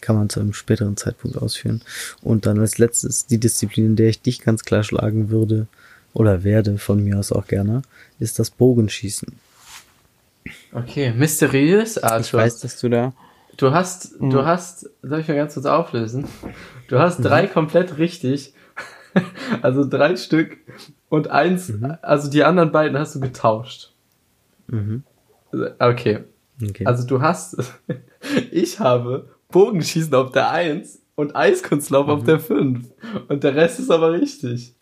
kann 0.00 0.16
man 0.16 0.30
zu 0.30 0.40
einem 0.40 0.54
späteren 0.54 0.96
Zeitpunkt 0.96 1.36
ausführen. 1.36 1.82
Und 2.22 2.46
dann 2.46 2.58
als 2.58 2.78
letztes 2.78 3.26
die 3.26 3.38
Disziplin, 3.38 3.86
in 3.86 3.96
der 3.96 4.08
ich 4.08 4.22
dich 4.22 4.40
ganz 4.40 4.64
klar 4.64 4.82
schlagen 4.82 5.30
würde, 5.30 5.66
oder 6.14 6.44
werde 6.44 6.78
von 6.78 7.02
mir 7.04 7.18
aus 7.18 7.32
auch 7.32 7.46
gerne, 7.46 7.82
ist 8.18 8.38
das 8.38 8.50
Bogenschießen. 8.50 9.28
Okay, 10.72 11.12
mysteriös, 11.12 11.98
Arthur. 11.98 12.20
Ich 12.40 12.46
weiß, 12.46 12.60
dass 12.60 12.80
du 12.80 12.88
da. 12.88 13.12
Du 13.56 13.72
hast, 13.72 14.20
Mhm. 14.20 14.30
du 14.30 14.44
hast, 14.44 14.88
soll 15.02 15.20
ich 15.20 15.28
mal 15.28 15.34
ganz 15.36 15.54
kurz 15.54 15.66
auflösen? 15.66 16.24
Du 16.88 16.98
hast 16.98 17.18
drei 17.22 17.44
Mhm. 17.44 17.50
komplett 17.52 17.98
richtig. 17.98 18.54
Also 19.62 19.84
drei 19.88 20.14
Stück. 20.14 20.58
Und 21.08 21.28
eins, 21.28 21.68
Mhm. 21.68 21.96
also 22.00 22.30
die 22.30 22.44
anderen 22.44 22.70
beiden 22.70 22.96
hast 22.96 23.16
du 23.16 23.20
getauscht. 23.20 23.92
Mhm. 24.68 25.02
Okay. 25.80 26.20
Okay. 26.62 26.86
Also 26.86 27.04
du 27.06 27.20
hast, 27.20 27.56
ich 28.52 28.78
habe 28.78 29.28
Bogenschießen 29.48 30.14
auf 30.14 30.30
der 30.30 30.50
1 30.50 31.00
und 31.16 31.34
Eiskunstlauf 31.34 32.06
Mhm. 32.06 32.12
auf 32.12 32.22
der 32.24 32.38
5. 32.38 32.86
Und 33.28 33.42
der 33.42 33.56
Rest 33.56 33.80
ist 33.80 33.90
aber 33.90 34.12
richtig. 34.12 34.74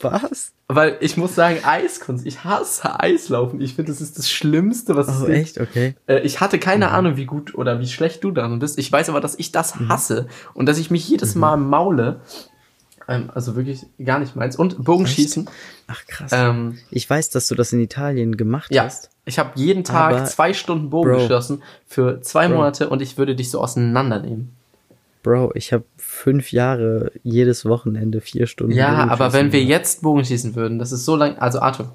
Was? 0.00 0.52
Weil 0.68 0.96
ich 1.00 1.16
muss 1.16 1.34
sagen, 1.34 1.58
Eiskunst, 1.64 2.26
ich 2.26 2.44
hasse 2.44 2.98
Eislaufen. 2.98 3.60
Ich 3.60 3.74
finde, 3.74 3.92
das 3.92 4.00
ist 4.00 4.18
das 4.18 4.28
Schlimmste, 4.30 4.96
was 4.96 5.08
es 5.08 5.22
Oh, 5.22 5.26
echt? 5.26 5.60
Okay. 5.60 5.94
Äh, 6.06 6.20
Ich 6.20 6.40
hatte 6.40 6.58
keine 6.58 6.90
Ahnung, 6.90 7.16
wie 7.16 7.26
gut 7.26 7.54
oder 7.54 7.80
wie 7.80 7.86
schlecht 7.86 8.24
du 8.24 8.30
daran 8.30 8.58
bist. 8.58 8.78
Ich 8.78 8.90
weiß 8.90 9.08
aber, 9.08 9.20
dass 9.20 9.38
ich 9.38 9.52
das 9.52 9.76
hasse 9.88 10.26
und 10.54 10.66
dass 10.66 10.78
ich 10.78 10.90
mich 10.90 11.08
jedes 11.08 11.34
Mal 11.34 11.56
maule. 11.56 12.20
Ähm, 13.08 13.30
also 13.32 13.54
wirklich 13.54 13.86
gar 14.04 14.18
nicht 14.18 14.34
meins. 14.34 14.56
Und 14.56 14.82
Bogenschießen. 14.84 15.48
Ach 15.86 16.04
krass. 16.08 16.32
Ähm, 16.34 16.78
ich 16.90 17.08
weiß, 17.08 17.30
dass 17.30 17.46
du 17.46 17.54
das 17.54 17.72
in 17.72 17.80
Italien 17.80 18.36
gemacht 18.36 18.72
ja, 18.74 18.84
hast. 18.84 19.10
ich 19.24 19.38
habe 19.38 19.52
jeden 19.54 19.84
Tag 19.84 20.28
zwei 20.28 20.52
Stunden 20.52 20.90
Bogen 20.90 21.10
Bro. 21.12 21.18
geschossen 21.18 21.62
für 21.86 22.20
zwei 22.22 22.48
Bro. 22.48 22.56
Monate 22.56 22.88
und 22.88 23.02
ich 23.02 23.16
würde 23.16 23.36
dich 23.36 23.50
so 23.52 23.60
auseinandernehmen. 23.60 24.52
Bro, 25.26 25.50
ich 25.56 25.72
habe 25.72 25.82
fünf 25.96 26.52
Jahre 26.52 27.10
jedes 27.24 27.64
Wochenende 27.64 28.20
vier 28.20 28.46
Stunden. 28.46 28.76
Ja, 28.76 29.08
aber 29.08 29.32
wenn 29.32 29.50
wir 29.50 29.60
jetzt 29.60 30.02
Bogenschießen 30.02 30.54
würden, 30.54 30.78
das 30.78 30.92
ist 30.92 31.04
so 31.04 31.16
lang. 31.16 31.36
Also 31.38 31.58
Arthur, 31.58 31.90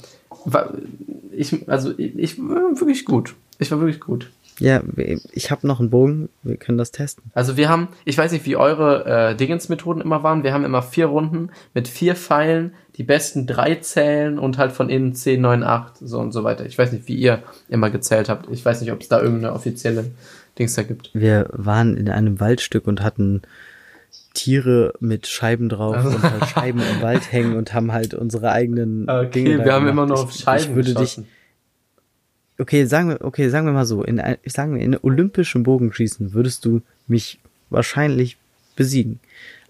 ich, 1.31 1.69
also 1.69 1.97
ich, 1.97 2.13
ich 2.19 2.39
war 2.39 2.77
wirklich 2.77 3.05
gut. 3.05 3.35
Ich 3.57 3.71
war 3.71 3.79
wirklich 3.79 4.01
gut. 4.01 4.29
Ja, 4.59 4.83
ich 5.31 5.49
habe 5.49 5.65
noch 5.65 5.79
einen 5.79 5.89
Bogen. 5.89 6.27
Wir 6.43 6.57
können 6.57 6.77
das 6.77 6.91
testen. 6.91 7.23
Also 7.33 7.55
wir 7.55 7.69
haben, 7.69 7.87
ich 8.03 8.17
weiß 8.17 8.33
nicht, 8.33 8.45
wie 8.45 8.57
eure 8.57 9.05
äh, 9.05 9.35
Dingens-Methoden 9.35 10.01
immer 10.01 10.23
waren. 10.23 10.43
Wir 10.43 10.53
haben 10.53 10.65
immer 10.65 10.81
vier 10.81 11.05
Runden 11.05 11.51
mit 11.73 11.87
vier 11.87 12.17
Pfeilen, 12.17 12.73
die 12.97 13.03
besten 13.03 13.47
drei 13.47 13.75
zählen 13.75 14.39
und 14.39 14.57
halt 14.57 14.73
von 14.73 14.89
innen 14.89 15.15
10, 15.15 15.39
9, 15.39 15.63
8, 15.63 15.99
so 16.01 16.19
und 16.19 16.33
so 16.33 16.43
weiter. 16.43 16.65
Ich 16.65 16.77
weiß 16.77 16.91
nicht, 16.91 17.07
wie 17.07 17.15
ihr 17.15 17.43
immer 17.69 17.89
gezählt 17.89 18.27
habt. 18.27 18.51
Ich 18.51 18.65
weiß 18.65 18.81
nicht, 18.81 18.91
ob 18.91 18.99
es 18.99 19.07
da 19.07 19.21
irgendeine 19.21 19.53
offizielle 19.53 20.11
Dings 20.59 20.75
da 20.75 20.83
gibt. 20.83 21.09
Wir 21.13 21.47
waren 21.51 21.95
in 21.97 22.09
einem 22.09 22.39
Waldstück 22.39 22.87
und 22.87 23.01
hatten 23.01 23.41
Tiere 24.33 24.93
mit 24.99 25.27
Scheiben 25.27 25.69
drauf 25.69 25.95
Also- 25.97 26.09
und 26.09 26.21
halt 26.23 26.45
Scheiben 26.47 26.79
im 26.81 27.01
Wald 27.01 27.21
hängen 27.31 27.55
und 27.55 27.73
haben 27.73 27.91
halt 27.91 28.13
unsere 28.13 28.51
eigenen 28.51 29.09
Okay, 29.09 29.43
Dinge 29.43 29.65
wir 29.65 29.73
haben 29.73 29.85
gemacht. 29.85 29.91
immer 29.91 30.05
noch 30.07 30.29
Ich- 30.29 30.37
Scheiben 30.41 30.63
Ich 30.63 30.75
würde 30.75 30.89
dich, 30.89 30.95
geschossen. 30.95 31.27
okay, 32.59 32.85
sagen 32.85 33.09
wir, 33.09 33.21
okay, 33.21 33.49
sagen 33.49 33.65
wir 33.65 33.73
mal 33.73 33.85
so, 33.85 34.03
in, 34.03 34.19
ein- 34.19 34.37
sagen 34.45 34.75
wir, 34.75 34.81
in 34.81 34.97
olympischem 35.01 35.63
Bogenschießen 35.63 36.33
würdest 36.33 36.63
du 36.65 36.81
mich 37.07 37.39
wahrscheinlich 37.69 38.37
besiegen. 38.75 39.19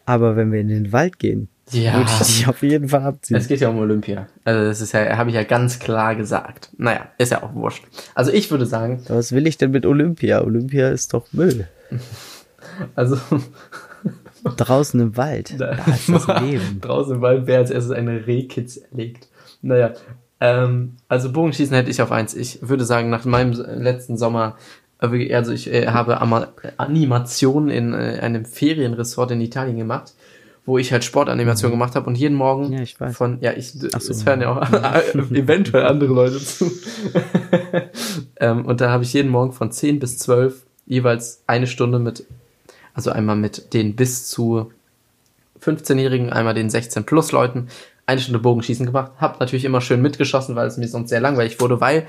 Aber 0.06 0.36
wenn 0.36 0.52
wir 0.52 0.60
in 0.62 0.68
den 0.68 0.92
Wald 0.92 1.20
gehen, 1.20 1.48
Ja. 1.72 1.94
würde 1.94 2.10
ich 2.12 2.28
dich 2.28 2.48
auf 2.48 2.62
jeden 2.64 2.90
Fall 2.90 3.04
abziehen. 3.04 3.38
Es 3.38 3.48
geht 3.48 3.62
ja 3.62 3.70
um 3.70 3.78
Olympia. 3.80 4.28
Also 4.44 4.66
das 4.66 4.82
ist 4.82 4.92
ja, 4.92 5.18
habe 5.18 5.30
ich 5.30 5.36
ja 5.36 5.44
ganz 5.44 5.80
klar 5.80 6.16
gesagt. 6.16 6.70
Naja, 6.78 7.08
ist 7.18 7.32
ja 7.32 7.44
auch 7.44 7.54
wurscht. 7.54 7.84
Also 8.16 8.32
ich 8.32 8.52
würde 8.52 8.66
sagen, 8.66 9.04
Was 9.08 9.32
will 9.32 9.48
ich 9.48 9.58
denn 9.58 9.72
mit 9.72 9.86
Olympia? 9.86 10.42
Olympia 10.42 10.90
ist 10.90 11.14
doch 11.14 11.26
Müll. 11.32 11.68
also 12.96 13.18
Draußen 14.44 15.00
im 15.00 15.18
Wald. 15.18 15.60
Da 15.60 15.72
ist 15.72 16.10
das 16.10 16.28
Leben. 16.42 16.80
Draußen 16.82 17.16
im 17.16 17.22
Wald 17.22 17.48
wäre 17.48 17.60
als 17.60 17.72
erstes 17.72 17.92
eine 17.92 18.26
Rehkitz 18.26 18.78
erlegt. 18.78 19.28
Naja, 19.62 19.94
ähm, 20.40 20.98
also 21.08 21.32
Bogenschießen 21.32 21.76
hätte 21.76 21.92
ich 21.92 22.02
auf 22.02 22.12
eins. 22.12 22.34
Ich 22.36 22.68
würde 22.68 22.84
sagen, 22.86 23.10
nach 23.10 23.26
meinem 23.26 23.52
letzten 23.52 24.18
Sommer, 24.18 24.58
äh, 25.00 25.34
also 25.36 25.52
ich 25.52 25.72
äh, 25.72 25.88
habe 25.88 26.20
Ama 26.20 26.48
Animationen 26.78 27.70
in 27.70 27.94
äh, 27.94 28.20
einem 28.22 28.46
Ferienresort 28.46 29.32
in 29.32 29.42
Italien 29.42 29.78
gemacht, 29.78 30.14
wo 30.66 30.78
ich 30.78 30.92
halt 30.92 31.04
Sportanimation 31.04 31.72
gemacht 31.72 31.96
habe 31.96 32.08
und 32.08 32.16
jeden 32.16 32.36
Morgen 32.36 32.68
Mhm. 32.68 32.74
Ja, 32.74 32.82
ich 32.82 33.00
weiß. 33.00 33.16
von, 33.16 33.38
ja, 33.42 33.54
ich, 33.54 33.74
Ach 33.94 34.02
so. 34.02 34.12
es 34.12 34.26
hören 34.26 34.42
ja 34.42 34.52
auch 34.52 34.62
eventuell 35.32 35.86
andere 35.86 36.14
Leute 36.14 36.40
zu. 36.40 36.72
ähm, 38.40 38.66
und 38.66 38.82
da 38.82 38.92
habe 38.92 39.04
ich 39.04 39.14
jeden 39.14 39.30
Morgen 39.30 39.54
von 39.54 39.72
10 39.72 40.00
bis 40.00 40.18
12 40.20 40.64
jeweils 40.86 41.44
eine 41.48 41.68
Stunde 41.68 42.00
mit, 42.00 42.26
also 42.94 43.12
einmal 43.12 43.36
mit 43.36 43.74
den 43.74 43.96
bis 43.96 44.28
zu 44.28 44.72
15-Jährigen, 45.62 46.32
einmal 46.32 46.54
den 46.54 46.70
16 46.70 47.06
plus 47.06 47.32
Leuten, 47.32 47.68
eine 48.06 48.20
Stunde 48.20 48.40
Bogenschießen 48.40 48.86
gemacht. 48.86 49.12
Hab 49.18 49.40
natürlich 49.40 49.66
immer 49.66 49.82
schön 49.82 50.02
mitgeschossen, 50.02 50.56
weil 50.56 50.68
es 50.68 50.78
mir 50.78 50.88
sonst 50.88 51.10
sehr 51.10 51.22
langweilig 51.22 51.60
wurde, 51.60 51.80
weil 51.82 52.08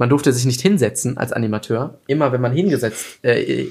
man 0.00 0.08
durfte 0.08 0.32
sich 0.32 0.46
nicht 0.46 0.62
hinsetzen 0.62 1.18
als 1.18 1.30
Animateur. 1.30 1.98
Immer 2.06 2.32
wenn 2.32 2.40
man 2.40 2.52
hingesetzt, 2.52 3.18
äh, 3.22 3.42
äh, 3.42 3.70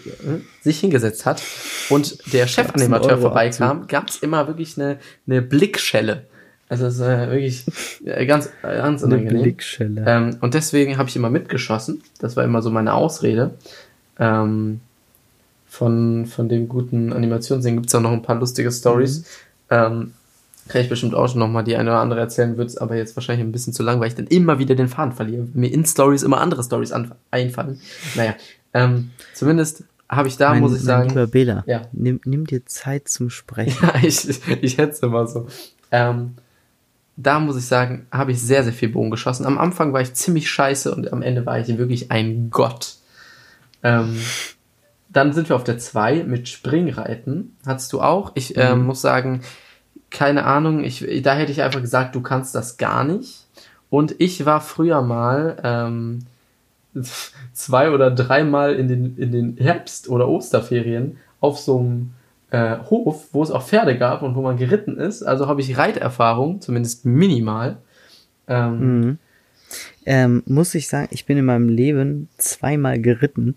sich 0.61 0.79
hingesetzt 0.79 1.25
hat 1.25 1.41
und 1.89 2.19
der 2.31 2.45
Chefanimateur 2.45 3.17
vorbeikam, 3.17 3.87
gab's 3.87 4.17
immer 4.17 4.45
wirklich 4.45 4.77
eine, 4.77 4.99
eine 5.25 5.41
Blickschelle. 5.41 6.27
Also 6.69 6.85
es 6.85 6.95
ist 6.95 7.01
äh, 7.01 7.31
wirklich 7.31 7.65
ganz, 8.27 8.51
äh, 8.61 8.77
ganz 8.77 9.03
Eine 9.03 9.15
unangenehm. 9.15 9.41
Blickschelle. 9.41 10.03
Ähm, 10.05 10.37
und 10.39 10.53
deswegen 10.53 10.99
habe 10.99 11.09
ich 11.09 11.15
immer 11.15 11.31
mitgeschossen. 11.31 12.03
Das 12.19 12.35
war 12.35 12.43
immer 12.43 12.61
so 12.61 12.69
meine 12.69 12.93
Ausrede. 12.93 13.55
Ähm, 14.19 14.81
von, 15.67 16.27
von 16.27 16.47
dem 16.47 16.69
guten 16.69 17.11
Animationsding 17.11 17.77
gibt's 17.77 17.95
auch 17.95 18.01
noch 18.01 18.11
ein 18.11 18.21
paar 18.21 18.35
lustige 18.35 18.71
Stories. 18.71 19.25
Ähm, 19.71 20.13
kann 20.69 20.81
ich 20.81 20.89
bestimmt 20.89 21.15
auch 21.15 21.33
noch 21.35 21.47
mal 21.47 21.63
die 21.63 21.75
eine 21.75 21.89
oder 21.89 21.99
andere 21.99 22.19
erzählen, 22.19 22.55
wird's 22.57 22.77
aber 22.77 22.95
jetzt 22.95 23.15
wahrscheinlich 23.17 23.45
ein 23.45 23.51
bisschen 23.51 23.73
zu 23.73 23.83
lang, 23.83 23.99
weil 23.99 24.07
ich 24.07 24.15
dann 24.15 24.27
immer 24.27 24.59
wieder 24.59 24.75
den 24.75 24.87
Faden 24.87 25.13
verliere. 25.13 25.47
Mir 25.53 25.73
in 25.73 25.83
Stories 25.85 26.23
immer 26.23 26.39
andere 26.39 26.63
Stories 26.63 26.93
einfallen. 27.31 27.81
Naja, 28.15 28.35
ähm, 28.73 29.09
zumindest 29.33 29.83
habe 30.07 30.27
ich 30.27 30.37
da, 30.37 30.51
mein, 30.51 30.61
muss 30.61 30.75
ich 30.75 30.81
sagen, 30.81 31.09
Lieber 31.09 31.27
Bela, 31.27 31.63
Ja. 31.67 31.81
nimm, 31.91 32.21
nimm 32.23 32.45
dir 32.45 32.65
Zeit 32.65 33.09
zum 33.09 33.29
Sprechen. 33.29 33.77
ja, 33.93 33.95
ich, 34.01 34.39
ich 34.61 34.77
hetze 34.77 35.07
immer 35.07 35.27
so. 35.27 35.47
Ähm, 35.91 36.35
da 37.15 37.39
muss 37.39 37.57
ich 37.57 37.65
sagen, 37.65 38.07
habe 38.11 38.31
ich 38.31 38.41
sehr, 38.41 38.63
sehr 38.63 38.73
viel 38.73 38.89
Bogen 38.89 39.11
geschossen. 39.11 39.45
Am 39.45 39.57
Anfang 39.57 39.91
war 39.91 40.01
ich 40.01 40.13
ziemlich 40.13 40.49
scheiße 40.49 40.93
und 40.93 41.11
am 41.11 41.21
Ende 41.21 41.45
war 41.45 41.59
ich 41.59 41.67
wirklich 41.77 42.11
ein 42.11 42.49
Gott. 42.49 42.95
Ähm, 43.83 44.17
dann 45.09 45.33
sind 45.33 45.49
wir 45.49 45.55
auf 45.55 45.63
der 45.63 45.79
2 45.79 46.23
mit 46.23 46.47
Springreiten. 46.47 47.57
Hattest 47.65 47.91
du 47.91 48.01
auch? 48.01 48.31
Ich 48.35 48.55
ähm, 48.57 48.85
muss 48.85 49.01
sagen, 49.01 49.41
keine 50.11 50.45
Ahnung, 50.45 50.83
ich, 50.83 51.05
da 51.23 51.35
hätte 51.35 51.51
ich 51.51 51.61
einfach 51.61 51.81
gesagt, 51.81 52.15
du 52.15 52.21
kannst 52.21 52.55
das 52.55 52.77
gar 52.77 53.03
nicht. 53.03 53.45
Und 53.89 54.15
ich 54.19 54.45
war 54.45 54.61
früher 54.61 55.01
mal 55.01 55.57
ähm, 55.63 56.19
zwei 57.53 57.91
oder 57.91 58.11
dreimal 58.11 58.75
in 58.75 58.87
den, 58.87 59.17
in 59.17 59.31
den 59.31 59.57
Herbst- 59.57 60.09
oder 60.09 60.27
Osterferien 60.27 61.17
auf 61.39 61.59
so 61.59 61.79
einem 61.79 62.11
äh, 62.51 62.77
Hof, 62.89 63.29
wo 63.31 63.43
es 63.43 63.51
auch 63.51 63.63
Pferde 63.63 63.97
gab 63.97 64.21
und 64.21 64.35
wo 64.35 64.41
man 64.41 64.57
geritten 64.57 64.97
ist. 64.97 65.23
Also 65.23 65.47
habe 65.47 65.61
ich 65.61 65.77
Reiterfahrung, 65.77 66.61
zumindest 66.61 67.05
minimal. 67.05 67.77
Ähm, 68.47 69.01
Mhm. 69.01 69.17
Ähm, 70.05 70.43
muss 70.47 70.73
ich 70.73 70.87
sagen, 70.87 71.09
ich 71.11 71.25
bin 71.25 71.37
in 71.37 71.45
meinem 71.45 71.69
Leben 71.69 72.27
zweimal 72.37 72.99
geritten 72.99 73.55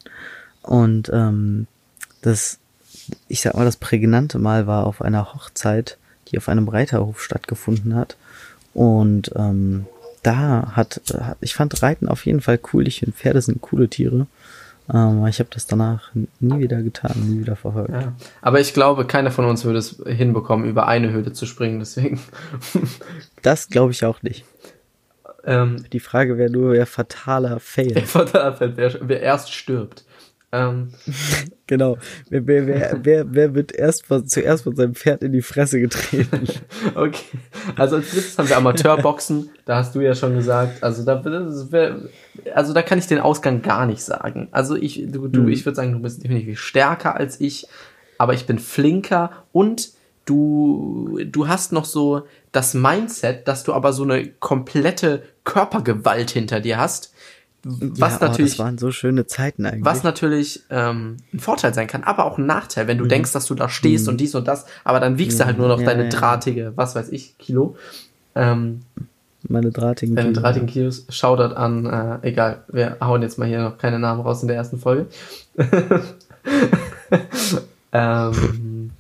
und 0.63 1.11
ähm, 1.13 1.67
das, 2.21 2.59
ich 3.29 3.41
sag 3.41 3.55
mal, 3.55 3.65
das 3.65 3.79
prägnante 3.79 4.39
Mal 4.39 4.67
war 4.67 4.87
auf 4.87 5.01
einer 5.01 5.33
Hochzeit, 5.33 5.97
die 6.33 6.39
auf 6.39 6.49
einem 6.49 6.69
Reiterhof 6.69 7.23
stattgefunden 7.23 7.95
hat 7.95 8.17
und 8.75 9.31
ähm, 9.37 9.87
da 10.23 10.73
hat, 10.77 11.01
hat, 11.19 11.37
ich 11.41 11.55
fand 11.55 11.83
Reiten 11.83 12.09
auf 12.09 12.27
jeden 12.27 12.41
Fall 12.41 12.59
cool. 12.73 12.87
Ich 12.87 13.01
finde 13.01 13.13
Pferde 13.17 13.43
sind 13.43 13.61
coole 13.61 13.89
Tiere. 13.89 14.27
Ähm, 14.93 15.27
ich 15.27 15.41
habe 15.41 15.51
das 15.53 15.67
danach 15.67 16.11
nie 16.41 16.61
wieder 16.61 16.81
getan, 16.83 17.13
nie 17.29 17.41
wieder 17.41 17.57
verfolgt. 17.57 17.91
Ja. 17.91 18.13
Aber 18.41 18.61
ich 18.61 18.73
glaube, 18.73 19.05
keiner 19.05 19.31
von 19.33 19.45
uns 19.47 19.65
würde 19.65 19.79
es 19.81 20.01
hinbekommen, 20.07 20.69
über 20.69 20.87
eine 20.87 21.11
Höhle 21.11 21.33
zu 21.33 21.47
springen. 21.47 21.81
Deswegen. 21.81 22.21
Das 23.43 23.69
glaube 23.69 23.91
ich 23.91 24.05
auch 24.05 24.23
nicht. 24.23 24.45
ähm, 25.45 25.85
Die 25.93 25.99
Frage 25.99 26.39
wäre 26.39 26.51
nur, 26.51 26.73
wer 26.73 26.87
fataler 26.87 27.59
Fail. 27.59 27.93
wer, 28.15 28.25
da 28.25 28.45
abfällt, 28.49 28.77
wer, 28.77 28.95
wer 29.01 29.21
erst 29.21 29.53
stirbt. 29.53 30.05
Ähm, 30.53 30.91
Genau. 31.67 31.97
Wer, 32.29 32.47
wer, 32.47 32.67
wer, 32.67 32.99
wer, 33.03 33.35
wer 33.35 33.55
wird 33.55 33.73
erst 33.73 34.05
von, 34.05 34.27
zuerst 34.27 34.65
von 34.65 34.77
seinem 34.77 34.95
Pferd 34.95 35.23
in 35.23 35.33
die 35.33 35.41
Fresse 35.41 35.81
getreten? 35.81 36.47
okay. 36.95 37.39
Also 37.77 37.97
als 37.97 38.11
drittes 38.11 38.37
haben 38.37 38.49
wir 38.51 38.59
Amateurboxen. 38.59 39.49
Da 39.65 39.77
hast 39.77 39.95
du 39.95 40.01
ja 40.01 40.15
schon 40.15 40.35
gesagt. 40.35 40.83
Also 40.83 41.03
da, 41.03 41.25
wär, 41.25 42.03
also 42.55 42.75
da 42.75 42.83
kann 42.83 42.99
ich 42.99 43.07
den 43.07 43.21
Ausgang 43.21 43.63
gar 43.63 43.87
nicht 43.87 44.03
sagen. 44.03 44.49
Also 44.51 44.77
ich, 44.77 45.03
du, 45.07 45.29
du, 45.29 45.43
Mhm. 45.43 45.49
ich 45.49 45.65
würde 45.65 45.77
sagen, 45.77 45.93
du 45.93 46.01
bist 46.01 46.23
definitiv 46.23 46.61
stärker 46.61 47.17
als 47.17 47.41
ich, 47.41 47.67
aber 48.19 48.35
ich 48.35 48.45
bin 48.45 48.59
flinker 48.59 49.31
und 49.53 49.93
du, 50.27 51.21
du 51.25 51.49
hast 51.49 51.73
noch 51.73 51.87
so 51.87 52.27
das 52.51 52.75
Mindset, 52.75 53.49
dass 53.49 53.65
du 53.65 53.73
aber 53.73 53.95
so 53.95 54.03
eine 54.03 54.27
komplette 54.27 55.23
Körpergewalt 55.45 56.31
hinter 56.31 56.61
dir 56.61 56.79
hast, 56.79 57.15
Was 57.65 58.21
ja, 58.21 58.29
natürlich. 58.29 58.53
Oh, 58.53 58.57
das 58.57 58.59
waren 58.59 58.79
so 58.79 58.91
schöne 58.91 59.27
Zeiten 59.27 59.65
eigentlich. 59.65 59.85
Was 59.85 60.03
natürlich 60.03 60.63
ähm, 60.71 61.19
ein 61.33 61.39
Vorteil 61.39 61.73
sein 61.73 61.87
kann, 61.87 62.03
aber 62.03 62.25
auch 62.25 62.37
ein 62.39 62.47
Nachteil, 62.47 62.89
wenn 62.89 62.99
du 62.99 63.05
mhm. 63.05 63.11
denkst, 63.11 63.33
dass 63.33 63.47
du 63.47 63.55
da 63.55 63.69
stehst 63.69 64.07
mhm. 64.07 64.13
und 64.13 64.21
dies 64.21 64.35
und 64.35 64.49
das, 64.49 64.67
aber 64.83 64.99
dann 64.99 65.17
wiegst 65.19 65.39
du 65.39 65.47
halt 65.47 65.59
nur 65.59 65.69
noch 65.69 65.79
ja, 65.79 65.87
deine 65.87 66.05
ja, 66.05 66.11
drahtige, 66.11 66.73
was 66.75 66.97
weiß 66.97 67.11
ich, 67.11 67.39
Kilo. 67.39 67.77
Ähm, 68.35 68.83
Meine 69.49 69.71
drahtigen 69.71 70.17
Deine 70.17 70.31
Kilo. 70.31 70.43
drahtigen 70.43 70.67
Kilos. 70.67 71.07
Shoutout 71.09 71.55
an, 71.55 71.87
äh, 71.87 72.29
egal, 72.29 72.65
wir 72.69 72.97
hauen 73.01 73.23
jetzt 73.23 73.39
mal 73.39 73.47
hier 73.47 73.63
noch 73.63 73.79
keine 73.79 74.01
Namen 74.01 74.23
raus 74.23 74.43
in 74.43 74.49
der 74.49 74.57
ersten 74.57 74.79
Folge. 74.79 75.07
ähm, 77.93 78.91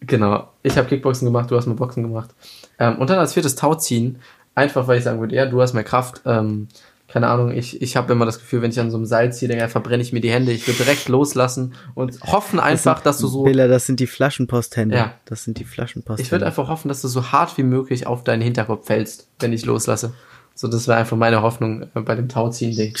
genau, 0.00 0.48
ich 0.62 0.76
habe 0.76 0.86
Kickboxen 0.86 1.26
gemacht, 1.26 1.50
du 1.50 1.56
hast 1.56 1.66
mal 1.66 1.74
Boxen 1.74 2.04
gemacht. 2.04 2.30
Ähm, 2.78 2.96
und 2.98 3.10
dann 3.10 3.18
als 3.18 3.32
viertes 3.32 3.56
Tauziehen, 3.56 4.20
einfach 4.54 4.86
weil 4.86 4.98
ich 4.98 5.04
sagen 5.04 5.18
würde, 5.18 5.34
ja, 5.34 5.46
du 5.46 5.60
hast 5.60 5.72
mehr 5.72 5.82
Kraft, 5.82 6.20
ähm, 6.26 6.68
keine 7.14 7.28
Ahnung, 7.28 7.52
ich, 7.52 7.80
ich 7.80 7.94
habe 7.94 8.12
immer 8.12 8.26
das 8.26 8.40
Gefühl, 8.40 8.60
wenn 8.60 8.72
ich 8.72 8.80
an 8.80 8.90
so 8.90 8.96
einem 8.96 9.06
Seil 9.06 9.32
ziehe, 9.32 9.48
dann 9.48 9.68
verbrenne 9.68 10.02
ich 10.02 10.12
mir 10.12 10.20
die 10.20 10.32
Hände. 10.32 10.50
Ich 10.50 10.66
will 10.66 10.74
direkt 10.74 11.08
loslassen 11.08 11.74
und 11.94 12.20
hoffen 12.22 12.58
einfach, 12.58 12.96
das 12.96 13.04
dass 13.04 13.18
du 13.18 13.28
so. 13.28 13.44
Billa, 13.44 13.68
das 13.68 13.86
sind 13.86 14.00
die 14.00 14.08
Flaschenposthände. 14.08 14.96
Ja. 14.96 15.14
Das 15.24 15.44
sind 15.44 15.60
die 15.60 15.64
Flaschenposthände. 15.64 16.22
Ich 16.22 16.32
würde 16.32 16.44
einfach 16.44 16.66
hoffen, 16.66 16.88
dass 16.88 17.02
du 17.02 17.06
so 17.06 17.30
hart 17.30 17.56
wie 17.56 17.62
möglich 17.62 18.08
auf 18.08 18.24
deinen 18.24 18.42
Hinterkopf 18.42 18.86
fällst, 18.86 19.28
wenn 19.38 19.52
ich 19.52 19.64
loslasse. 19.64 20.12
So, 20.56 20.66
das 20.66 20.88
wäre 20.88 20.98
einfach 20.98 21.16
meine 21.16 21.40
Hoffnung 21.42 21.82
äh, 21.82 22.00
bei 22.00 22.16
dem 22.16 22.28
Tauziehen-Ding. 22.28 22.96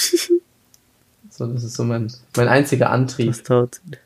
so, 1.30 1.46
das 1.48 1.64
ist 1.64 1.74
so 1.74 1.82
mein, 1.82 2.12
mein 2.36 2.46
einziger 2.46 2.90
Antrieb. 2.90 3.26
Das 3.26 3.42
Tauziehen. 3.42 3.96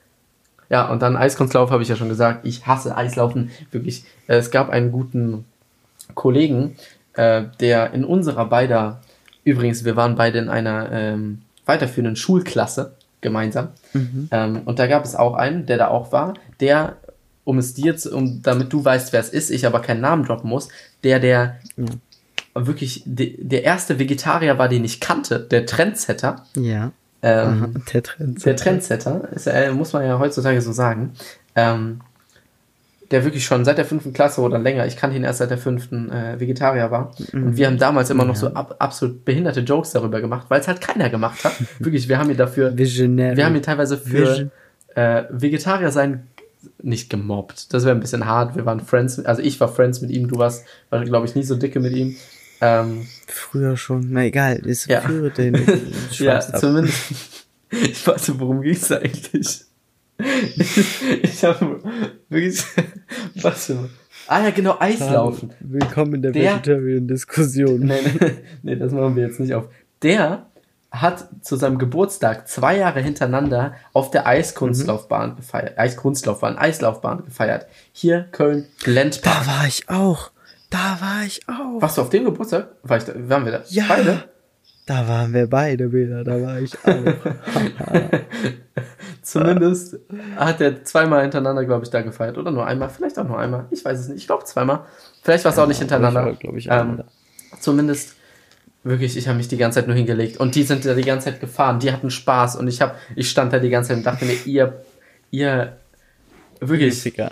Ja, 0.71 0.91
und 0.91 1.03
dann 1.03 1.19
Eiskunstlauf 1.19 1.71
habe 1.71 1.83
ich 1.83 1.91
ja 1.91 1.97
schon 1.97 2.09
gesagt. 2.09 2.47
Ich 2.47 2.67
hasse 2.67 2.97
Eislaufen. 2.97 3.51
Wirklich. 3.73 4.05
Äh, 4.27 4.37
es 4.37 4.51
gab 4.51 4.71
einen 4.71 4.91
guten 4.91 5.45
Kollegen, 6.15 6.77
äh, 7.13 7.43
der 7.61 7.93
in 7.93 8.07
unserer 8.07 8.47
beider 8.47 9.03
Übrigens, 9.49 9.85
wir 9.85 9.97
waren 9.97 10.15
beide 10.15 10.39
in 10.39 10.51
einer 10.51 10.93
ähm, 10.93 11.41
weiterführenden 11.65 12.17
Schulklasse 12.17 12.93
gemeinsam. 13.23 13.69
Mhm. 13.95 14.29
Ähm, 14.31 14.61
und 14.67 14.79
da 14.79 14.87
gab 14.87 15.05
es 15.05 15.15
auch 15.15 15.35
einen, 15.35 15.65
der 15.65 15.79
da 15.79 15.89
auch 15.89 16.13
war, 16.13 16.35
der, 16.61 16.97
um 17.45 17.57
es 17.57 17.73
dir 17.73 17.97
zu, 17.97 18.15
um, 18.15 18.43
damit 18.43 18.73
du 18.75 18.85
weißt, 18.85 19.15
wer 19.15 19.21
es 19.21 19.31
ist, 19.31 19.51
ich 19.51 19.67
aber 19.67 19.81
keinen 19.81 20.03
Namen 20.03 20.25
droppen 20.25 20.51
muss, 20.51 20.69
der, 21.03 21.19
der 21.19 21.57
ja. 21.79 21.87
wirklich 22.55 23.03
de, 23.07 23.43
der 23.43 23.65
erste 23.65 23.99
Vegetarier 23.99 24.59
war, 24.59 24.69
den 24.69 24.85
ich 24.85 25.01
kannte, 25.01 25.41
der 25.41 25.65
Trendsetter. 25.65 26.45
Ja. 26.55 26.93
Ähm, 27.23 27.49
Aha, 27.49 27.69
der 27.93 28.03
Trendsetter. 28.03 28.45
Der 28.45 28.57
Trendsetter, 28.57 29.29
ist, 29.33 29.47
äh, 29.47 29.73
muss 29.73 29.95
man 29.95 30.05
ja 30.05 30.19
heutzutage 30.19 30.61
so 30.61 30.73
sagen. 30.73 31.15
Ähm, 31.57 32.03
der 33.11 33.25
wirklich 33.25 33.45
schon 33.45 33.65
seit 33.65 33.79
der 33.79 33.85
fünften 33.85 34.13
Klasse 34.13 34.41
oder 34.41 34.59
länger, 34.59 34.87
ich 34.87 34.97
kannte 34.97 35.17
ihn 35.17 35.25
erst 35.25 35.39
seit 35.39 35.51
der 35.51 35.59
fünften, 35.59 36.11
äh, 36.11 36.39
Vegetarier 36.39 36.91
war. 36.91 37.13
Mhm. 37.33 37.43
Und 37.45 37.57
wir 37.57 37.67
haben 37.67 37.79
damals 37.79 38.11
immer 38.11 38.25
noch 38.25 38.37
so 38.37 38.49
ab, 38.49 38.77
absolut 38.79 39.25
behinderte 39.25 39.61
Jokes 39.61 39.93
darüber 39.93 40.21
gemacht, 40.21 40.47
weil 40.49 40.61
es 40.61 40.69
halt 40.69 40.81
keiner 40.81 41.09
gemacht 41.09 41.45
hat. 41.45 41.55
wirklich, 41.79 42.09
wir 42.09 42.19
haben 42.19 42.31
ihn 42.31 42.37
dafür, 42.37 42.77
Visionary. 42.77 43.37
wir 43.37 43.47
haben 43.47 43.57
ihn 43.57 43.63
teilweise 43.63 43.97
für 43.97 44.31
Vision. 44.31 44.51
äh, 44.95 45.25
Vegetarier 45.31 45.91
sein 45.91 46.27
nicht 46.83 47.09
gemobbt. 47.09 47.73
Das 47.73 47.85
wäre 47.85 47.95
ein 47.95 48.01
bisschen 48.01 48.27
hart. 48.27 48.57
Wir 48.57 48.67
waren 48.67 48.81
Friends, 48.81 49.19
also 49.25 49.43
ich 49.43 49.59
war 49.61 49.69
Friends 49.69 50.01
mit 50.01 50.11
ihm, 50.11 50.29
du 50.29 50.37
warst, 50.37 50.65
war, 50.91 51.05
glaube 51.05 51.27
ich, 51.27 51.35
nie 51.35 51.45
so 51.45 51.55
dicke 51.55 51.81
mit 51.81 51.95
ihm. 51.95 52.17
Ähm, 52.61 53.07
Früher 53.27 53.77
schon, 53.77 54.09
na 54.11 54.25
egal, 54.25 54.57
ist 54.57 54.89
ja. 54.89 55.01
führe 55.01 55.31
den. 55.31 55.57
ja, 56.13 56.41
zumindest. 56.41 56.97
Ich 57.71 58.07
weiß 58.07 58.29
nicht, 58.29 58.41
worum 58.41 58.63
ging 58.63 58.73
es 58.73 58.91
eigentlich? 58.91 59.67
ich 61.23 61.45
habe 61.45 61.81
wirklich. 62.29 62.63
Was 63.37 63.67
für. 63.67 63.89
Ah 64.27 64.43
ja, 64.43 64.51
genau, 64.51 64.77
Eislaufen. 64.79 65.53
Willkommen 65.61 66.15
in 66.15 66.23
der, 66.23 66.33
der 66.33 66.55
Vegetarian-Diskussion. 66.57 67.81
Nee, 67.87 68.01
nee, 68.21 68.31
nee, 68.63 68.77
das 68.77 68.93
machen 68.93 69.15
wir 69.15 69.27
jetzt 69.27 69.39
nicht 69.39 69.55
auf. 69.55 69.69
Der 70.03 70.47
hat 70.91 71.29
zu 71.43 71.55
seinem 71.57 71.79
Geburtstag 71.79 72.49
zwei 72.49 72.79
Jahre 72.79 73.01
hintereinander 73.01 73.75
auf 73.93 74.11
der 74.11 74.27
Eiskunstlaufbahn 74.27 75.31
mhm. 75.31 75.37
gefeiert. 75.37 75.79
Eiskunstlaufbahn, 75.79 76.59
Eislaufbahn 76.59 77.25
gefeiert. 77.25 77.67
Hier, 77.93 78.27
Köln, 78.33 78.67
Glendpark. 78.83 79.45
Da 79.45 79.47
war 79.47 79.67
ich 79.69 79.89
auch. 79.89 80.33
Da 80.69 80.99
war 81.01 81.25
ich 81.25 81.49
auch. 81.49 81.81
Warst 81.81 81.97
du 81.97 82.03
auf 82.03 82.11
dem 82.11 82.25
Geburtstag? 82.25 82.73
War 82.83 82.97
ich 82.97 83.05
da, 83.05 83.13
waren 83.17 83.45
wir 83.45 83.53
da? 83.53 83.63
Ja. 83.69 83.85
Beide? 83.89 84.25
Da 84.85 85.07
waren 85.07 85.33
wir 85.33 85.47
beide 85.47 85.93
wieder, 85.93 86.25
da 86.25 86.43
war 86.43 86.59
ich 86.61 86.75
auch. 86.83 87.05
Zumindest 89.29 89.99
hat 90.37 90.59
er 90.63 90.83
zweimal 90.85 91.21
hintereinander, 91.21 91.67
glaube 91.67 91.85
ich, 91.85 91.91
da 91.91 92.01
gefeiert. 92.01 92.39
Oder 92.39 92.51
nur 92.51 92.67
einmal, 92.67 92.89
vielleicht 92.89 93.19
auch 93.19 93.29
nur 93.29 93.39
einmal. 93.39 93.67
Ich 93.71 93.85
weiß 93.85 94.01
es 94.01 94.09
nicht. 94.09 94.23
Ich 94.23 94.27
glaube 94.27 94.45
zweimal. 94.45 94.87
Vielleicht 95.23 95.45
war 95.45 95.51
es 95.51 95.59
ja, 95.59 95.65
auch 95.65 95.69
nicht 95.69 95.81
hintereinander. 95.81 96.35
Ich, 96.41 96.49
ich, 96.49 96.69
ähm, 96.71 97.05
zumindest 97.61 98.17
wirklich, 98.85 99.19
ich 99.19 99.29
habe 99.29 99.37
mich 99.37 99.49
die 99.49 99.59
ganze 99.59 99.81
Zeit 99.81 99.87
nur 99.87 99.97
hingelegt. 99.97 100.39
Und 100.39 100.55
die 100.55 100.63
sind 100.63 100.87
da 100.87 100.95
die 100.95 101.03
ganze 101.03 101.27
Zeit 101.27 101.41
gefahren. 101.41 101.79
Die 101.79 101.93
hatten 101.93 102.11
Spaß. 102.11 102.57
Und 102.57 102.69
ich, 102.69 102.81
hab, 102.81 102.97
ich 103.17 103.29
stand 103.29 103.53
da 103.53 103.59
die 103.59 103.69
ganze 103.69 103.89
Zeit 103.89 103.99
und 103.99 104.07
dachte 104.07 104.25
mir, 104.25 104.33
ihr, 104.47 104.83
ihr, 105.31 105.77
wirklich, 106.61 107.05
ja, 107.17 107.31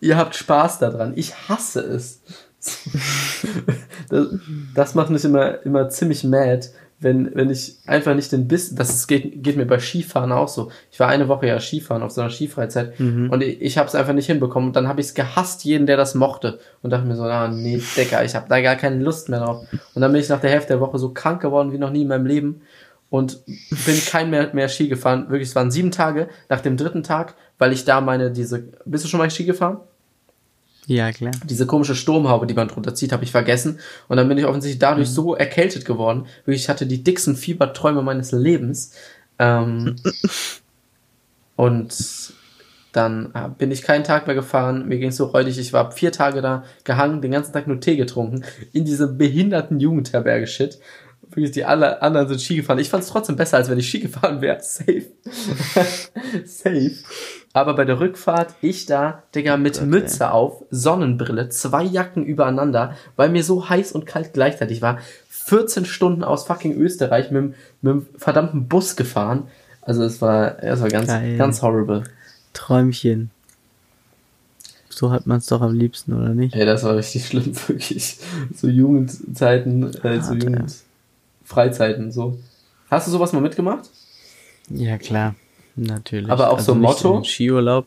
ihr 0.00 0.16
habt 0.16 0.36
Spaß 0.36 0.78
daran. 0.78 1.14
Ich 1.16 1.34
hasse 1.48 1.80
es. 1.80 2.22
das, 4.08 4.26
das, 4.72 4.94
macht 4.94 5.10
mich 5.10 5.24
immer, 5.24 5.66
immer 5.66 5.88
ziemlich 5.88 6.22
mad, 6.22 6.68
wenn, 7.02 7.34
wenn 7.34 7.50
ich 7.50 7.76
einfach 7.86 8.14
nicht 8.14 8.32
den 8.32 8.48
Biss, 8.48 8.74
das 8.74 9.06
geht, 9.06 9.42
geht 9.42 9.56
mir 9.56 9.66
bei 9.66 9.78
Skifahren 9.78 10.32
auch 10.32 10.48
so. 10.48 10.70
Ich 10.90 11.00
war 11.00 11.08
eine 11.08 11.28
Woche 11.28 11.46
ja 11.46 11.58
Skifahren 11.60 12.02
auf 12.02 12.12
so 12.12 12.20
einer 12.20 12.30
Skifreizeit 12.30 12.98
mhm. 12.98 13.30
und 13.30 13.42
ich, 13.42 13.60
ich 13.60 13.78
habe 13.78 13.88
es 13.88 13.94
einfach 13.94 14.12
nicht 14.12 14.26
hinbekommen 14.26 14.68
und 14.68 14.76
dann 14.76 14.88
habe 14.88 15.00
ich 15.00 15.08
es 15.08 15.14
gehasst, 15.14 15.64
jeden, 15.64 15.86
der 15.86 15.96
das 15.96 16.14
mochte 16.14 16.58
und 16.82 16.90
dachte 16.90 17.06
mir 17.06 17.16
so, 17.16 17.24
ah, 17.24 17.48
nee, 17.48 17.82
Decker, 17.96 18.24
ich 18.24 18.34
habe 18.34 18.48
da 18.48 18.60
gar 18.60 18.76
keine 18.76 19.02
Lust 19.02 19.28
mehr 19.28 19.40
drauf. 19.40 19.66
Und 19.94 20.02
dann 20.02 20.12
bin 20.12 20.20
ich 20.20 20.28
nach 20.28 20.40
der 20.40 20.50
Hälfte 20.50 20.74
der 20.74 20.80
Woche 20.80 20.98
so 20.98 21.10
krank 21.10 21.42
geworden 21.42 21.72
wie 21.72 21.78
noch 21.78 21.90
nie 21.90 22.02
in 22.02 22.08
meinem 22.08 22.26
Leben 22.26 22.62
und 23.10 23.44
bin 23.44 24.00
kein 24.06 24.30
mehr, 24.30 24.50
mehr 24.54 24.68
Ski 24.68 24.88
gefahren. 24.88 25.28
Wirklich, 25.28 25.50
es 25.50 25.54
waren 25.54 25.70
sieben 25.70 25.90
Tage 25.90 26.28
nach 26.48 26.60
dem 26.60 26.76
dritten 26.76 27.02
Tag, 27.02 27.34
weil 27.58 27.72
ich 27.72 27.84
da 27.84 28.00
meine, 28.00 28.30
diese, 28.30 28.64
bist 28.84 29.04
du 29.04 29.08
schon 29.08 29.18
mal 29.18 29.30
Ski 29.30 29.44
gefahren? 29.44 29.80
Ja, 30.86 31.12
klar. 31.12 31.32
Diese 31.44 31.66
komische 31.66 31.94
Sturmhaube, 31.94 32.46
die 32.46 32.54
man 32.54 32.68
drunter 32.68 32.94
zieht, 32.94 33.12
habe 33.12 33.24
ich 33.24 33.30
vergessen. 33.30 33.78
Und 34.08 34.16
dann 34.16 34.28
bin 34.28 34.38
ich 34.38 34.46
offensichtlich 34.46 34.80
dadurch 34.80 35.08
mhm. 35.08 35.12
so 35.12 35.34
erkältet 35.34 35.84
geworden. 35.84 36.26
Wirklich, 36.44 36.62
ich 36.62 36.68
hatte 36.68 36.86
die 36.86 37.04
dicksten 37.04 37.36
Fieberträume 37.36 38.02
meines 38.02 38.32
Lebens. 38.32 38.92
Ähm, 39.38 39.96
und 41.56 41.94
dann 42.92 43.30
äh, 43.34 43.48
bin 43.56 43.70
ich 43.70 43.82
keinen 43.82 44.04
Tag 44.04 44.26
mehr 44.26 44.34
gefahren. 44.34 44.88
Mir 44.88 44.98
ging 44.98 45.08
es 45.10 45.16
so 45.16 45.26
räudig. 45.26 45.58
Ich 45.58 45.72
war 45.72 45.92
vier 45.92 46.12
Tage 46.12 46.42
da 46.42 46.64
gehangen, 46.84 47.22
den 47.22 47.30
ganzen 47.30 47.52
Tag 47.52 47.66
nur 47.66 47.80
Tee 47.80 47.96
getrunken. 47.96 48.44
In 48.72 48.84
diesem 48.84 49.16
behinderten 49.16 49.80
Jugendherberge-Shit. 49.80 50.78
Wirklich, 51.22 51.52
die 51.52 51.64
alle 51.64 52.02
anderen 52.02 52.28
sind 52.28 52.42
Ski 52.42 52.56
gefahren. 52.56 52.78
Ich 52.78 52.90
fand 52.90 53.04
es 53.04 53.08
trotzdem 53.08 53.36
besser, 53.36 53.56
als 53.56 53.70
wenn 53.70 53.78
ich 53.78 53.88
Ski 53.88 54.00
gefahren 54.00 54.42
wäre. 54.42 54.58
Safe. 54.62 55.06
Safe. 56.44 56.92
Aber 57.54 57.74
bei 57.74 57.84
der 57.84 58.00
Rückfahrt, 58.00 58.54
ich 58.62 58.86
da, 58.86 59.22
Digga, 59.34 59.56
mit 59.56 59.76
okay. 59.76 59.86
Mütze 59.86 60.30
auf, 60.30 60.64
Sonnenbrille, 60.70 61.50
zwei 61.50 61.82
Jacken 61.84 62.24
übereinander, 62.24 62.96
weil 63.16 63.28
mir 63.28 63.44
so 63.44 63.68
heiß 63.68 63.92
und 63.92 64.06
kalt 64.06 64.32
gleichzeitig 64.32 64.80
war. 64.80 64.98
14 65.28 65.84
Stunden 65.84 66.24
aus 66.24 66.44
fucking 66.46 66.74
Österreich 66.74 67.30
mit, 67.30 67.54
mit 67.82 67.90
einem 67.90 68.06
verdammten 68.16 68.68
Bus 68.68 68.96
gefahren. 68.96 69.48
Also 69.82 70.02
es 70.04 70.22
war, 70.22 70.62
es 70.62 70.80
war 70.80 70.88
ganz, 70.88 71.08
Geil. 71.08 71.36
ganz 71.36 71.60
horrible. 71.60 72.04
Träumchen. 72.54 73.30
So 74.88 75.10
hat 75.10 75.26
man 75.26 75.38
es 75.38 75.46
doch 75.46 75.60
am 75.60 75.74
liebsten, 75.74 76.12
oder 76.12 76.30
nicht? 76.30 76.54
Ey, 76.54 76.64
das 76.64 76.84
war 76.84 76.96
richtig 76.96 77.26
schlimm, 77.26 77.54
wirklich. 77.68 78.18
So 78.54 78.68
Jugendzeiten, 78.68 79.94
äh, 80.02 80.20
so 80.22 80.34
Jugendfreizeiten, 80.34 82.12
so. 82.12 82.38
Hast 82.90 83.08
du 83.08 83.10
sowas 83.10 83.32
mal 83.32 83.40
mitgemacht? 83.40 83.90
Ja, 84.68 84.98
klar. 84.98 85.34
Natürlich. 85.76 86.30
Aber 86.30 86.50
auch 86.50 86.58
also 86.58 86.72
so 86.72 86.78
Motto? 86.78 87.08
In 87.08 87.22
den 87.22 87.24
Skiurlaub. 87.24 87.86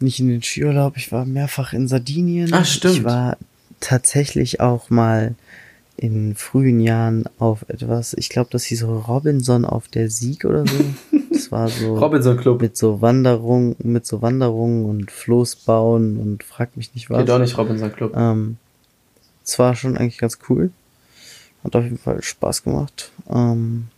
Nicht 0.00 0.20
in 0.20 0.28
den 0.28 0.42
Skiurlaub, 0.42 0.96
ich 0.96 1.12
war 1.12 1.24
mehrfach 1.24 1.72
in 1.72 1.88
Sardinien. 1.88 2.52
Ah, 2.52 2.64
stimmt. 2.64 2.96
Ich 2.96 3.04
war 3.04 3.36
tatsächlich 3.80 4.60
auch 4.60 4.90
mal 4.90 5.34
in 5.96 6.34
frühen 6.34 6.80
Jahren 6.80 7.24
auf 7.38 7.64
etwas, 7.68 8.14
ich 8.14 8.28
glaube, 8.28 8.48
das 8.50 8.64
hieß 8.64 8.80
so 8.80 8.98
Robinson 8.98 9.64
auf 9.64 9.88
der 9.88 10.10
Sieg 10.10 10.44
oder 10.44 10.66
so. 10.66 10.84
Das 11.32 11.50
war 11.50 11.68
so 11.68 11.96
Robinson 11.96 12.36
Club 12.36 12.60
mit 12.60 12.76
so 12.76 13.00
Wanderung, 13.00 13.74
mit 13.78 14.06
so 14.06 14.20
Wanderungen 14.20 14.84
und 14.84 15.10
Floß 15.10 15.56
bauen 15.56 16.18
und 16.18 16.44
frag 16.44 16.76
mich 16.76 16.94
nicht 16.94 17.08
was. 17.08 17.18
Geht 17.18 17.30
doch 17.30 17.38
nicht 17.38 17.56
Robinson 17.56 17.90
Club. 17.90 18.14
Ähm, 18.14 18.58
es 19.42 19.58
war 19.58 19.74
schon 19.74 19.96
eigentlich 19.96 20.18
ganz 20.18 20.38
cool. 20.48 20.70
Hat 21.64 21.74
auf 21.74 21.84
jeden 21.84 21.98
Fall 21.98 22.22
Spaß 22.22 22.64
gemacht. 22.64 23.10
Ähm, 23.30 23.88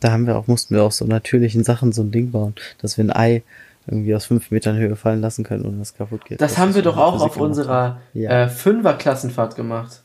da 0.00 0.12
haben 0.12 0.26
wir 0.26 0.36
auch, 0.36 0.46
mussten 0.46 0.74
wir 0.74 0.82
auch 0.82 0.92
so 0.92 1.04
natürlichen 1.04 1.64
Sachen 1.64 1.92
so 1.92 2.02
ein 2.02 2.10
Ding 2.10 2.32
bauen, 2.32 2.54
dass 2.80 2.96
wir 2.96 3.04
ein 3.04 3.12
Ei 3.12 3.42
irgendwie 3.86 4.14
aus 4.14 4.26
fünf 4.26 4.50
Metern 4.50 4.76
Höhe 4.76 4.96
fallen 4.96 5.20
lassen 5.20 5.44
können 5.44 5.64
und 5.64 5.78
das 5.78 5.94
kaputt 5.94 6.24
geht. 6.24 6.40
Das, 6.40 6.52
das 6.52 6.58
haben 6.58 6.74
wir 6.74 6.82
doch 6.82 6.96
auch 6.96 7.20
auf 7.20 7.36
unserer 7.36 8.00
ja. 8.14 8.30
äh, 8.30 8.48
Fünfer-Klassenfahrt 8.48 9.56
gemacht. 9.56 10.02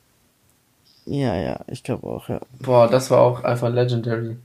Ja, 1.05 1.35
ja, 1.35 1.59
ich 1.67 1.83
glaube 1.83 2.07
auch, 2.07 2.29
ja. 2.29 2.39
Boah, 2.59 2.89
das 2.89 3.11
war 3.11 3.19
auch 3.19 3.43
einfach 3.43 3.69
legendary. 3.69 4.37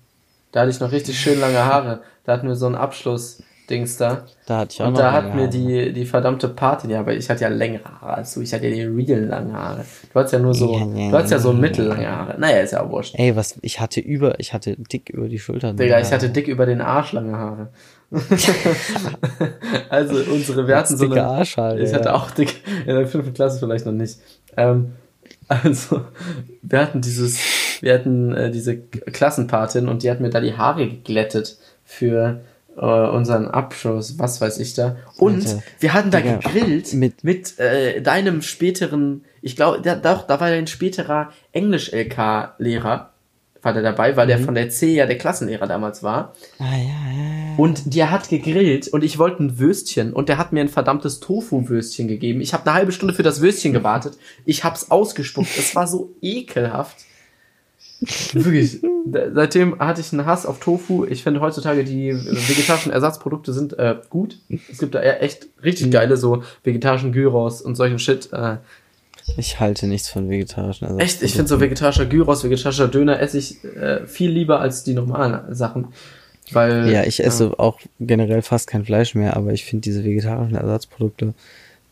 Da 0.53 0.61
hatte 0.61 0.71
ich 0.71 0.81
noch 0.81 0.93
richtig 0.93 1.19
schön 1.19 1.41
lange 1.41 1.65
Haare. 1.65 2.01
Da 2.25 2.33
hatten 2.33 2.49
wir 2.49 2.57
so 2.57 2.67
einen 2.67 2.75
Abschluss. 2.75 3.43
Dings 3.71 3.97
da. 3.97 4.25
Da 4.47 4.59
hatte 4.59 4.73
ich 4.75 4.83
auch 4.83 4.89
Und 4.89 4.99
da 4.99 5.13
hat 5.13 5.35
mir 5.35 5.47
die, 5.49 5.93
die 5.93 6.05
verdammte 6.05 6.49
Party, 6.49 6.89
ja, 6.89 7.01
aber 7.01 7.15
ich 7.15 7.31
hatte 7.31 7.43
ja 7.43 7.49
längere 7.49 7.85
Haare 7.85 8.15
als 8.15 8.35
du. 8.35 8.41
Ich 8.41 8.53
hatte 8.53 8.67
ja 8.67 8.75
die 8.75 8.83
real 8.83 9.21
langen 9.21 9.53
Haare. 9.53 9.85
Du 10.13 10.19
hattest 10.19 10.35
ja 10.35 10.39
nur 10.41 10.55
so, 10.55 10.73
Ja, 10.75 10.87
ja, 10.87 11.11
du 11.11 11.17
hattest 11.17 11.33
ja 11.33 11.39
so 11.39 11.53
mittellange 11.53 12.09
Haare. 12.09 12.35
Naja, 12.39 12.59
ist 12.59 12.73
ja 12.73 12.83
auch 12.83 12.91
wurscht. 12.91 13.15
Ey, 13.17 13.37
was, 13.37 13.59
ich 13.63 13.81
hatte 13.81 14.01
über, 14.01 14.41
ich 14.41 14.53
hatte 14.53 14.77
dick 14.77 15.09
über 15.09 15.29
die 15.29 15.39
Schultern. 15.39 15.77
Digga, 15.77 16.01
ich 16.01 16.13
hatte 16.13 16.29
dick 16.29 16.49
über 16.49 16.67
den 16.67 16.81
Arsch 16.81 17.13
lange 17.13 17.37
Haare. 17.37 17.69
also 19.89 20.17
unsere, 20.33 20.67
wir 20.67 20.77
hatten 20.77 20.97
so 20.97 21.07
dicke 21.07 21.25
Arschhaare, 21.25 21.81
Ich 21.81 21.95
hatte 21.95 22.13
auch 22.13 22.33
dick, 22.33 22.63
in 22.85 22.97
der 22.97 23.07
fünften 23.07 23.33
Klasse 23.35 23.61
vielleicht 23.61 23.87
noch 23.87 23.93
nicht. 23.93 24.19
Ähm, 24.57 24.95
also, 25.47 26.03
wir 26.63 26.81
hatten 26.81 27.01
dieses, 27.01 27.39
wir 27.81 27.95
hatten 27.95 28.35
äh, 28.35 28.51
diese 28.51 28.79
Klassenpatin 28.79 29.89
und 29.89 30.03
die 30.03 30.11
hat 30.11 30.21
mir 30.21 30.31
da 30.31 30.41
die 30.41 30.57
Haare 30.57 30.89
geglättet 30.89 31.59
für 31.85 32.41
äh, 32.77 32.81
unseren 32.85 33.49
Abschluss, 33.49 34.19
was 34.19 34.41
weiß 34.41 34.59
ich 34.59 34.75
da. 34.75 34.97
Und 35.19 35.47
Alter, 35.47 35.63
wir 35.81 35.93
hatten 35.95 36.11
da 36.11 36.21
Digga, 36.21 36.37
gegrillt 36.37 36.95
mit- 36.95 37.25
mit, 37.25 37.59
äh, 37.59 38.01
deinem 38.01 38.43
späteren, 38.43 39.25
ich 39.43 39.57
glaube, 39.57 39.81
da, 39.83 39.95
doch, 39.97 40.27
da 40.27 40.41
war 40.41 40.49
dein 40.51 40.67
späterer 40.67 41.31
Englisch-LK-Lehrer, 41.53 43.11
war 43.63 43.73
der 43.75 43.83
dabei, 43.83 44.17
weil 44.17 44.27
der 44.27 44.39
Mhm. 44.39 44.45
von 44.45 44.55
der 44.55 44.71
C 44.71 44.95
ja 44.95 45.05
der 45.07 45.19
Klassenlehrer 45.19 45.67
damals 45.67 46.03
war. 46.03 46.35
Ah, 46.59 46.65
ja, 46.77 46.79
ja. 46.79 47.57
Und 47.59 47.95
der 47.95 48.11
hat 48.11 48.29
gegrillt 48.31 48.89
und 48.89 49.05
ich 49.05 49.19
wollte 49.19 49.43
ein 49.43 49.59
Würstchen 49.59 50.15
und 50.15 50.31
der 50.31 50.39
hat 50.39 50.53
mir 50.53 50.61
ein 50.63 50.69
verdammtes 50.71 51.21
Tofu-Würstchen 51.21 52.09
gegeben. 52.09 52.41
Ich 52.41 52.55
habe 52.55 52.65
eine 52.65 52.75
halbe 52.75 52.93
Stunde 52.93 53.13
für 53.13 53.23
das 53.23 53.43
Würstchen 53.43 53.75
gewartet. 53.75 54.17
Ich 54.47 54.65
hab's 54.65 54.91
ausgespuckt. 54.91 55.51
Es 55.59 55.75
war 55.77 55.87
so 55.87 56.15
ekelhaft. 56.23 56.97
Wirklich. 58.33 58.81
Seitdem 59.35 59.79
hatte 59.79 60.01
ich 60.01 60.13
einen 60.13 60.25
Hass 60.27 60.47
auf 60.47 60.59
Tofu. 60.61 61.05
Ich 61.05 61.23
finde 61.23 61.41
heutzutage 61.41 61.85
die 61.85 62.13
vegetarischen 62.15 62.93
Ersatzprodukte 62.93 63.53
sind 63.53 63.79
äh, 63.79 63.97
gut. 64.09 64.39
Es 64.71 64.79
gibt 64.79 64.95
da 64.95 65.03
echt 65.03 65.49
richtig 65.63 65.91
geile 65.91 66.17
so 66.17 66.43
vegetarischen 66.65 67.13
Gyros 67.13 67.61
und 67.61 67.75
solchen 67.77 67.99
Shit. 67.99 68.31
Äh, 68.33 68.57
Ich 69.37 69.61
halte 69.61 69.87
nichts 69.87 70.09
von 70.09 70.31
vegetarischen 70.31 70.87
Ersatz. 70.87 71.03
echt, 71.03 71.23
ich 71.23 71.33
finde 71.33 71.49
so 71.49 71.61
vegetarischer 71.61 72.07
Gyros, 72.07 72.45
vegetarischer 72.45 72.89
Döner 72.89 73.21
esse 73.21 73.39
ich 73.39 73.63
äh, 73.65 74.07
viel 74.07 74.31
lieber 74.31 74.61
als 74.61 74.83
die 74.83 74.95
normalen 74.95 75.55
Sachen. 75.55 75.89
Weil, 76.53 76.91
Ja, 76.91 77.05
ich 77.05 77.23
esse 77.23 77.59
auch 77.59 77.79
generell 78.01 78.43
fast 78.43 78.67
kein 78.67 78.85
Fleisch 78.85 79.15
mehr, 79.15 79.37
aber 79.37 79.53
ich 79.53 79.65
finde 79.65 79.83
diese 79.83 80.05
vegetarischen 80.05 80.57
Ersatzprodukte, 80.57 81.35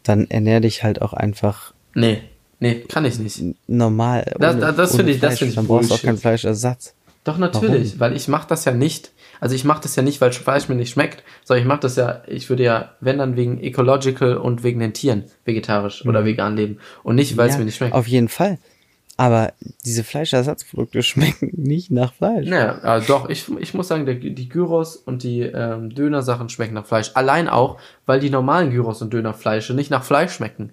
dann 0.02 0.26
ernähr 0.30 0.61
dich 0.61 0.82
halt 0.82 1.00
auch 1.02 1.12
einfach 1.12 1.74
Nee, 1.94 2.22
nee, 2.61 2.80
kann 2.88 3.04
ich 3.04 3.18
nicht. 3.18 3.42
normal. 3.66 4.34
Das- 4.38 4.59
das- 4.59 4.76
das 4.76 4.90
ohne 4.92 4.96
finde 4.98 5.12
ich- 5.12 5.20
das 5.20 5.38
finde 5.38 5.50
ich 5.50 5.54
Dann 5.56 5.66
brauchst 5.66 5.90
du 5.90 5.94
auch 5.94 6.02
keinen 6.02 6.18
Fleischersatz. 6.18 6.94
Doch, 7.24 7.36
natürlich, 7.38 7.90
Warum? 7.98 8.00
weil 8.00 8.16
ich 8.16 8.28
mache 8.28 8.48
das 8.48 8.64
ja 8.64 8.72
nicht. 8.72 9.11
Also 9.40 9.54
ich 9.54 9.64
mache 9.64 9.82
das 9.82 9.94
ja 9.96 10.02
nicht, 10.02 10.20
weil 10.20 10.32
Fleisch 10.32 10.68
mir 10.68 10.74
nicht 10.74 10.90
schmeckt, 10.90 11.22
sondern 11.44 11.62
ich 11.62 11.68
mache 11.68 11.80
das 11.80 11.96
ja, 11.96 12.22
ich 12.26 12.48
würde 12.48 12.62
ja, 12.64 12.92
wenn 13.00 13.18
dann 13.18 13.36
wegen 13.36 13.61
ecological 13.61 14.36
und 14.36 14.62
wegen 14.64 14.80
den 14.80 14.94
Tieren 14.94 15.24
vegetarisch 15.44 16.04
oder 16.06 16.24
vegan 16.24 16.56
leben 16.56 16.78
und 17.04 17.14
nicht, 17.16 17.36
weil 17.36 17.46
es 17.48 17.54
Ja, 17.54 17.59
mir 17.61 17.64
nicht 17.66 17.76
schmeckt. 17.76 17.94
Auf 17.94 18.09
jeden 18.09 18.28
Fall. 18.28 18.59
Aber 19.16 19.52
diese 19.84 20.04
Fleischersatzprodukte 20.04 21.02
schmecken 21.42 21.50
nicht 21.56 21.90
nach 21.90 22.14
Fleisch. 22.14 22.48
Naja, 22.48 22.96
äh, 22.98 23.02
doch, 23.06 23.28
ich, 23.28 23.46
ich 23.61 23.74
muss 23.74 23.88
sagen, 23.88 24.06
der, 24.06 24.14
die 24.14 24.48
Gyros 24.48 24.96
und 24.96 25.22
die 25.22 25.40
ähm, 25.42 25.90
Dönersachen 25.94 26.48
schmecken 26.48 26.74
nach 26.74 26.86
Fleisch. 26.86 27.11
Allein 27.14 27.48
auch, 27.48 27.78
weil 28.06 28.20
die 28.20 28.30
normalen 28.30 28.70
Gyros 28.70 29.02
und 29.02 29.12
Dönerfleische 29.12 29.74
nicht 29.74 29.90
nach 29.90 30.04
Fleisch 30.04 30.32
schmecken. 30.32 30.70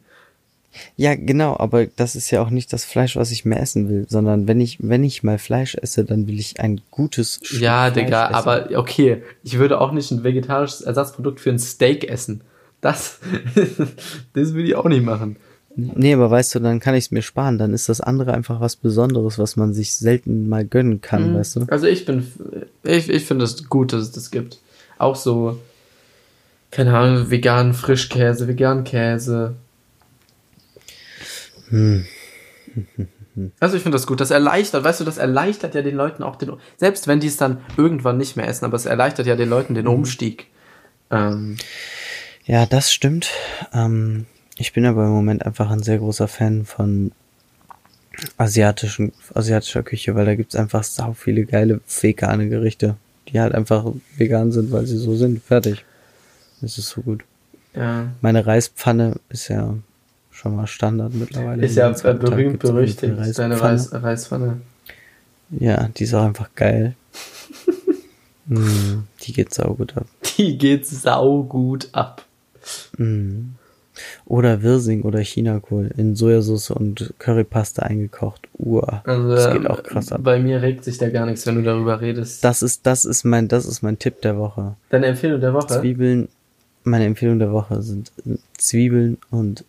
Ja, 0.97 1.15
genau, 1.15 1.55
aber 1.57 1.85
das 1.85 2.15
ist 2.15 2.31
ja 2.31 2.41
auch 2.41 2.49
nicht 2.49 2.71
das 2.73 2.85
Fleisch, 2.85 3.15
was 3.15 3.31
ich 3.31 3.45
mehr 3.45 3.59
essen 3.61 3.89
will, 3.89 4.05
sondern 4.09 4.47
wenn 4.47 4.59
ich, 4.61 4.77
wenn 4.81 5.03
ich 5.03 5.23
mal 5.23 5.37
Fleisch 5.37 5.75
esse, 5.75 6.05
dann 6.05 6.27
will 6.27 6.39
ich 6.39 6.59
ein 6.59 6.81
gutes 6.91 7.39
Stück 7.43 7.61
Ja, 7.61 7.91
Fleisch 7.91 8.05
Digga, 8.05 8.25
essen. 8.25 8.35
aber 8.35 8.69
okay, 8.75 9.23
ich 9.43 9.57
würde 9.57 9.79
auch 9.81 9.91
nicht 9.91 10.11
ein 10.11 10.23
vegetarisches 10.23 10.81
Ersatzprodukt 10.81 11.39
für 11.39 11.49
ein 11.49 11.59
Steak 11.59 12.09
essen. 12.09 12.41
Das, 12.81 13.19
das 14.33 14.53
würde 14.53 14.67
ich 14.67 14.75
auch 14.75 14.85
nicht 14.85 15.03
machen. 15.03 15.37
Nee, 15.77 16.13
aber 16.13 16.31
weißt 16.31 16.55
du, 16.55 16.59
dann 16.59 16.79
kann 16.79 16.95
ich 16.95 17.05
es 17.05 17.11
mir 17.11 17.21
sparen. 17.21 17.57
Dann 17.57 17.73
ist 17.73 17.89
das 17.89 17.99
andere 17.99 18.33
einfach 18.33 18.61
was 18.61 18.77
Besonderes, 18.77 19.37
was 19.37 19.57
man 19.57 19.73
sich 19.73 19.93
selten 19.95 20.47
mal 20.47 20.63
gönnen 20.65 21.01
kann, 21.01 21.31
Mhm. 21.31 21.35
weißt 21.35 21.55
du? 21.57 21.65
Also 21.67 21.87
ich 21.87 22.05
bin, 22.05 22.25
ich, 22.83 23.09
ich 23.09 23.25
finde 23.25 23.43
es 23.43 23.67
gut, 23.67 23.91
dass 23.91 24.03
es 24.03 24.11
das 24.13 24.31
gibt. 24.31 24.59
Auch 24.97 25.17
so, 25.17 25.59
keine 26.71 26.97
Ahnung, 26.97 27.29
veganen 27.29 27.73
Frischkäse, 27.73 28.47
veganen 28.47 28.85
Käse. 28.85 29.55
Hm. 31.69 32.05
Also 33.59 33.75
ich 33.75 33.83
finde 33.83 33.95
das 33.97 34.07
gut. 34.07 34.21
Das 34.21 34.31
erleichtert, 34.31 34.83
weißt 34.83 35.01
du, 35.01 35.03
das 35.03 35.17
erleichtert 35.17 35.75
ja 35.75 35.81
den 35.81 35.95
Leuten 35.95 36.23
auch 36.23 36.35
den, 36.37 36.53
selbst 36.77 37.07
wenn 37.07 37.19
die 37.19 37.27
es 37.27 37.37
dann 37.37 37.61
irgendwann 37.77 38.17
nicht 38.17 38.37
mehr 38.37 38.47
essen, 38.47 38.65
aber 38.65 38.75
es 38.75 38.85
erleichtert 38.85 39.27
ja 39.27 39.35
den 39.35 39.49
Leuten 39.49 39.73
den 39.75 39.87
Umstieg. 39.87 40.47
Ähm, 41.11 41.57
Ja, 42.45 42.65
das 42.65 42.93
stimmt. 42.93 43.29
Ähm, 43.73 44.25
ich 44.57 44.71
bin 44.73 44.85
aber 44.85 45.05
im 45.05 45.11
Moment 45.11 45.45
einfach 45.45 45.69
ein 45.69 45.83
sehr 45.83 45.97
großer 45.97 46.27
Fan 46.27 46.65
von 46.65 47.11
asiatischen, 48.37 49.11
asiatischer 49.33 49.83
Küche, 49.83 50.15
weil 50.15 50.25
da 50.25 50.35
gibt's 50.35 50.55
einfach 50.55 50.83
sau 50.83 51.13
viele 51.13 51.45
geile 51.45 51.81
vegane 51.85 52.47
Gerichte, 52.47 52.95
die 53.27 53.39
halt 53.39 53.53
einfach 53.53 53.85
vegan 54.15 54.51
sind, 54.51 54.71
weil 54.71 54.85
sie 54.85 54.97
so 54.97 55.15
sind. 55.15 55.43
Fertig. 55.43 55.83
Das 56.61 56.77
ist 56.77 56.89
so 56.89 57.01
gut. 57.01 57.23
ja. 57.75 58.07
Meine 58.21 58.45
Reispfanne 58.45 59.15
ist 59.27 59.49
ja 59.49 59.75
schon 60.35 60.55
mal 60.55 60.67
Standard 60.67 61.13
mittlerweile. 61.13 61.65
Ist 61.65 61.75
ja 61.75 61.89
berühmt 61.89 62.59
berüchtigt, 62.59 63.15
Fall 63.15 63.33
deine 63.33 63.59
Reispfanne. 63.59 64.03
Reis, 64.03 64.03
Reispfanne. 64.03 64.61
Ja, 65.49 65.89
die 65.95 66.03
ist 66.03 66.13
auch 66.13 66.25
einfach 66.25 66.49
geil. 66.55 66.95
mm, 68.47 69.07
die 69.21 69.33
geht 69.33 69.53
sau 69.53 69.73
gut 69.73 69.95
ab. 69.95 70.07
Die 70.37 70.57
geht 70.57 70.85
saugut 70.85 71.89
ab. 71.93 72.25
Mm. 72.97 73.53
Oder 74.25 74.61
Wirsing 74.61 75.03
oder 75.03 75.19
Chinakohl 75.19 75.89
in 75.95 76.15
Sojasauce 76.15 76.71
und 76.71 77.13
Currypaste 77.17 77.83
eingekocht. 77.83 78.49
Uah. 78.57 79.01
Also, 79.05 79.29
das 79.29 79.53
geht 79.53 79.69
auch 79.69 79.83
krass 79.83 80.11
ab. 80.11 80.19
Bei 80.21 80.37
mir 80.37 80.61
regt 80.61 80.83
sich 80.83 80.97
da 80.97 81.09
gar 81.09 81.25
nichts, 81.25 81.45
wenn 81.47 81.55
du 81.55 81.63
darüber 81.63 82.01
redest. 82.01 82.43
Das 82.43 82.61
ist, 82.61 82.85
das 82.85 83.05
ist 83.05 83.23
mein, 83.23 83.47
das 83.47 83.65
ist 83.65 83.83
mein 83.83 83.97
Tipp 83.97 84.21
der 84.21 84.37
Woche. 84.37 84.75
Deine 84.89 85.05
Empfehlung 85.05 85.39
der 85.39 85.53
Woche? 85.53 85.79
Zwiebeln, 85.79 86.27
meine 86.83 87.05
Empfehlung 87.05 87.39
der 87.39 87.53
Woche 87.53 87.81
sind 87.81 88.11
Zwiebeln 88.57 89.17
und 89.31 89.63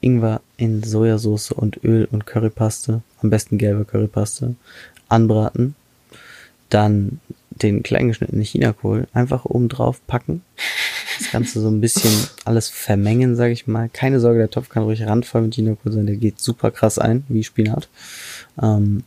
Ingwer 0.00 0.40
in 0.56 0.82
Sojasauce 0.82 1.52
und 1.52 1.82
Öl 1.84 2.08
und 2.10 2.26
Currypaste. 2.26 3.02
Am 3.22 3.30
besten 3.30 3.58
gelbe 3.58 3.84
Currypaste. 3.84 4.54
Anbraten. 5.08 5.74
Dann 6.68 7.20
den 7.50 7.82
kleingeschnittenen 7.82 8.44
Chinakohl 8.44 9.08
einfach 9.12 9.44
oben 9.44 9.68
drauf 9.68 10.00
packen. 10.06 10.42
Das 11.18 11.32
Ganze 11.32 11.60
so 11.60 11.68
ein 11.68 11.80
bisschen 11.80 12.12
alles 12.44 12.68
vermengen, 12.68 13.36
sage 13.36 13.52
ich 13.52 13.66
mal. 13.66 13.88
Keine 13.88 14.20
Sorge, 14.20 14.38
der 14.38 14.50
Topf 14.50 14.68
kann 14.68 14.84
ruhig 14.84 15.02
randvoll 15.02 15.42
mit 15.42 15.54
Chinakohl 15.54 15.92
sein. 15.92 16.06
Der 16.06 16.16
geht 16.16 16.40
super 16.40 16.70
krass 16.70 16.98
ein, 16.98 17.24
wie 17.28 17.44
Spinat. 17.44 17.88
Ähm, 18.62 19.02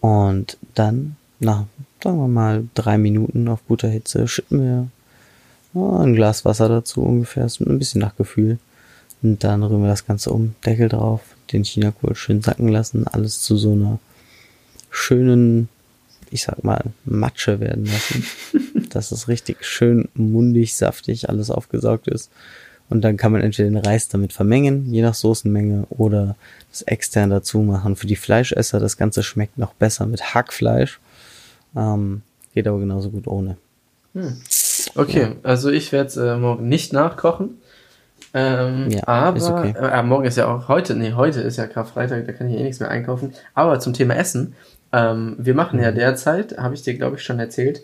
und 0.00 0.58
dann, 0.74 1.16
nach, 1.38 1.64
sagen 2.02 2.18
wir 2.18 2.28
mal, 2.28 2.64
drei 2.74 2.98
Minuten 2.98 3.48
auf 3.48 3.66
guter 3.66 3.88
Hitze, 3.88 4.26
schütten 4.26 4.62
wir 4.62 4.88
oh, 5.74 5.98
ein 5.98 6.14
Glas 6.14 6.44
Wasser 6.44 6.68
dazu 6.68 7.02
ungefähr, 7.02 7.44
ist 7.44 7.60
ein 7.60 7.78
bisschen 7.78 8.00
nach 8.00 8.16
Gefühl. 8.16 8.58
Und 9.22 9.42
dann 9.44 9.62
rühren 9.62 9.82
wir 9.82 9.88
das 9.88 10.06
Ganze 10.06 10.30
um, 10.30 10.54
Deckel 10.64 10.88
drauf, 10.88 11.22
den 11.52 11.64
Chinakohl 11.64 12.14
schön 12.14 12.42
sacken 12.42 12.68
lassen, 12.68 13.06
alles 13.06 13.42
zu 13.42 13.56
so 13.56 13.72
einer 13.72 13.98
schönen, 14.90 15.68
ich 16.30 16.42
sag 16.42 16.62
mal, 16.64 16.84
Matsche 17.04 17.60
werden 17.60 17.86
lassen. 17.86 18.24
dass 18.96 19.12
es 19.12 19.28
richtig 19.28 19.64
schön 19.64 20.08
mundig, 20.14 20.74
saftig 20.74 21.28
alles 21.28 21.50
aufgesaugt 21.50 22.08
ist. 22.08 22.30
Und 22.88 23.02
dann 23.02 23.16
kann 23.16 23.32
man 23.32 23.42
entweder 23.42 23.68
den 23.68 23.78
Reis 23.78 24.08
damit 24.08 24.32
vermengen, 24.32 24.92
je 24.92 25.02
nach 25.02 25.14
Soßenmenge, 25.14 25.86
oder 25.90 26.36
das 26.70 26.82
extern 26.82 27.30
dazu 27.30 27.58
machen. 27.58 27.96
Für 27.96 28.06
die 28.06 28.16
Fleischesser, 28.16 28.80
das 28.80 28.96
Ganze 28.96 29.22
schmeckt 29.22 29.58
noch 29.58 29.74
besser 29.74 30.06
mit 30.06 30.34
Hackfleisch. 30.34 31.00
Ähm, 31.76 32.22
geht 32.54 32.66
aber 32.68 32.78
genauso 32.78 33.10
gut 33.10 33.26
ohne. 33.26 33.56
Okay, 34.94 35.32
also 35.42 35.68
ich 35.68 35.92
werde 35.92 36.08
es 36.08 36.16
äh, 36.16 36.36
morgen 36.36 36.68
nicht 36.68 36.92
nachkochen. 36.92 37.58
Ähm, 38.36 38.90
Ja, 38.90 39.02
aber 39.08 39.36
ist 39.38 39.48
okay. 39.50 39.74
äh, 39.80 40.02
morgen 40.02 40.26
ist 40.26 40.36
ja 40.36 40.46
auch 40.46 40.68
heute, 40.68 40.94
nee, 40.94 41.12
heute 41.14 41.40
ist 41.40 41.56
ja 41.56 41.66
Karfreitag, 41.66 42.26
da 42.26 42.32
kann 42.32 42.48
ich 42.48 42.58
eh 42.58 42.62
nichts 42.62 42.80
mehr 42.80 42.90
einkaufen. 42.90 43.32
Aber 43.54 43.80
zum 43.80 43.94
Thema 43.94 44.14
Essen, 44.16 44.54
ähm, 44.92 45.36
wir 45.38 45.54
machen 45.54 45.78
Mhm. 45.78 45.84
ja 45.84 45.92
derzeit, 45.92 46.58
habe 46.58 46.74
ich 46.74 46.82
dir 46.82 46.94
glaube 46.94 47.16
ich 47.16 47.22
schon 47.22 47.38
erzählt, 47.40 47.80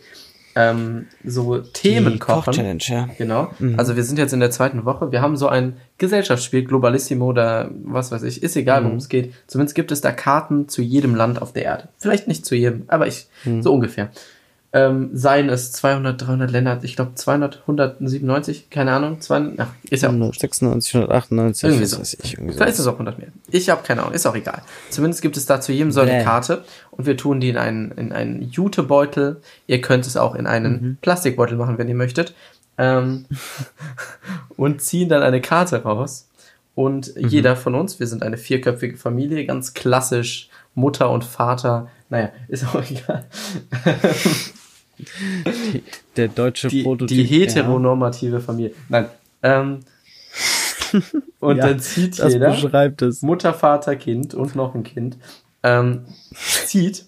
ähm, 0.54 1.06
so 1.24 1.58
Themen 1.60 2.12
Die 2.12 2.18
kochen. 2.18 2.44
Koch-Challenge, 2.44 2.82
ja. 2.86 3.08
Genau. 3.16 3.50
Also 3.78 3.96
wir 3.96 4.04
sind 4.04 4.18
jetzt 4.18 4.34
in 4.34 4.40
der 4.40 4.50
zweiten 4.50 4.84
Woche. 4.84 5.10
Wir 5.10 5.22
haben 5.22 5.38
so 5.38 5.48
ein 5.48 5.78
Gesellschaftsspiel, 5.96 6.64
Globalissimo 6.64 7.24
oder 7.24 7.70
was 7.84 8.12
weiß 8.12 8.22
ich, 8.24 8.42
ist 8.42 8.54
egal, 8.56 8.84
worum 8.84 8.98
es 8.98 9.08
geht. 9.08 9.32
Zumindest 9.46 9.74
gibt 9.74 9.90
es 9.92 10.02
da 10.02 10.12
Karten 10.12 10.68
zu 10.68 10.82
jedem 10.82 11.14
Land 11.14 11.40
auf 11.40 11.54
der 11.54 11.64
Erde. 11.64 11.88
Vielleicht 11.96 12.28
nicht 12.28 12.44
zu 12.44 12.54
jedem, 12.54 12.82
aber 12.88 13.06
ich, 13.06 13.28
so 13.60 13.72
ungefähr. 13.72 14.10
Ähm, 14.74 15.10
seien 15.12 15.50
es 15.50 15.70
200, 15.72 16.20
300 16.20 16.50
Länder, 16.50 16.78
ich 16.82 16.96
glaube 16.96 17.14
200, 17.14 17.60
197, 17.62 18.70
keine 18.70 18.92
Ahnung, 18.92 19.20
200, 19.20 19.60
ach, 19.60 19.68
ist 19.90 20.02
ja 20.02 20.08
196, 20.08 20.94
198, 20.94 21.64
irgendwie 21.64 21.84
so. 21.84 21.98
Weiß 21.98 22.16
ich, 22.22 22.34
irgendwie 22.34 22.54
Vielleicht 22.54 22.72
ist 22.72 22.78
es 22.78 22.86
auch 22.86 22.94
100 22.94 23.18
mehr. 23.18 23.28
Ich 23.50 23.68
habe 23.68 23.82
keine 23.82 24.00
Ahnung, 24.00 24.14
ist 24.14 24.26
auch 24.26 24.34
egal. 24.34 24.62
Zumindest 24.88 25.20
gibt 25.20 25.36
es 25.36 25.44
da 25.44 25.60
zu 25.60 25.72
jedem 25.72 25.92
so 25.92 26.00
eine 26.00 26.12
Bäh. 26.12 26.24
Karte 26.24 26.64
und 26.90 27.04
wir 27.04 27.18
tun 27.18 27.40
die 27.40 27.50
in 27.50 27.58
einen, 27.58 27.92
in 27.92 28.12
einen 28.12 28.40
Jutebeutel. 28.50 29.42
Ihr 29.66 29.82
könnt 29.82 30.06
es 30.06 30.16
auch 30.16 30.34
in 30.34 30.46
einen 30.46 30.72
mhm. 30.72 30.96
Plastikbeutel 31.02 31.58
machen, 31.58 31.76
wenn 31.76 31.88
ihr 31.88 31.94
möchtet. 31.94 32.34
Ähm, 32.78 33.26
und 34.56 34.80
ziehen 34.80 35.10
dann 35.10 35.22
eine 35.22 35.42
Karte 35.42 35.82
raus. 35.82 36.28
Und 36.74 37.14
mhm. 37.14 37.28
jeder 37.28 37.56
von 37.56 37.74
uns, 37.74 38.00
wir 38.00 38.06
sind 38.06 38.22
eine 38.22 38.38
vierköpfige 38.38 38.96
Familie, 38.96 39.44
ganz 39.44 39.74
klassisch, 39.74 40.48
Mutter 40.74 41.10
und 41.10 41.24
Vater, 41.24 41.88
naja, 42.08 42.30
ist 42.48 42.64
auch 42.64 42.82
egal. 42.90 43.26
Die, 45.46 45.82
der 46.16 46.28
deutsche 46.28 46.68
die, 46.68 46.82
Prototyp. 46.82 47.16
Die 47.16 47.24
heteronormative 47.24 48.36
ja. 48.36 48.40
Familie. 48.40 48.72
Nein. 48.88 49.06
Ähm, 49.42 49.80
und 51.40 51.56
ja, 51.56 51.68
dann 51.68 51.80
zieht 51.80 52.18
das 52.18 52.32
jeder, 52.32 52.50
beschreibt 52.50 53.02
es. 53.02 53.22
Mutter, 53.22 53.54
Vater, 53.54 53.96
Kind 53.96 54.34
und 54.34 54.54
noch 54.54 54.74
ein 54.74 54.84
Kind, 54.84 55.16
ähm, 55.62 56.06
zieht 56.34 57.06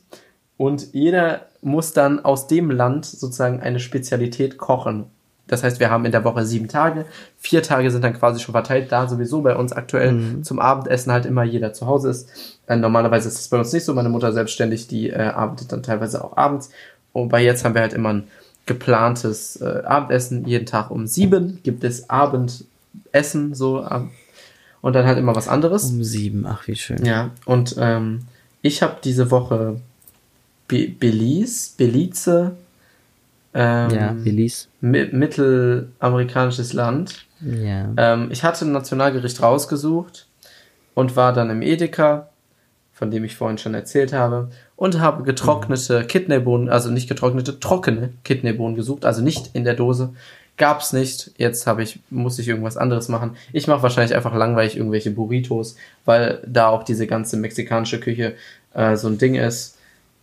und 0.57 0.93
jeder 0.93 1.47
muss 1.63 1.93
dann 1.93 2.25
aus 2.25 2.47
dem 2.47 2.71
Land 2.71 3.07
sozusagen 3.07 3.61
eine 3.61 3.81
Spezialität 3.81 4.59
kochen. 4.59 5.07
Das 5.47 5.63
heißt, 5.63 5.79
wir 5.79 5.91
haben 5.91 6.07
in 6.07 6.13
der 6.13 6.25
Woche 6.25 6.47
sieben 6.47 6.69
Tage. 6.69 7.05
Vier 7.37 7.63
Tage 7.63 7.91
sind 7.91 8.03
dann 8.03 8.15
quasi 8.15 8.41
schon 8.41 8.53
verteilt, 8.53 8.91
da 8.91 9.07
sowieso 9.09 9.43
bei 9.43 9.55
uns 9.57 9.73
aktuell 9.73 10.13
mhm. 10.13 10.43
zum 10.43 10.59
Abendessen 10.59 11.13
halt 11.13 11.27
immer 11.27 11.45
jeder 11.45 11.75
zu 11.75 11.87
Hause 11.87 12.11
ist. 12.11 12.59
Äh, 12.67 12.77
normalerweise 12.77 13.29
ist 13.29 13.41
es 13.41 13.49
bei 13.49 13.59
uns 13.59 13.73
nicht 13.73 13.85
so. 13.85 13.93
Meine 13.93 14.09
Mutter 14.09 14.33
selbstständig, 14.33 14.89
die 14.89 15.11
äh, 15.11 15.21
arbeitet 15.21 15.71
dann 15.71 15.83
teilweise 15.83 16.25
auch 16.25 16.37
abends. 16.37 16.71
Wobei 17.15 17.43
jetzt 17.43 17.65
haben 17.65 17.75
wir 17.75 17.81
halt 17.81 17.95
immer 17.95 18.13
ein 18.13 18.25
geplantes 18.67 19.57
äh, 19.61 19.83
Abendessen. 19.85 20.47
Jeden 20.47 20.67
Tag 20.67 20.91
um 20.91 21.07
sieben 21.07 21.61
gibt 21.63 21.85
es 21.85 22.11
Abendessen, 22.11 23.55
so. 23.55 23.87
Ähm, 23.89 24.11
und 24.83 24.93
dann 24.95 25.07
halt 25.07 25.17
immer 25.17 25.35
was 25.35 25.49
anderes. 25.49 25.85
Um 25.85 26.05
sieben, 26.05 26.45
ach 26.47 26.67
wie 26.69 26.77
schön. 26.77 27.03
Ja, 27.05 27.31
und 27.47 27.77
ähm, 27.79 28.27
ich 28.61 28.83
habe 28.83 28.97
diese 29.03 29.31
Woche 29.31 29.81
Be 30.69 30.89
Belize, 30.89 31.71
Belize, 31.77 32.53
ähm, 33.55 33.91
ja, 33.91 34.13
Belize. 34.13 34.67
Mi 34.81 35.07
mittelamerikanisches 35.11 36.75
Land. 36.75 37.25
Ja. 37.41 37.93
Ähm, 37.97 38.29
ich 38.31 38.43
hatte 38.43 38.65
ein 38.65 38.73
Nationalgericht 38.73 39.41
rausgesucht 39.41 40.27
und 40.95 41.17
war 41.17 41.33
dann 41.33 41.51
im 41.51 41.63
Edeka 41.63 42.29
von 42.95 43.11
dem 43.11 43.25
ich 43.25 43.37
vorhin 43.37 43.59
schon 43.59 43.75
erzählt 43.75 44.13
habe, 44.13 44.51
und 44.77 45.01
habe 45.01 45.25
getrocknete 45.25 46.01
mhm. 46.01 46.07
Kidneybohnen, 46.07 46.69
also 46.69 46.91
nicht 46.91 47.09
getrocknete, 47.09 47.61
trockene 47.61 48.11
Kidneybohnen 48.25 48.77
gesucht, 48.77 49.05
also 49.05 49.23
nicht 49.23 49.51
in 49.55 49.65
der 49.65 49.75
Dose. 49.75 50.15
Gab's 50.57 50.93
nicht. 50.93 51.33
Jetzt 51.37 51.67
habe 51.67 51.83
ich, 51.83 51.99
muss 52.11 52.39
ich 52.39 52.47
irgendwas 52.47 52.77
anderes 52.77 53.09
machen. 53.09 53.37
Ich 53.53 53.67
mache 53.67 53.83
wahrscheinlich 53.83 54.15
einfach 54.15 54.35
langweilig 54.35 54.77
irgendwelche 54.77 55.11
Burritos, 55.11 55.75
weil 56.05 56.41
da 56.47 56.69
auch 56.69 56.85
diese 56.85 57.09
ganze 57.09 57.37
mexikanische 57.37 57.99
Küche 57.99 58.35
äh, 58.73 58.97
so 58.97 59.09
ein 59.09 59.19
Ding 59.19 59.35
ist. 59.35 59.77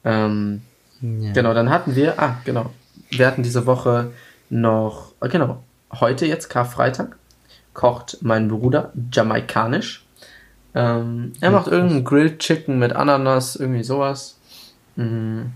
Ähm, 0.05 0.61
ja. 1.01 1.33
Genau, 1.33 1.53
dann 1.53 1.69
hatten 1.69 1.95
wir, 1.95 2.17
ah, 2.21 2.37
genau, 2.45 2.71
wir 3.09 3.27
hatten 3.27 3.43
diese 3.43 3.65
Woche 3.65 4.11
noch, 4.49 5.11
äh, 5.19 5.27
genau, 5.27 5.61
heute 5.99 6.25
jetzt 6.25 6.49
Karfreitag 6.49 7.17
kocht 7.73 8.17
mein 8.21 8.47
Bruder 8.47 8.91
jamaikanisch. 9.11 10.05
Ähm, 10.73 11.33
er 11.41 11.51
macht 11.51 11.67
irgendeinen 11.67 12.03
Grilled 12.03 12.39
Chicken 12.39 12.79
mit 12.79 12.93
Ananas, 12.93 13.55
irgendwie 13.55 13.83
sowas. 13.83 14.37
Mhm. 14.95 15.51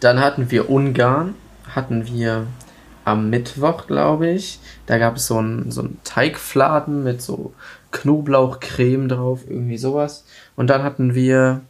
Dann 0.00 0.20
hatten 0.20 0.50
wir 0.50 0.68
Ungarn, 0.68 1.34
hatten 1.74 2.06
wir 2.06 2.46
am 3.04 3.30
Mittwoch, 3.30 3.86
glaube 3.86 4.28
ich. 4.28 4.58
Da 4.86 4.98
gab 4.98 5.16
es 5.16 5.28
so 5.28 5.38
einen 5.38 5.70
so 5.70 5.88
Teigfladen 6.04 7.04
mit 7.04 7.22
so 7.22 7.54
Knoblauchcreme 7.92 9.08
drauf, 9.08 9.42
irgendwie 9.48 9.78
sowas. 9.78 10.24
Und 10.56 10.68
dann 10.68 10.82
hatten 10.82 11.14
wir, 11.14 11.62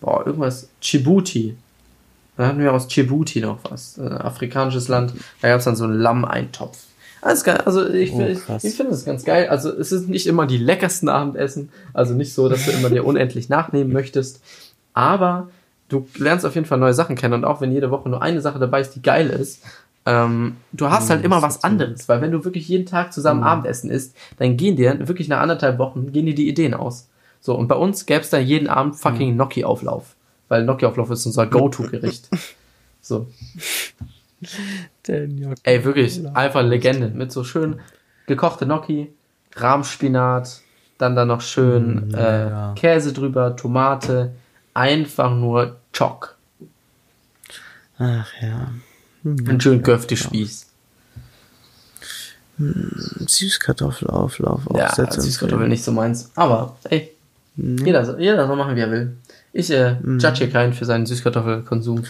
boah, 0.00 0.24
irgendwas, 0.26 0.68
Djibouti. 0.82 1.56
Dann 2.36 2.46
hatten 2.46 2.60
wir 2.60 2.72
aus 2.72 2.88
Djibouti 2.88 3.40
noch 3.40 3.58
was, 3.70 3.96
äh, 3.96 4.02
afrikanisches 4.02 4.88
Land. 4.88 5.14
Da 5.40 5.48
gab 5.48 5.58
es 5.58 5.64
dann 5.64 5.76
so 5.76 5.84
einen 5.84 5.98
Lammeintopf. 5.98 6.78
Alles 7.22 7.44
geil. 7.44 7.58
Also 7.64 7.88
ich, 7.88 8.12
oh, 8.12 8.20
ich, 8.20 8.38
ich 8.64 8.74
finde 8.74 8.92
es 8.92 9.04
ganz 9.04 9.24
geil. 9.24 9.48
Also 9.48 9.70
es 9.70 9.92
ist 9.92 10.08
nicht 10.08 10.26
immer 10.26 10.46
die 10.46 10.58
leckersten 10.58 11.08
Abendessen. 11.08 11.70
Also 11.92 12.14
nicht 12.14 12.34
so, 12.34 12.48
dass 12.48 12.64
du 12.64 12.72
immer 12.72 12.90
dir 12.90 13.04
unendlich 13.04 13.48
nachnehmen 13.48 13.92
möchtest. 13.92 14.40
Aber 14.94 15.48
du 15.88 16.06
lernst 16.16 16.44
auf 16.46 16.54
jeden 16.54 16.66
Fall 16.66 16.78
neue 16.78 16.94
Sachen 16.94 17.16
kennen. 17.16 17.34
Und 17.34 17.44
auch 17.44 17.60
wenn 17.60 17.72
jede 17.72 17.90
Woche 17.90 18.08
nur 18.08 18.22
eine 18.22 18.40
Sache 18.40 18.58
dabei 18.58 18.80
ist, 18.80 18.94
die 18.94 19.02
geil 19.02 19.30
ist, 19.30 19.62
ähm, 20.04 20.56
du 20.72 20.88
hast 20.88 21.10
halt 21.10 21.24
immer 21.24 21.42
was 21.42 21.64
anderes. 21.64 22.08
Weil 22.08 22.20
wenn 22.20 22.30
du 22.30 22.44
wirklich 22.44 22.68
jeden 22.68 22.86
Tag 22.86 23.12
zusammen 23.12 23.40
mhm. 23.40 23.46
Abendessen 23.46 23.90
isst, 23.90 24.16
dann 24.38 24.56
gehen 24.56 24.76
dir 24.76 25.08
wirklich 25.08 25.28
nach 25.28 25.40
anderthalb 25.40 25.78
Wochen, 25.78 26.12
gehen 26.12 26.26
dir 26.26 26.34
die 26.34 26.48
Ideen 26.48 26.74
aus. 26.74 27.08
So, 27.40 27.56
und 27.56 27.68
bei 27.68 27.76
uns 27.76 28.06
gäbe 28.06 28.20
es 28.20 28.30
da 28.30 28.38
jeden 28.38 28.68
Abend 28.68 28.96
fucking 28.96 29.32
mhm. 29.32 29.34
Gnocchi-Auflauf. 29.36 30.14
Weil 30.48 30.64
Gnocchi-Auflauf 30.64 31.10
ist 31.10 31.26
unser 31.26 31.46
Go-To-Gericht. 31.46 32.28
So. 33.00 33.26
Ey, 35.08 35.84
wirklich, 35.84 36.20
einfach 36.34 36.62
Legende. 36.62 37.08
Mit 37.08 37.32
so 37.32 37.44
schön 37.44 37.80
gekochte 38.26 38.66
Gnocchi, 38.66 39.12
Rahmspinat, 39.54 40.60
dann 40.98 41.14
da 41.14 41.24
noch 41.24 41.40
schön 41.40 42.08
mm, 42.08 42.14
äh, 42.14 42.50
ja. 42.50 42.72
Käse 42.74 43.12
drüber, 43.12 43.56
Tomate, 43.56 44.32
einfach 44.74 45.34
nur 45.34 45.76
Chock. 45.92 46.36
Ach 47.98 48.28
ja. 48.40 48.72
Hm, 49.22 49.44
Ein 49.48 49.60
schön 49.60 49.82
Göfti-Spieß. 49.82 50.66
Hm, 52.58 53.26
Süßkartoffelauflauf. 53.26 54.62
Ja, 54.74 54.92
Süßkartoffel 54.94 55.68
nicht 55.68 55.84
so 55.84 55.92
meins. 55.92 56.30
Aber, 56.34 56.76
ey, 56.84 57.12
nee. 57.56 57.84
jeder, 57.84 58.18
jeder 58.18 58.46
soll 58.46 58.56
machen, 58.56 58.76
wie 58.76 58.80
er 58.80 58.90
will. 58.90 59.16
Ich 59.52 59.70
äh, 59.70 59.94
mm. 59.94 60.18
judge 60.18 60.38
hier 60.38 60.50
keinen 60.50 60.72
für 60.72 60.84
seinen 60.84 61.06
Süßkartoffelkonsum. 61.06 62.04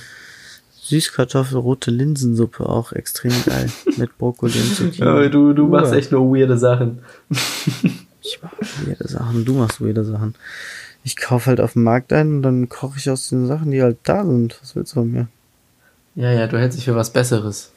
Süßkartoffel, 0.86 1.58
rote 1.58 1.90
Linsensuppe 1.90 2.68
auch 2.68 2.92
extrem 2.92 3.32
geil. 3.44 3.68
mit 3.96 4.16
Brokkoli 4.18 4.58
und 4.58 4.74
Zucchini. 4.76 5.06
Ja, 5.06 5.28
du, 5.28 5.52
du 5.52 5.66
machst 5.66 5.92
echt 5.92 6.12
nur 6.12 6.32
weirde 6.32 6.56
Sachen. 6.56 7.00
ich 8.22 8.38
mach 8.40 8.52
weirde 8.86 9.08
Sachen, 9.08 9.44
du 9.44 9.54
machst 9.54 9.80
weirde 9.80 10.04
Sachen. 10.04 10.36
Ich 11.02 11.16
kaufe 11.16 11.46
halt 11.50 11.60
auf 11.60 11.72
dem 11.72 11.82
Markt 11.82 12.12
ein 12.12 12.36
und 12.36 12.42
dann 12.42 12.68
koche 12.68 12.98
ich 12.98 13.10
aus 13.10 13.28
den 13.28 13.46
Sachen, 13.46 13.72
die 13.72 13.82
halt 13.82 13.98
da 14.04 14.24
sind. 14.24 14.58
Was 14.60 14.76
willst 14.76 14.92
du 14.92 15.00
von 15.00 15.10
mir? 15.10 15.28
Ja, 16.14 16.30
ja, 16.32 16.46
du 16.46 16.58
hältst 16.58 16.78
dich 16.78 16.84
für 16.84 16.94
was 16.94 17.10
Besseres. 17.12 17.70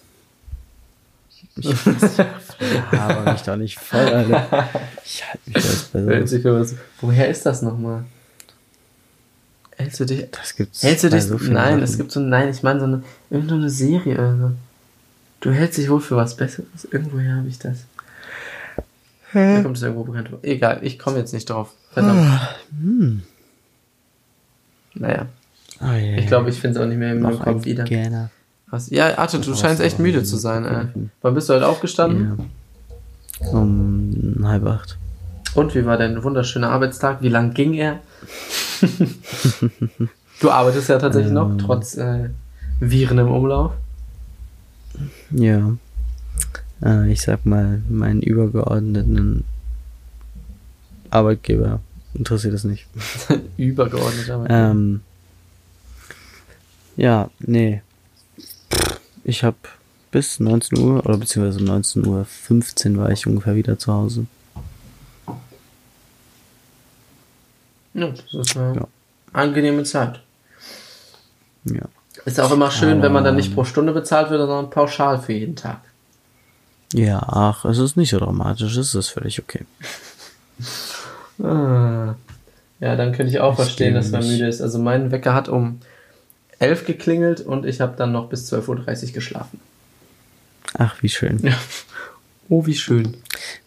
Ich 1.56 1.76
aber 2.92 3.32
mich 3.32 3.42
doch 3.42 3.56
nicht 3.56 3.80
voll, 3.80 4.00
Alter. 4.00 4.70
Ich 5.04 5.24
halte 5.26 5.40
mich 5.46 5.64
für 5.64 5.70
was 5.70 5.84
Besseres. 5.94 6.42
Für 6.42 6.60
was, 6.60 6.76
woher 7.02 7.28
ist 7.28 7.46
das 7.46 7.62
nochmal? 7.64 8.06
Hältst 9.80 10.00
du 10.02 10.06
dich. 10.06 10.30
Das 10.32 10.56
gibt's. 10.58 10.84
Hältst 10.84 11.06
du 11.06 11.10
dich. 11.10 11.24
So 11.24 11.38
nein, 11.38 11.54
Sachen. 11.54 11.84
es 11.84 11.98
gibt 11.98 12.12
so. 12.12 12.20
Nein, 12.20 12.50
ich 12.50 12.64
meine 12.64 12.82
so 12.82 12.86
eine. 12.86 13.04
Irgendeine 13.30 13.70
Serie. 13.70 14.20
Also. 14.20 14.52
Du 15.40 15.52
hältst 15.52 15.78
dich 15.78 15.90
wohl 15.90 16.02
für 16.02 16.18
was 16.18 16.36
Besseres. 16.36 16.84
Irgendwoher 16.92 17.38
habe 17.38 17.48
ich 17.48 17.60
das. 17.60 17.78
Hä? 19.32 19.56
Da 19.56 19.64
kommt 19.64 19.78
es 19.78 19.84
irgendwo 19.84 20.04
bekannt 20.04 20.30
vor. 20.30 20.40
Egal, 20.42 20.80
ich 20.82 21.00
komme 21.00 21.18
jetzt 21.18 21.34
nicht 21.34 21.50
drauf. 21.50 21.72
Verdammt. 21.92 22.20
Ah, 22.20 22.50
hm. 22.78 23.22
Naja. 24.96 25.28
Oh, 25.80 25.86
yeah. 25.86 26.18
Ich 26.18 26.28
glaube, 26.28 26.50
ich 26.50 26.60
finde 26.60 26.78
es 26.78 26.84
auch 26.84 26.90
nicht 26.90 26.98
mehr 26.98 27.14
in 27.14 27.22
meinem 27.22 27.40
Kopf 27.40 27.64
wieder. 27.64 27.86
Gerne. 27.86 28.32
Was? 28.70 28.90
Ja, 28.90 29.18
Arthur, 29.18 29.40
du 29.40 29.56
scheinst 29.56 29.82
echt 29.82 29.98
müde 29.98 30.24
zu 30.24 30.36
sein. 30.36 30.66
Äh. 30.66 30.88
Wann 31.22 31.36
bist 31.36 31.48
du 31.48 31.54
heute 31.54 31.68
aufgestanden? 31.68 32.50
Ja. 33.40 33.48
Um 33.48 34.40
halb 34.44 34.66
acht. 34.66 34.98
Und 35.56 35.74
wie 35.74 35.86
war 35.86 35.98
dein 35.98 36.22
wunderschöner 36.22 36.70
Arbeitstag? 36.70 37.22
Wie 37.22 37.30
lang 37.30 37.54
ging 37.54 37.76
er? 37.76 38.02
Du 40.42 40.52
arbeitest 40.52 40.90
ja 40.90 41.00
tatsächlich 41.00 41.30
ähm, 41.30 41.36
noch, 41.36 41.58
trotz 41.58 41.98
äh, 41.98 42.30
Viren 42.80 43.20
im 43.20 43.32
Umlauf. 43.32 43.74
Ja. 45.32 45.76
Äh, 46.84 47.12
ich 47.12 47.22
sag 47.22 47.46
mal, 47.46 47.82
meinen 47.90 48.22
übergeordneten 48.22 49.44
Arbeitgeber 51.10 51.82
interessiert 52.14 52.54
es 52.54 52.64
nicht. 52.64 52.88
Übergeordneter 53.58 54.36
Arbeitgeber. 54.36 54.72
Ähm, 54.72 55.02
ja, 56.98 57.30
nee. 57.40 57.82
Ich 59.24 59.44
habe 59.44 59.58
bis 60.12 60.40
19 60.40 60.80
Uhr 60.80 61.06
oder 61.06 61.18
beziehungsweise 61.18 61.64
19 61.64 62.06
Uhr 62.06 62.26
15 62.26 62.98
war 62.98 63.12
ich 63.12 63.28
ungefähr 63.28 63.56
wieder 63.56 63.78
zu 63.78 63.94
Hause. 63.94 64.26
Ja, 68.02 68.14
das 68.32 68.34
ist 68.34 68.58
eine 68.58 68.76
ja. 68.76 68.88
angenehme 69.34 69.84
Zeit. 69.84 70.22
Ja. 71.66 71.84
Ist 72.26 72.40
auch 72.40 72.52
immer 72.52 72.72
schön, 72.72 73.02
wenn 73.02 73.14
man 73.14 73.24
dann 73.24 73.36
nicht 73.36 73.54
pro 73.54 73.64
Stunde 73.64 73.94
bezahlt 73.94 74.30
wird, 74.30 74.42
sondern 74.42 74.70
pauschal 74.70 75.20
für 75.20 75.34
jeden 75.34 75.56
Tag. 75.56 75.82
Ja, 76.94 77.22
ach, 77.28 77.66
es 77.66 77.78
ist 77.78 77.98
nicht 77.98 78.10
so 78.10 78.20
dramatisch, 78.20 78.76
es 78.76 78.96
ist 78.96 79.10
völlig 79.10 79.40
okay. 79.40 79.66
ah. 81.44 82.16
Ja, 82.80 82.96
dann 82.96 83.12
könnte 83.12 83.32
ich 83.32 83.40
auch 83.40 83.52
ich 83.52 83.58
verstehen, 83.58 83.94
dass 83.94 84.12
man 84.12 84.26
müde 84.26 84.48
ist. 84.48 84.62
Also 84.62 84.80
mein 84.80 85.12
Wecker 85.12 85.34
hat 85.34 85.50
um 85.50 85.82
11 86.60 86.86
geklingelt 86.86 87.42
und 87.42 87.66
ich 87.66 87.82
habe 87.82 87.96
dann 87.98 88.12
noch 88.12 88.30
bis 88.30 88.52
12.30 88.52 89.08
Uhr 89.08 89.14
geschlafen. 89.14 89.60
Ach, 90.78 90.96
wie 91.02 91.10
schön. 91.10 91.40
Ja. 91.44 91.54
Oh, 92.48 92.66
wie 92.66 92.76
schön. 92.76 93.18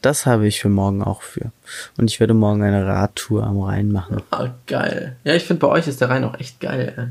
Das 0.00 0.26
habe 0.26 0.46
ich 0.46 0.60
für 0.60 0.68
morgen 0.68 1.02
auch 1.02 1.22
für. 1.22 1.52
Und 1.98 2.10
ich 2.10 2.20
werde 2.20 2.34
morgen 2.34 2.62
eine 2.62 2.86
Radtour 2.86 3.44
am 3.44 3.60
Rhein 3.60 3.90
machen. 3.90 4.22
Ah, 4.30 4.48
geil. 4.66 5.16
Ja, 5.24 5.34
ich 5.34 5.44
finde, 5.44 5.60
bei 5.60 5.68
euch 5.68 5.88
ist 5.88 6.00
der 6.00 6.10
Rhein 6.10 6.24
auch 6.24 6.38
echt 6.38 6.60
geil. 6.60 6.94
Ey. 6.96 7.04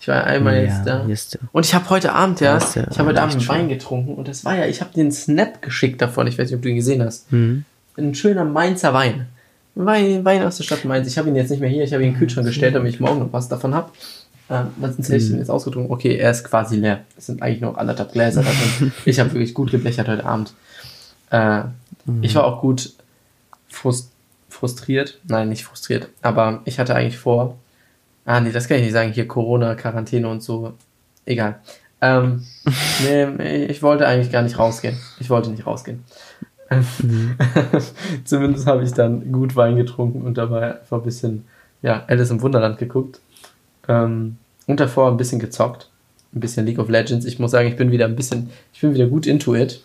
Ich 0.00 0.08
war 0.08 0.16
ja 0.16 0.24
einmal 0.24 0.56
Ja, 0.56 0.62
jetzt 0.62 0.86
da. 0.86 0.98
ist 1.04 1.38
Und 1.52 1.64
ich 1.64 1.74
habe 1.74 1.88
heute 1.90 2.12
Abend, 2.12 2.40
ja, 2.40 2.58
der 2.58 2.88
ich 2.90 2.98
habe 2.98 3.08
heute 3.08 3.22
Abend 3.22 3.48
Wein 3.48 3.68
getrunken 3.68 4.14
und 4.14 4.28
das 4.28 4.44
war 4.44 4.56
ja, 4.56 4.66
ich 4.66 4.80
habe 4.80 4.90
einen 5.00 5.10
Snap 5.10 5.62
geschickt 5.62 6.02
davon, 6.02 6.26
ich 6.26 6.38
weiß 6.38 6.50
nicht, 6.50 6.56
ob 6.56 6.62
du 6.62 6.68
ihn 6.68 6.76
gesehen 6.76 7.02
hast. 7.02 7.32
Mhm. 7.32 7.64
Ein 7.96 8.14
schöner 8.14 8.44
Mainzer 8.44 8.92
Wein. 8.92 9.26
Wein, 9.74 10.24
Wein 10.24 10.42
aus 10.42 10.58
der 10.58 10.64
Stadt 10.64 10.84
Mainz. 10.84 11.06
Ich 11.06 11.18
habe 11.18 11.28
ihn 11.28 11.36
jetzt 11.36 11.50
nicht 11.50 11.60
mehr 11.60 11.68
hier, 11.68 11.84
ich 11.84 11.92
habe 11.92 12.02
ihn 12.02 12.08
in 12.08 12.14
den 12.14 12.18
Kühlschrank 12.18 12.46
gestellt, 12.46 12.74
damit 12.74 12.94
ich 12.94 13.00
morgen 13.00 13.20
noch 13.20 13.32
was 13.32 13.48
davon 13.48 13.74
habe. 13.74 13.90
Ähm, 14.48 14.68
was 14.76 14.96
hätte 14.96 15.16
ich 15.16 15.28
denn 15.28 15.38
jetzt 15.38 15.50
ausgetrunken? 15.50 15.92
Okay, 15.92 16.16
er 16.16 16.30
ist 16.30 16.44
quasi 16.44 16.76
leer. 16.76 17.00
Es 17.16 17.26
sind 17.26 17.42
eigentlich 17.42 17.60
noch 17.60 17.76
anderthalb 17.76 18.12
Gläser 18.12 18.42
davon. 18.42 18.92
ich 19.04 19.18
habe 19.18 19.32
wirklich 19.32 19.54
gut 19.54 19.70
geblechert 19.70 20.08
heute 20.08 20.24
Abend. 20.24 20.52
Äh, 21.30 21.62
Ich 22.22 22.34
war 22.34 22.44
auch 22.44 22.60
gut 22.60 22.92
frust 23.68 24.12
frustriert. 24.48 25.20
Nein, 25.26 25.48
nicht 25.50 25.64
frustriert. 25.64 26.08
Aber 26.22 26.62
ich 26.64 26.78
hatte 26.78 26.94
eigentlich 26.94 27.18
vor. 27.18 27.58
Ah, 28.24 28.40
nee, 28.40 28.52
das 28.52 28.68
kann 28.68 28.78
ich 28.78 28.84
nicht 28.84 28.92
sagen. 28.92 29.12
Hier 29.12 29.28
Corona, 29.28 29.74
Quarantäne 29.74 30.28
und 30.28 30.42
so. 30.42 30.72
Egal. 31.26 31.60
Ähm, 32.00 32.44
nee, 33.02 33.64
ich 33.66 33.82
wollte 33.82 34.06
eigentlich 34.06 34.32
gar 34.32 34.42
nicht 34.42 34.58
rausgehen. 34.58 34.96
Ich 35.20 35.30
wollte 35.30 35.50
nicht 35.50 35.66
rausgehen. 35.66 36.04
Zumindest 38.24 38.66
habe 38.66 38.82
ich 38.82 38.92
dann 38.92 39.30
gut 39.30 39.54
Wein 39.54 39.76
getrunken 39.76 40.22
und 40.22 40.36
dabei 40.36 40.80
einfach 40.80 40.98
ein 40.98 41.04
bisschen, 41.04 41.44
ja, 41.82 42.04
Alice 42.08 42.30
im 42.30 42.42
Wunderland 42.42 42.78
geguckt. 42.78 43.20
Ähm, 43.88 44.36
und 44.66 44.80
davor 44.80 45.10
ein 45.10 45.16
bisschen 45.16 45.38
gezockt. 45.38 45.90
Ein 46.34 46.40
bisschen 46.40 46.66
League 46.66 46.78
of 46.78 46.88
Legends. 46.88 47.24
Ich 47.24 47.38
muss 47.38 47.52
sagen, 47.52 47.68
ich 47.68 47.76
bin 47.76 47.92
wieder 47.92 48.06
ein 48.06 48.16
bisschen, 48.16 48.50
ich 48.72 48.80
bin 48.80 48.94
wieder 48.94 49.06
gut 49.06 49.26
into 49.26 49.54
it. 49.54 49.80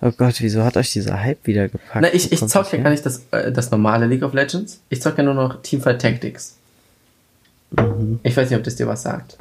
Oh 0.00 0.10
Gott, 0.16 0.34
wieso 0.40 0.62
hat 0.64 0.76
euch 0.76 0.92
dieser 0.92 1.22
Hype 1.22 1.46
wieder 1.46 1.68
gepackt? 1.68 2.00
Na, 2.00 2.12
ich, 2.12 2.30
ich 2.30 2.40
das 2.40 2.52
ja 2.52 2.62
gar 2.62 2.90
nicht 2.90 3.06
das, 3.06 3.22
äh, 3.30 3.50
das 3.50 3.70
normale 3.70 4.06
League 4.06 4.22
of 4.22 4.34
Legends. 4.34 4.80
Ich 4.88 5.00
zocke 5.00 5.18
ja 5.18 5.22
nur 5.24 5.34
noch 5.34 5.62
Teamfight 5.62 6.00
Tactics. 6.00 6.56
Mhm. 7.70 8.20
Ich 8.22 8.36
weiß 8.36 8.50
nicht, 8.50 8.58
ob 8.58 8.64
das 8.64 8.76
dir 8.76 8.86
was 8.86 9.02
sagt. 9.02 9.38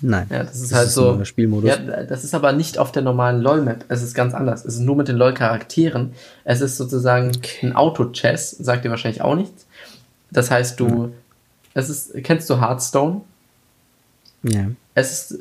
Nein. 0.00 0.26
Ja, 0.30 0.44
das 0.44 0.56
ist 0.60 0.72
Das 0.72 0.78
halt 0.78 0.88
ist 0.88 0.94
so. 0.94 1.24
Spielmodus. 1.24 1.70
Ja, 1.70 1.76
das 1.76 2.24
ist 2.24 2.34
aber 2.34 2.52
nicht 2.52 2.78
auf 2.78 2.92
der 2.92 3.02
normalen 3.02 3.40
LOL-Map. 3.40 3.84
Es 3.88 4.02
ist 4.02 4.14
ganz 4.14 4.34
anders. 4.34 4.64
Es 4.64 4.74
ist 4.74 4.80
nur 4.80 4.96
mit 4.96 5.08
den 5.08 5.16
LOL-Charakteren. 5.16 6.12
Es 6.44 6.60
ist 6.60 6.76
sozusagen 6.76 7.32
ein 7.62 7.74
Auto-Chess. 7.74 8.50
Sagt 8.50 8.84
dir 8.84 8.90
wahrscheinlich 8.90 9.22
auch 9.22 9.34
nichts. 9.36 9.66
Das 10.30 10.50
heißt, 10.50 10.78
du. 10.80 11.12
Es 11.74 11.88
ist. 11.88 12.12
Kennst 12.24 12.50
du 12.50 12.60
Hearthstone? 12.60 13.22
Ja. 14.42 14.66
Es 14.94 15.30
ist. 15.30 15.40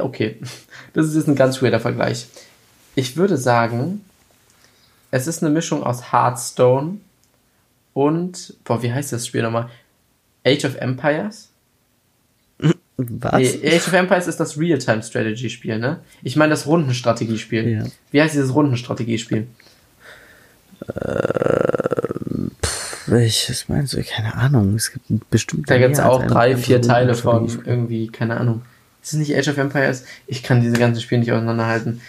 Okay. 0.00 0.36
Das 0.92 1.06
ist 1.06 1.14
jetzt 1.14 1.28
ein 1.28 1.34
ganz 1.36 1.60
weirder 1.60 1.78
Vergleich. 1.80 2.26
Ich 2.96 3.16
würde 3.16 3.36
sagen, 3.36 4.04
es 5.12 5.28
ist 5.28 5.44
eine 5.44 5.52
Mischung 5.52 5.84
aus 5.84 6.12
Hearthstone 6.12 6.96
und. 7.92 8.54
Boah, 8.64 8.82
wie 8.82 8.92
heißt 8.92 9.12
das 9.12 9.26
Spiel 9.26 9.42
nochmal? 9.42 9.68
Age 10.44 10.64
of 10.64 10.76
Empires? 10.76 11.50
Was? 12.96 13.34
Nee, 13.34 13.76
Age 13.76 13.88
of 13.88 13.92
Empires 13.92 14.26
ist 14.26 14.40
das 14.40 14.58
Real-Time-Strategy-Spiel, 14.58 15.78
ne? 15.78 16.00
Ich 16.22 16.36
meine 16.36 16.50
das 16.50 16.66
Rundenstrategiespiel. 16.66 17.68
Ja. 17.68 17.84
Wie 18.10 18.22
heißt 18.22 18.34
dieses 18.34 18.54
Rundenstrategiespiel? 18.54 19.46
Welches 23.06 23.68
meinst 23.68 23.92
du? 23.92 24.02
Keine 24.02 24.34
Ahnung. 24.34 24.74
Es 24.74 24.92
gibt 24.92 25.30
bestimmt. 25.30 25.68
Da 25.68 25.76
gibt 25.76 25.94
es 25.94 26.00
auch 26.00 26.26
drei, 26.26 26.56
vier 26.56 26.80
Teile 26.80 27.14
von 27.14 27.46
irgendwie, 27.66 28.08
keine 28.08 28.38
Ahnung. 28.38 28.62
Ist 29.02 29.12
es 29.12 29.18
nicht 29.18 29.36
Age 29.36 29.48
of 29.48 29.58
Empires? 29.58 30.04
Ich 30.26 30.42
kann 30.42 30.62
diese 30.62 30.78
ganzen 30.78 31.02
Spiele 31.02 31.20
nicht 31.20 31.32
auseinanderhalten. 31.32 32.00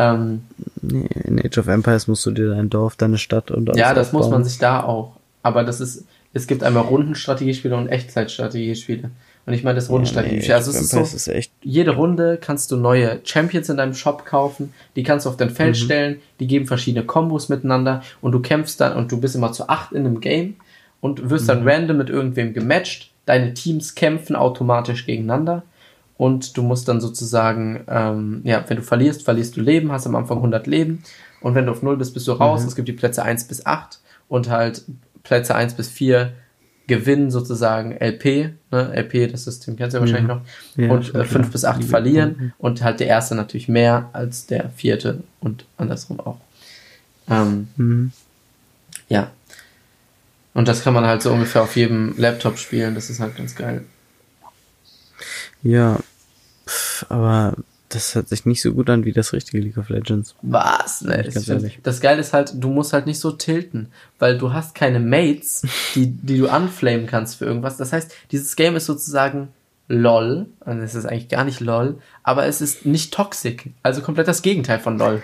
Ähm, 0.00 0.40
Nee, 0.82 1.08
in 1.24 1.40
Age 1.44 1.58
of 1.58 1.68
Empires 1.68 2.08
musst 2.08 2.24
du 2.26 2.30
dir 2.30 2.50
dein 2.50 2.70
Dorf, 2.70 2.96
deine 2.96 3.18
Stadt 3.18 3.50
und 3.50 3.74
ja, 3.76 3.92
das 3.94 4.12
muss 4.12 4.24
aufbauen. 4.24 4.40
man 4.40 4.48
sich 4.48 4.58
da 4.58 4.82
auch. 4.82 5.16
Aber 5.42 5.64
das 5.64 5.80
ist, 5.80 6.04
es 6.32 6.46
gibt 6.46 6.62
einmal 6.62 6.84
Rundenstrategiespiele 6.84 7.76
und 7.76 7.88
Echtzeitstrategiespiele. 7.88 9.10
Und 9.46 9.54
ich 9.54 9.64
meine 9.64 9.76
das 9.76 9.90
Rundenstrategiespiel. 9.90 10.48
Ja, 10.48 10.56
nee, 10.56 10.58
also 10.58 10.70
es 10.70 10.80
ist 10.80 11.24
so, 11.24 11.32
ist 11.32 11.50
jede 11.62 11.92
Runde 11.92 12.38
kannst 12.40 12.70
du 12.70 12.76
neue 12.76 13.20
Champions 13.24 13.68
in 13.68 13.76
deinem 13.76 13.94
Shop 13.94 14.24
kaufen, 14.24 14.72
die 14.96 15.02
kannst 15.02 15.26
du 15.26 15.30
auf 15.30 15.36
dein 15.36 15.50
Feld 15.50 15.76
stellen, 15.76 16.20
die 16.40 16.46
geben 16.46 16.66
verschiedene 16.66 17.04
Kombos 17.04 17.48
miteinander 17.48 18.02
und 18.20 18.32
du 18.32 18.40
kämpfst 18.40 18.80
dann 18.80 18.96
und 18.96 19.10
du 19.12 19.20
bist 19.20 19.34
immer 19.34 19.52
zu 19.52 19.68
acht 19.68 19.92
in 19.92 20.06
einem 20.06 20.20
Game 20.20 20.56
und 21.00 21.30
wirst 21.30 21.48
dann 21.48 21.66
random 21.66 21.96
mit 21.98 22.10
irgendwem 22.10 22.52
gematcht. 22.52 23.10
Deine 23.26 23.54
Teams 23.54 23.94
kämpfen 23.94 24.36
automatisch 24.36 25.06
gegeneinander 25.06 25.62
und 26.20 26.54
du 26.58 26.62
musst 26.62 26.86
dann 26.86 27.00
sozusagen, 27.00 27.80
ähm, 27.88 28.42
ja, 28.44 28.62
wenn 28.68 28.76
du 28.76 28.82
verlierst, 28.82 29.22
verlierst 29.22 29.56
du 29.56 29.62
Leben, 29.62 29.90
hast 29.90 30.06
am 30.06 30.14
Anfang 30.16 30.36
100 30.36 30.66
Leben 30.66 31.02
und 31.40 31.54
wenn 31.54 31.64
du 31.64 31.72
auf 31.72 31.82
0 31.82 31.96
bist, 31.96 32.12
bist 32.12 32.28
du 32.28 32.32
raus. 32.32 32.62
Es 32.62 32.76
gibt 32.76 32.88
die 32.88 32.92
Plätze 32.92 33.22
1 33.22 33.44
bis 33.44 33.64
8 33.64 34.00
und 34.28 34.50
halt 34.50 34.84
Plätze 35.22 35.54
1 35.54 35.72
bis 35.74 35.88
4 35.88 36.32
gewinnen 36.86 37.30
sozusagen 37.30 37.92
LP, 37.98 38.50
ne? 38.70 38.92
LP, 38.94 39.28
das 39.32 39.44
System 39.44 39.76
kennst 39.76 39.94
du 39.94 39.98
ja 39.98 40.00
wahrscheinlich 40.02 40.28
noch, 40.28 40.42
Ja, 40.76 40.90
und 40.90 41.06
schon 41.06 41.20
äh, 41.22 41.24
5 41.24 41.30
klar. 41.32 41.52
bis 41.52 41.64
8 41.64 41.84
verlieren 41.84 42.52
und 42.58 42.82
halt 42.82 43.00
der 43.00 43.06
erste 43.06 43.34
natürlich 43.34 43.68
mehr 43.68 44.10
als 44.12 44.44
der 44.44 44.68
vierte 44.76 45.22
und 45.40 45.64
andersrum 45.78 46.20
auch. 46.20 46.36
Ähm, 47.30 47.68
Mhm. 47.76 48.12
ja. 49.08 49.30
Und 50.52 50.68
das 50.68 50.82
kann 50.84 50.92
man 50.92 51.06
halt 51.06 51.22
so 51.22 51.32
ungefähr 51.32 51.62
auf 51.62 51.76
jedem 51.76 52.12
Laptop 52.18 52.58
spielen, 52.58 52.94
das 52.94 53.08
ist 53.08 53.20
halt 53.20 53.36
ganz 53.38 53.54
geil. 53.54 53.84
Ja. 55.62 55.98
Aber 57.08 57.54
das 57.88 58.14
hört 58.14 58.28
sich 58.28 58.46
nicht 58.46 58.62
so 58.62 58.72
gut 58.72 58.88
an 58.88 59.04
wie 59.04 59.12
das 59.12 59.32
richtige 59.32 59.58
League 59.58 59.76
of 59.76 59.88
Legends. 59.88 60.34
Was? 60.42 61.02
Ne, 61.02 61.28
ganz 61.32 61.48
ehrlich. 61.48 61.80
das 61.82 62.00
Geile 62.00 62.20
ist 62.20 62.32
halt, 62.32 62.52
du 62.54 62.68
musst 62.68 62.92
halt 62.92 63.06
nicht 63.06 63.18
so 63.18 63.32
tilten, 63.32 63.88
weil 64.18 64.38
du 64.38 64.52
hast 64.52 64.74
keine 64.74 65.00
Mates, 65.00 65.62
die, 65.94 66.06
die 66.06 66.38
du 66.38 66.48
anflamen 66.48 67.06
kannst 67.06 67.36
für 67.36 67.44
irgendwas. 67.44 67.76
Das 67.76 67.92
heißt, 67.92 68.12
dieses 68.30 68.54
Game 68.56 68.76
ist 68.76 68.86
sozusagen 68.86 69.48
LOL, 69.88 70.46
und 70.60 70.78
es 70.80 70.94
ist 70.94 71.04
eigentlich 71.04 71.28
gar 71.28 71.44
nicht 71.44 71.58
LOL, 71.58 71.98
aber 72.22 72.46
es 72.46 72.60
ist 72.60 72.86
nicht 72.86 73.12
toxic, 73.12 73.72
also 73.82 74.02
komplett 74.02 74.28
das 74.28 74.42
Gegenteil 74.42 74.78
von 74.78 74.96
LOL. 74.96 75.20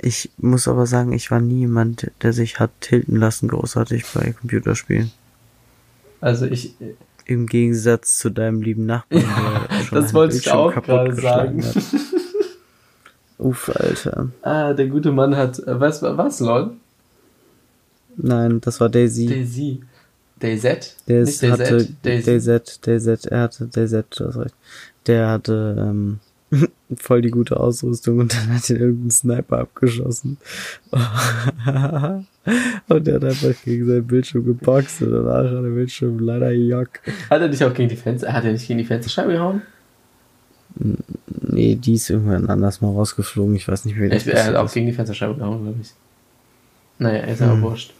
Ich 0.00 0.30
muss 0.38 0.66
aber 0.66 0.86
sagen, 0.86 1.12
ich 1.12 1.30
war 1.30 1.40
nie 1.40 1.60
jemand, 1.60 2.10
der 2.22 2.32
sich 2.32 2.58
hat 2.58 2.70
tilten 2.80 3.16
lassen, 3.16 3.48
großartig 3.48 4.06
bei 4.14 4.32
Computerspielen. 4.32 5.12
Also 6.22 6.46
ich, 6.46 6.74
Im 7.30 7.46
Gegensatz 7.46 8.18
zu 8.18 8.28
deinem 8.28 8.60
lieben 8.60 8.86
Nachbarn, 8.86 9.22
schon 9.84 10.00
das 10.00 10.12
wollte 10.12 10.36
ich 10.36 10.50
auch 10.50 10.74
gerade 10.74 11.14
sagen. 11.14 11.64
Uff, 13.38 13.70
Alter. 13.72 14.30
ah, 14.42 14.72
der 14.72 14.88
gute 14.88 15.12
Mann 15.12 15.36
hat, 15.36 15.60
äh, 15.60 15.78
was, 15.78 16.02
was, 16.02 16.40
LOL? 16.40 16.72
Nein, 18.16 18.60
das 18.60 18.80
war 18.80 18.88
Daisy. 18.88 19.26
Daisy. 19.26 19.80
DayZ? 20.40 20.96
Der 21.06 21.20
Nicht 21.20 21.40
ist, 21.40 21.42
hatte 21.48 21.88
Daisy. 22.02 22.40
DayZ, 22.40 22.80
DayZ, 22.84 23.26
er 23.26 23.42
hatte 23.42 23.66
DayZ, 23.66 24.04
du 24.10 24.26
hast 24.26 24.36
recht. 24.36 24.54
Der 25.06 25.28
hatte 25.28 25.76
ähm, 25.78 26.18
voll 26.96 27.22
die 27.22 27.30
gute 27.30 27.58
Ausrüstung 27.58 28.18
und 28.18 28.34
dann 28.34 28.54
hat 28.54 28.68
ihn 28.70 28.76
irgendein 28.76 29.10
Sniper 29.10 29.58
abgeschossen. 29.58 30.36
und 30.90 32.26
der 33.06 33.14
hat 33.16 33.24
einfach 33.24 33.54
gegen 33.64 33.86
seinen 33.86 34.06
Bildschirm 34.06 34.44
geboxt 34.44 35.02
und 35.02 35.12
danach 35.12 35.44
hat 35.44 35.52
der 35.64 35.70
Bildschirm 35.70 36.18
leider 36.18 36.50
Jock. 36.50 36.88
Hat 37.30 37.40
er 37.40 37.48
dich 37.48 37.62
auch 37.64 37.72
gegen 37.74 37.88
die 37.88 37.96
Fenster, 37.96 38.32
hat 38.32 38.44
er 38.44 38.52
nicht 38.52 38.66
gegen 38.66 38.78
die 38.78 38.84
Fensterscheibe 38.84 39.32
gehauen? 39.32 39.62
Nee, 41.42 41.74
die 41.76 41.94
ist 41.94 42.10
irgendwann 42.10 42.48
anders 42.48 42.80
mal 42.80 42.92
rausgeflogen. 42.92 43.54
Ich 43.56 43.66
weiß 43.68 43.84
nicht 43.84 43.96
mehr, 43.96 44.10
Ich, 44.12 44.26
er 44.26 44.44
hat 44.46 44.54
auch 44.56 44.72
gegen 44.72 44.86
die 44.86 44.92
Fensterscheibe 44.92 45.34
gehauen, 45.36 45.62
glaube 45.62 45.78
ich. 45.82 45.92
Naja, 46.98 47.24
ist 47.24 47.42
auch 47.42 47.52
Hm. 47.52 47.62
wurscht. 47.62 47.92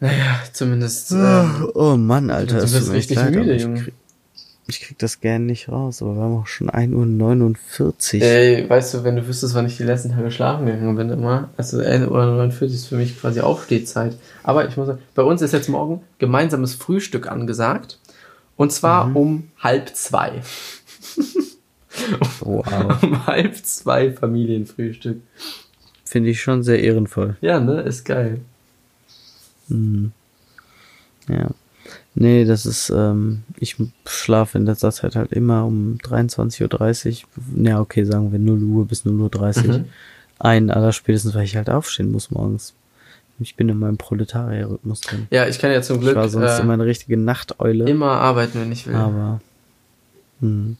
Naja, 0.00 0.40
zumindest. 0.52 1.12
Ähm, 1.12 1.68
Oh 1.74 1.96
Mann, 1.96 2.30
Alter, 2.30 2.56
Du 2.60 2.62
bist 2.62 2.90
richtig 2.92 3.16
leid, 3.18 3.34
müde, 3.34 3.52
aber 3.52 3.60
Junge. 3.60 3.84
Ich 4.70 4.80
krieg 4.80 4.98
das 4.98 5.20
gern 5.20 5.46
nicht 5.46 5.68
raus, 5.68 6.00
aber 6.02 6.14
wir 6.16 6.22
haben 6.22 6.36
auch 6.38 6.46
schon 6.46 6.70
1.49 6.70 8.16
Uhr. 8.16 8.22
ey, 8.22 8.68
weißt 8.68 8.94
du, 8.94 9.04
wenn 9.04 9.16
du 9.16 9.26
wüsstest, 9.26 9.54
wann 9.54 9.66
ich 9.66 9.76
die 9.76 9.82
letzten 9.84 10.10
Tage 10.12 10.30
schlafen 10.30 10.66
gegangen 10.66 10.96
bin, 10.96 11.10
immer. 11.10 11.50
Also 11.56 11.78
1 11.80 12.06
Uhr 12.08 12.24
49 12.24 12.72
ist 12.74 12.86
für 12.86 12.96
mich 12.96 13.20
quasi 13.20 13.40
Aufstehzeit. 13.40 14.16
Aber 14.42 14.66
ich 14.68 14.76
muss 14.76 14.86
sagen, 14.86 15.00
bei 15.14 15.22
uns 15.22 15.42
ist 15.42 15.52
jetzt 15.52 15.68
morgen 15.68 16.00
gemeinsames 16.18 16.74
Frühstück 16.74 17.30
angesagt. 17.30 17.98
Und 18.56 18.72
zwar 18.72 19.06
Mhm. 19.06 19.16
um 19.16 19.48
halb 19.58 19.94
zwei. 19.94 20.42
Wow. 22.40 22.64
um 23.02 23.26
halb 23.26 23.56
zwei 23.64 24.12
Familienfrühstück. 24.12 25.20
Finde 26.04 26.30
ich 26.30 26.40
schon 26.40 26.62
sehr 26.62 26.80
ehrenvoll. 26.82 27.36
Ja, 27.40 27.60
ne? 27.60 27.80
Ist 27.82 28.04
geil. 28.04 28.40
Mhm. 29.68 30.12
Ja. 31.28 31.50
Nee, 32.14 32.44
das 32.44 32.66
ist, 32.66 32.90
ähm, 32.90 33.42
ich 33.58 33.76
schlafe 34.06 34.58
in 34.58 34.66
letzter 34.66 34.90
Zeit 34.90 35.14
halt 35.14 35.32
immer 35.32 35.64
um 35.64 35.96
23.30 36.02 37.24
Uhr. 37.56 37.64
Ja, 37.66 37.80
okay, 37.80 38.04
sagen 38.04 38.32
wir 38.32 38.38
0 38.38 38.62
Uhr 38.64 38.86
bis 38.86 39.04
0.30 39.06 39.68
Uhr 39.68 39.78
Mhm. 39.78 39.84
ein, 40.40 40.70
aller 40.70 40.92
spätestens, 40.92 41.34
weil 41.34 41.44
ich 41.44 41.56
halt 41.56 41.70
aufstehen 41.70 42.10
muss 42.10 42.30
morgens. 42.30 42.74
Ich 43.38 43.56
bin 43.56 43.68
in 43.70 43.78
meinem 43.78 43.96
Proletarierrhythmus 43.96 45.00
drin. 45.00 45.26
Ja, 45.30 45.46
ich 45.46 45.58
kann 45.58 45.70
ja 45.72 45.80
zum 45.80 46.00
Glück. 46.00 46.10
Ich 46.10 46.16
war 46.16 46.28
sonst 46.28 46.58
äh, 46.58 46.62
immer 46.62 46.74
eine 46.74 46.84
richtige 46.84 47.16
Nachteule. 47.16 47.88
Immer 47.88 48.10
arbeiten, 48.12 48.60
wenn 48.60 48.70
ich 48.72 48.86
will. 48.86 48.94
Aber. 48.94 49.40
Hm. 50.40 50.76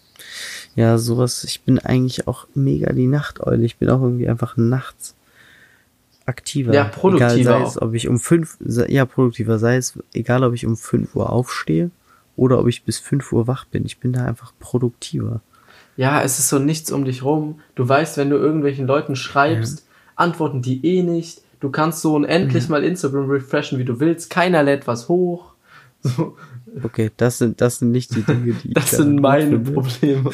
Ja, 0.77 0.99
sowas. 0.99 1.45
Ich 1.45 1.63
bin 1.63 1.79
eigentlich 1.79 2.29
auch 2.29 2.47
mega 2.55 2.93
die 2.93 3.07
Nachteule. 3.07 3.65
Ich 3.65 3.77
bin 3.77 3.89
auch 3.89 4.03
irgendwie 4.03 4.29
einfach 4.29 4.57
nachts 4.59 5.15
aktiver. 6.27 6.73
Ja, 6.73 6.85
produktiver 6.85 7.35
Egal, 7.35 7.61
sei 7.61 7.63
es, 7.67 7.83
ob 7.83 7.95
ich 7.95 8.09
um 8.09 8.19
fünf, 8.19 8.57
ja, 8.61 9.05
produktiver, 9.05 9.59
sei 9.59 9.77
es, 9.77 9.99
egal 10.15 10.45
ob 10.45 10.55
ich 10.55 10.67
um 10.67 10.77
fünf 10.77 11.15
Uhr 11.15 11.31
aufstehe 11.31 11.91
oder 12.37 12.59
ob 12.59 12.69
ich 12.69 12.85
bis 12.85 12.99
fünf 12.99 13.33
Uhr 13.33 13.47
wach 13.47 13.65
bin. 13.65 13.85
Ich 13.85 13.99
bin 13.99 14.13
da 14.13 14.25
einfach 14.25 14.53
produktiver. 14.59 15.41
Ja, 15.97 16.23
es 16.23 16.39
ist 16.39 16.49
so 16.49 16.59
nichts 16.59 16.91
um 16.93 17.05
dich 17.05 17.23
rum. 17.23 17.61
Du 17.75 17.87
weißt, 17.89 18.17
wenn 18.17 18.31
du 18.31 18.37
irgendwelchen 18.37 18.87
Leuten 18.87 19.17
schreibst, 19.17 19.87
antworten 20.17 20.63
die 20.63 20.85
eh 20.87 21.03
nicht. 21.03 21.43
Du 21.61 21.71
kannst 21.71 22.01
so 22.01 22.15
unendlich 22.15 22.69
mal 22.69 22.85
Instagram 22.85 23.29
refreshen, 23.29 23.79
wie 23.79 23.85
du 23.85 24.01
willst. 24.01 24.31
Keiner 24.31 24.63
lädt 24.63 24.87
was 24.87 25.09
hoch. 25.09 25.51
So, 26.03 26.39
Okay, 26.83 27.11
das 27.17 27.39
sind, 27.39 27.61
das 27.61 27.79
sind 27.79 27.91
nicht 27.91 28.15
die 28.15 28.23
Dinge, 28.23 28.55
die 28.55 28.69
ich 28.69 28.75
das 28.75 28.91
sind 28.91 29.21
meine. 29.21 29.59
Probleme. 29.59 30.31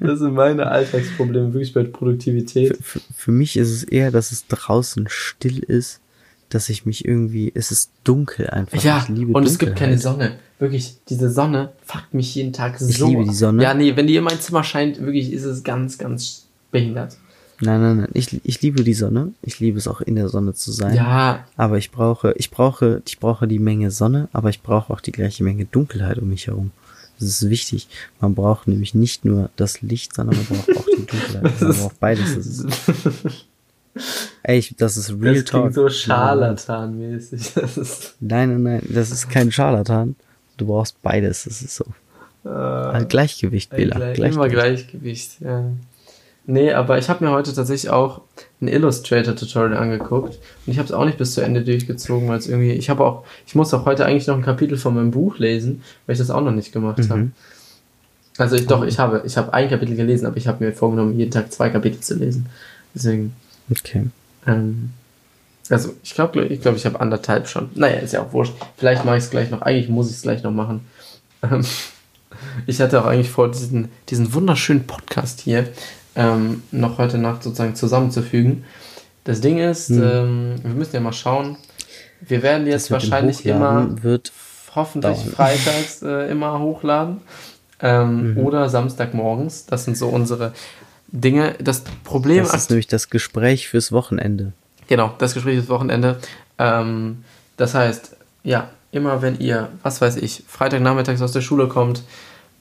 Das 0.00 0.18
sind 0.18 0.34
meine 0.34 0.66
Alltagsprobleme, 0.66 1.52
wirklich 1.52 1.72
bei 1.72 1.84
Produktivität. 1.84 2.76
Für, 2.80 3.00
für 3.14 3.32
mich 3.32 3.56
ist 3.56 3.70
es 3.70 3.84
eher, 3.84 4.10
dass 4.10 4.32
es 4.32 4.46
draußen 4.46 5.06
still 5.08 5.58
ist, 5.58 6.00
dass 6.50 6.68
ich 6.68 6.86
mich 6.86 7.04
irgendwie, 7.04 7.52
es 7.54 7.70
ist 7.70 7.90
dunkel 8.04 8.48
einfach. 8.48 8.82
Ja, 8.82 8.98
ich 9.02 9.08
liebe 9.08 9.32
und 9.32 9.44
es 9.44 9.58
gibt 9.58 9.76
keine 9.76 9.96
Dunkelheit. 9.96 10.30
Sonne. 10.30 10.38
Wirklich, 10.58 10.96
diese 11.08 11.30
Sonne 11.30 11.72
fuckt 11.84 12.14
mich 12.14 12.34
jeden 12.34 12.52
Tag 12.52 12.78
so. 12.78 12.88
Ich 12.88 12.98
liebe 12.98 13.24
die 13.24 13.34
Sonne. 13.34 13.62
Ja, 13.62 13.74
nee, 13.74 13.96
wenn 13.96 14.06
die 14.06 14.16
in 14.16 14.24
mein 14.24 14.40
Zimmer 14.40 14.64
scheint, 14.64 15.00
wirklich 15.00 15.32
ist 15.32 15.44
es 15.44 15.62
ganz, 15.62 15.98
ganz 15.98 16.48
behindert. 16.70 17.16
Nein, 17.60 17.80
nein, 17.80 17.96
nein. 17.98 18.08
Ich, 18.14 18.40
ich 18.44 18.62
liebe 18.62 18.84
die 18.84 18.94
Sonne. 18.94 19.32
Ich 19.42 19.58
liebe 19.58 19.78
es 19.78 19.88
auch 19.88 20.00
in 20.00 20.14
der 20.14 20.28
Sonne 20.28 20.54
zu 20.54 20.70
sein. 20.70 20.94
Ja, 20.94 21.44
Aber 21.56 21.76
ich 21.78 21.90
brauche, 21.90 22.32
ich 22.36 22.50
brauche, 22.50 23.02
ich 23.06 23.18
brauche 23.18 23.48
die 23.48 23.58
Menge 23.58 23.90
Sonne, 23.90 24.28
aber 24.32 24.48
ich 24.50 24.62
brauche 24.62 24.92
auch 24.92 25.00
die 25.00 25.10
gleiche 25.12 25.42
Menge 25.42 25.64
Dunkelheit 25.64 26.18
um 26.18 26.28
mich 26.28 26.46
herum. 26.46 26.70
Das 27.18 27.28
ist 27.28 27.50
wichtig. 27.50 27.88
Man 28.20 28.36
braucht 28.36 28.68
nämlich 28.68 28.94
nicht 28.94 29.24
nur 29.24 29.50
das 29.56 29.82
Licht, 29.82 30.14
sondern 30.14 30.36
man 30.36 30.46
braucht 30.46 30.76
auch 30.78 30.84
die 30.86 31.04
Dunkelheit. 31.06 31.60
Man 31.60 31.72
braucht 31.76 31.98
beides. 32.00 32.34
Das 32.36 32.46
ist, 32.46 32.66
ey, 34.44 34.58
ich, 34.58 34.76
das 34.76 34.96
ist 34.96 35.10
Real 35.20 35.34
das 35.34 35.44
Talk. 35.46 35.62
klingt 35.62 35.74
so 35.74 35.88
scharlatanmäßig. 35.88 37.52
Das 37.54 37.76
ist, 37.76 38.14
Nein, 38.20 38.50
nein, 38.50 38.62
nein. 38.62 38.82
Das 38.88 39.10
ist 39.10 39.28
kein 39.28 39.50
Scharlatan. 39.50 40.14
Du 40.56 40.66
brauchst 40.66 41.00
beides. 41.02 41.42
Das 41.44 41.60
ist 41.60 41.74
so. 41.74 41.84
äh, 42.48 43.04
Gleichgewicht, 43.06 43.70
Bela. 43.70 43.96
Gleich, 43.96 44.14
Gleichgewicht. 44.14 44.34
Immer 44.36 44.48
Gleichgewicht, 44.48 45.40
ja. 45.40 45.64
Nee, 46.50 46.72
aber 46.72 46.96
ich 46.96 47.10
habe 47.10 47.22
mir 47.22 47.30
heute 47.30 47.52
tatsächlich 47.52 47.90
auch 47.90 48.22
ein 48.62 48.68
Illustrator-Tutorial 48.68 49.76
angeguckt 49.76 50.38
und 50.64 50.72
ich 50.72 50.78
habe 50.78 50.86
es 50.86 50.92
auch 50.92 51.04
nicht 51.04 51.18
bis 51.18 51.34
zu 51.34 51.42
Ende 51.42 51.62
durchgezogen, 51.62 52.26
weil 52.26 52.38
es 52.38 52.48
irgendwie, 52.48 52.70
ich 52.72 52.88
habe 52.88 53.04
auch, 53.04 53.24
ich 53.46 53.54
muss 53.54 53.74
auch 53.74 53.84
heute 53.84 54.06
eigentlich 54.06 54.26
noch 54.26 54.36
ein 54.36 54.42
Kapitel 54.42 54.78
von 54.78 54.94
meinem 54.94 55.10
Buch 55.10 55.38
lesen, 55.38 55.82
weil 56.06 56.14
ich 56.14 56.18
das 56.18 56.30
auch 56.30 56.40
noch 56.40 56.52
nicht 56.52 56.72
gemacht 56.72 57.00
Mhm. 57.00 57.10
habe. 57.10 57.30
Also 58.38 58.56
ich, 58.56 58.66
doch, 58.66 58.82
ich 58.82 58.98
habe, 58.98 59.22
ich 59.26 59.36
habe 59.36 59.52
ein 59.52 59.68
Kapitel 59.68 59.94
gelesen, 59.94 60.24
aber 60.24 60.38
ich 60.38 60.46
habe 60.48 60.64
mir 60.64 60.72
vorgenommen, 60.72 61.18
jeden 61.18 61.30
Tag 61.32 61.52
zwei 61.52 61.68
Kapitel 61.68 62.00
zu 62.00 62.14
lesen. 62.14 62.46
Deswegen, 62.94 63.34
Okay. 63.70 64.06
ähm, 64.46 64.90
also 65.68 65.92
ich 66.02 66.14
glaube, 66.14 66.46
ich 66.46 66.62
glaube, 66.62 66.78
ich 66.78 66.86
habe 66.86 66.98
anderthalb 66.98 67.46
schon. 67.46 67.68
Naja, 67.74 67.98
ist 67.98 68.14
ja 68.14 68.22
auch 68.22 68.32
wurscht. 68.32 68.54
Vielleicht 68.78 69.04
mache 69.04 69.18
ich 69.18 69.24
es 69.24 69.30
gleich 69.30 69.50
noch. 69.50 69.60
Eigentlich 69.60 69.90
muss 69.90 70.08
ich 70.08 70.16
es 70.16 70.22
gleich 70.22 70.42
noch 70.42 70.52
machen. 70.52 70.80
Ähm, 71.42 71.64
ich 72.66 72.80
hatte 72.80 73.00
auch 73.00 73.06
eigentlich 73.06 73.30
vor, 73.30 73.48
diesen, 73.50 73.90
diesen 74.08 74.34
wunderschönen 74.34 74.86
Podcast 74.88 75.40
hier 75.40 75.68
ähm, 76.18 76.62
noch 76.72 76.98
heute 76.98 77.16
Nacht 77.16 77.42
sozusagen 77.42 77.74
zusammenzufügen. 77.74 78.64
Das 79.24 79.40
Ding 79.40 79.56
ist, 79.58 79.88
Mhm. 79.90 80.02
ähm, 80.02 80.54
wir 80.62 80.74
müssen 80.74 80.94
ja 80.96 81.00
mal 81.00 81.12
schauen. 81.12 81.56
Wir 82.20 82.42
werden 82.42 82.66
jetzt 82.66 82.90
wahrscheinlich 82.90 83.46
immer 83.46 83.94
hoffentlich 84.74 85.16
dauern. 85.22 85.32
freitags 85.34 86.02
äh, 86.02 86.30
immer 86.30 86.58
hochladen. 86.58 87.18
Ähm, 87.80 88.32
Mhm. 88.34 88.38
Oder 88.38 88.68
Samstagmorgens. 88.68 89.66
Das 89.66 89.84
sind 89.84 89.96
so 89.96 90.08
unsere 90.08 90.52
Dinge. 91.08 91.54
Das 91.60 91.84
Problem 92.04 92.44
Das 92.44 92.54
ist 92.54 92.70
nämlich 92.70 92.88
das 92.88 93.08
Gespräch 93.08 93.68
fürs 93.68 93.92
Wochenende. 93.92 94.52
Genau, 94.88 95.14
das 95.18 95.34
Gespräch 95.34 95.58
ist 95.58 95.68
Wochenende. 95.68 96.18
Ähm, 96.58 97.24
das 97.56 97.74
heißt, 97.74 98.16
ja, 98.42 98.68
immer 98.90 99.22
wenn 99.22 99.38
ihr, 99.38 99.68
was 99.82 100.00
weiß 100.00 100.16
ich, 100.16 100.42
Freitagnachmittags 100.48 101.22
aus 101.22 101.32
der 101.32 101.40
Schule 101.42 101.68
kommt, 101.68 102.02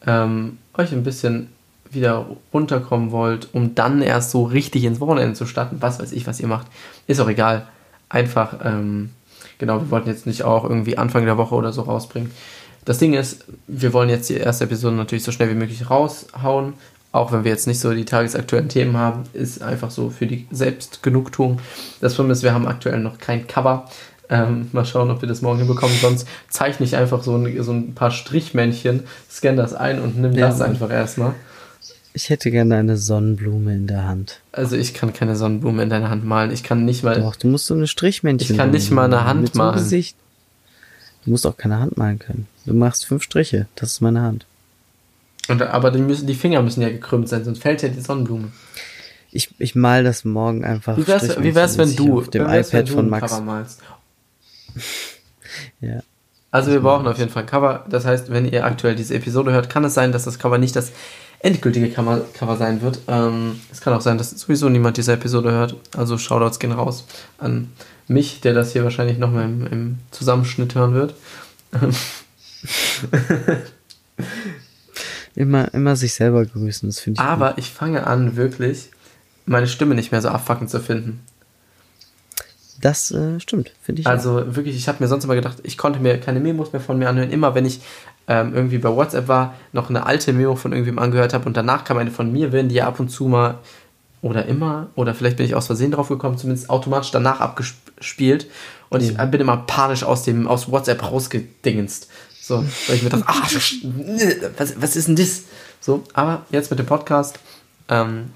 ähm, 0.05 0.57
euch 0.77 0.91
ein 0.91 1.03
bisschen 1.03 1.49
wieder 1.91 2.25
runterkommen 2.53 3.11
wollt, 3.11 3.49
um 3.53 3.75
dann 3.75 4.01
erst 4.01 4.31
so 4.31 4.43
richtig 4.43 4.83
ins 4.83 4.99
Wochenende 4.99 5.33
zu 5.33 5.45
starten, 5.45 5.77
was 5.79 5.99
weiß 5.99 6.11
ich, 6.11 6.27
was 6.27 6.39
ihr 6.39 6.47
macht, 6.47 6.67
ist 7.07 7.19
auch 7.19 7.29
egal. 7.29 7.67
Einfach, 8.09 8.55
ähm, 8.63 9.11
genau, 9.57 9.79
wir 9.79 9.91
wollten 9.91 10.09
jetzt 10.09 10.25
nicht 10.25 10.43
auch 10.43 10.63
irgendwie 10.63 10.97
Anfang 10.97 11.25
der 11.25 11.37
Woche 11.37 11.55
oder 11.55 11.73
so 11.73 11.81
rausbringen. 11.81 12.31
Das 12.85 12.99
Ding 12.99 13.13
ist, 13.13 13.43
wir 13.67 13.91
wollen 13.91 14.09
jetzt 14.09 14.29
die 14.29 14.35
erste 14.35 14.63
Episode 14.63 14.95
natürlich 14.95 15.23
so 15.23 15.31
schnell 15.31 15.49
wie 15.49 15.55
möglich 15.55 15.89
raushauen, 15.89 16.73
auch 17.11 17.31
wenn 17.31 17.43
wir 17.43 17.51
jetzt 17.51 17.67
nicht 17.67 17.79
so 17.79 17.93
die 17.93 18.05
tagesaktuellen 18.05 18.69
Themen 18.69 18.95
haben, 18.97 19.23
ist 19.33 19.61
einfach 19.61 19.91
so 19.91 20.09
für 20.09 20.27
die 20.27 20.47
Selbstgenugtuung. 20.51 21.59
Das 21.99 22.15
Problem 22.15 22.31
ist, 22.31 22.43
wir 22.43 22.53
haben 22.53 22.67
aktuell 22.67 22.99
noch 22.99 23.17
kein 23.17 23.47
Cover. 23.47 23.89
Ähm, 24.29 24.67
mal 24.73 24.85
schauen, 24.85 25.09
ob 25.09 25.21
wir 25.21 25.29
das 25.29 25.41
morgen 25.41 25.59
hinbekommen. 25.59 25.95
Sonst 26.01 26.27
zeichne 26.49 26.85
ich 26.85 26.97
einfach 26.97 27.23
so 27.23 27.35
ein, 27.35 27.63
so 27.63 27.71
ein 27.71 27.95
paar 27.95 28.11
Strichmännchen, 28.11 29.03
scanne 29.31 29.57
das 29.57 29.73
ein 29.73 30.01
und 30.01 30.19
nimm 30.19 30.33
Ja, 30.33 30.49
das 30.49 30.59
einfach 30.61 30.91
erstmal. 30.91 31.33
Ich 32.17 32.31
hätte 32.31 32.49
gerne 32.49 32.77
eine 32.77 32.97
Sonnenblume 32.97 33.75
in 33.75 33.85
der 33.85 34.05
Hand. 34.05 34.41
Also 34.51 34.75
ich 34.75 34.95
kann 34.95 35.13
keine 35.13 35.35
Sonnenblume 35.35 35.83
in 35.83 35.89
deiner 35.91 36.09
Hand 36.09 36.25
malen. 36.25 36.49
Ich 36.49 36.63
kann 36.63 36.83
nicht 36.83 37.03
mal. 37.03 37.21
Doch, 37.21 37.35
du 37.35 37.47
musst 37.47 37.67
so 37.67 37.75
eine 37.75 37.85
Strichmännchen. 37.85 38.53
Ich 38.53 38.57
kann 38.57 38.71
nicht 38.71 38.89
mal 38.89 39.05
eine 39.05 39.23
Hand 39.23 39.41
mit 39.41 39.53
so 39.53 39.59
malen. 39.59 39.75
Gesicht. 39.75 40.17
Du 41.23 41.29
musst 41.29 41.45
auch 41.45 41.55
keine 41.55 41.77
Hand 41.77 41.95
malen 41.95 42.17
können. 42.17 42.47
Du 42.65 42.73
machst 42.73 43.05
fünf 43.05 43.21
Striche. 43.21 43.67
Das 43.75 43.91
ist 43.91 44.01
meine 44.01 44.21
Hand. 44.21 44.47
Und, 45.47 45.61
aber 45.61 45.91
die, 45.91 45.99
müssen, 45.99 46.25
die 46.25 46.33
Finger 46.33 46.63
müssen 46.63 46.81
ja 46.81 46.89
gekrümmt 46.89 47.29
sein, 47.29 47.43
sonst 47.45 47.61
fällt 47.61 47.83
ja 47.83 47.89
die 47.89 48.01
Sonnenblume. 48.01 48.47
Ich, 49.31 49.53
ich 49.59 49.75
mal 49.75 50.03
das 50.03 50.25
morgen 50.25 50.65
einfach. 50.65 50.97
Wie 50.97 51.05
wär's, 51.05 51.39
wie 51.39 51.53
wär's 51.53 51.77
wenn 51.77 51.95
du 51.95 52.17
auf 52.17 52.31
dem 52.31 52.47
iPad 52.47 52.89
du 52.89 52.93
von 52.93 53.09
Max. 53.11 53.39
Malst? 53.41 53.83
Ja. 55.81 56.01
Also 56.57 56.71
wir 56.71 56.79
brauchen 56.79 57.07
auf 57.07 57.19
jeden 57.19 57.29
Fall 57.29 57.43
ein 57.43 57.47
Cover. 57.47 57.85
Das 57.87 58.05
heißt, 58.05 58.31
wenn 58.31 58.51
ihr 58.51 58.65
aktuell 58.65 58.95
diese 58.95 59.13
Episode 59.13 59.51
hört, 59.51 59.69
kann 59.69 59.83
es 59.83 59.93
sein, 59.93 60.11
dass 60.11 60.23
das 60.23 60.39
Cover 60.39 60.57
nicht 60.57 60.75
das 60.75 60.91
endgültige 61.39 61.91
Cover, 61.91 62.21
Cover 62.33 62.57
sein 62.57 62.81
wird. 62.81 62.99
Ähm, 63.07 63.61
es 63.71 63.79
kann 63.79 63.93
auch 63.93 64.01
sein, 64.01 64.17
dass 64.17 64.31
sowieso 64.31 64.67
niemand 64.67 64.97
diese 64.97 65.13
Episode 65.13 65.51
hört. 65.51 65.75
Also 65.95 66.17
Shoutouts 66.17 66.57
gehen 66.57 66.71
raus 66.71 67.05
an 67.37 67.71
mich, 68.07 68.41
der 68.41 68.55
das 68.55 68.73
hier 68.73 68.83
wahrscheinlich 68.83 69.19
nochmal 69.19 69.45
im, 69.45 69.67
im 69.67 69.99
Zusammenschnitt 70.09 70.73
hören 70.73 70.95
wird. 70.95 71.13
Immer, 75.35 75.71
immer 75.75 75.95
sich 75.95 76.15
selber 76.15 76.43
grüßen, 76.43 76.89
das 76.89 76.99
finde 76.99 77.21
ich. 77.21 77.23
gut. 77.23 77.29
Aber 77.29 77.59
ich 77.59 77.69
fange 77.69 78.07
an, 78.07 78.35
wirklich 78.37 78.89
meine 79.45 79.67
Stimme 79.67 79.93
nicht 79.93 80.11
mehr 80.11 80.23
so 80.23 80.29
abfuckend 80.29 80.71
zu 80.71 80.79
finden. 80.79 81.19
Das 82.81 83.11
äh, 83.11 83.39
stimmt, 83.39 83.71
finde 83.81 84.01
ich. 84.01 84.07
Also 84.07 84.55
wirklich, 84.55 84.75
ich 84.75 84.87
habe 84.87 85.03
mir 85.03 85.07
sonst 85.07 85.23
immer 85.23 85.35
gedacht, 85.35 85.57
ich 85.63 85.77
konnte 85.77 85.99
mir 85.99 86.19
keine 86.19 86.39
Memos 86.39 86.73
mehr 86.73 86.81
von 86.81 86.97
mir 86.97 87.09
anhören. 87.09 87.31
Immer 87.31 87.55
wenn 87.55 87.65
ich 87.65 87.81
ähm, 88.27 88.53
irgendwie 88.53 88.77
bei 88.77 88.89
WhatsApp 88.89 89.27
war, 89.27 89.55
noch 89.71 89.89
eine 89.89 90.05
alte 90.05 90.33
Memo 90.33 90.55
von 90.55 90.71
irgendwem 90.73 90.99
angehört 90.99 91.33
habe 91.33 91.45
und 91.45 91.57
danach 91.57 91.83
kam 91.83 91.97
eine 91.97 92.11
von 92.11 92.31
mir, 92.31 92.51
werden 92.51 92.69
die 92.69 92.75
ja 92.75 92.87
ab 92.87 92.99
und 92.99 93.09
zu 93.09 93.27
mal 93.27 93.59
oder 94.21 94.45
immer, 94.45 94.87
oder 94.95 95.13
vielleicht 95.13 95.37
bin 95.37 95.45
ich 95.45 95.55
aus 95.55 95.67
Versehen 95.67 95.91
drauf 95.91 96.09
gekommen, 96.09 96.37
zumindest 96.37 96.69
automatisch 96.69 97.11
danach 97.11 97.39
abgespielt. 97.39 98.47
Und 98.89 99.01
ich 99.01 99.15
bin 99.15 99.41
immer 99.41 99.57
panisch 99.57 100.03
aus 100.03 100.23
dem 100.23 100.47
aus 100.47 100.71
WhatsApp 100.71 101.03
rausgedingenst. 101.03 102.09
So, 102.39 102.63
weil 102.87 102.95
ich 102.95 103.03
mir 103.03 103.09
dachte, 103.09 103.25
ah, 103.27 103.43
was, 104.57 104.81
was 104.81 104.95
ist 104.95 105.07
denn 105.07 105.15
das? 105.15 105.43
So, 105.81 106.03
aber 106.13 106.45
jetzt 106.49 106.69
mit 106.69 106.79
dem 106.79 106.85
Podcast, 106.85 107.39
ähm, 107.89 108.31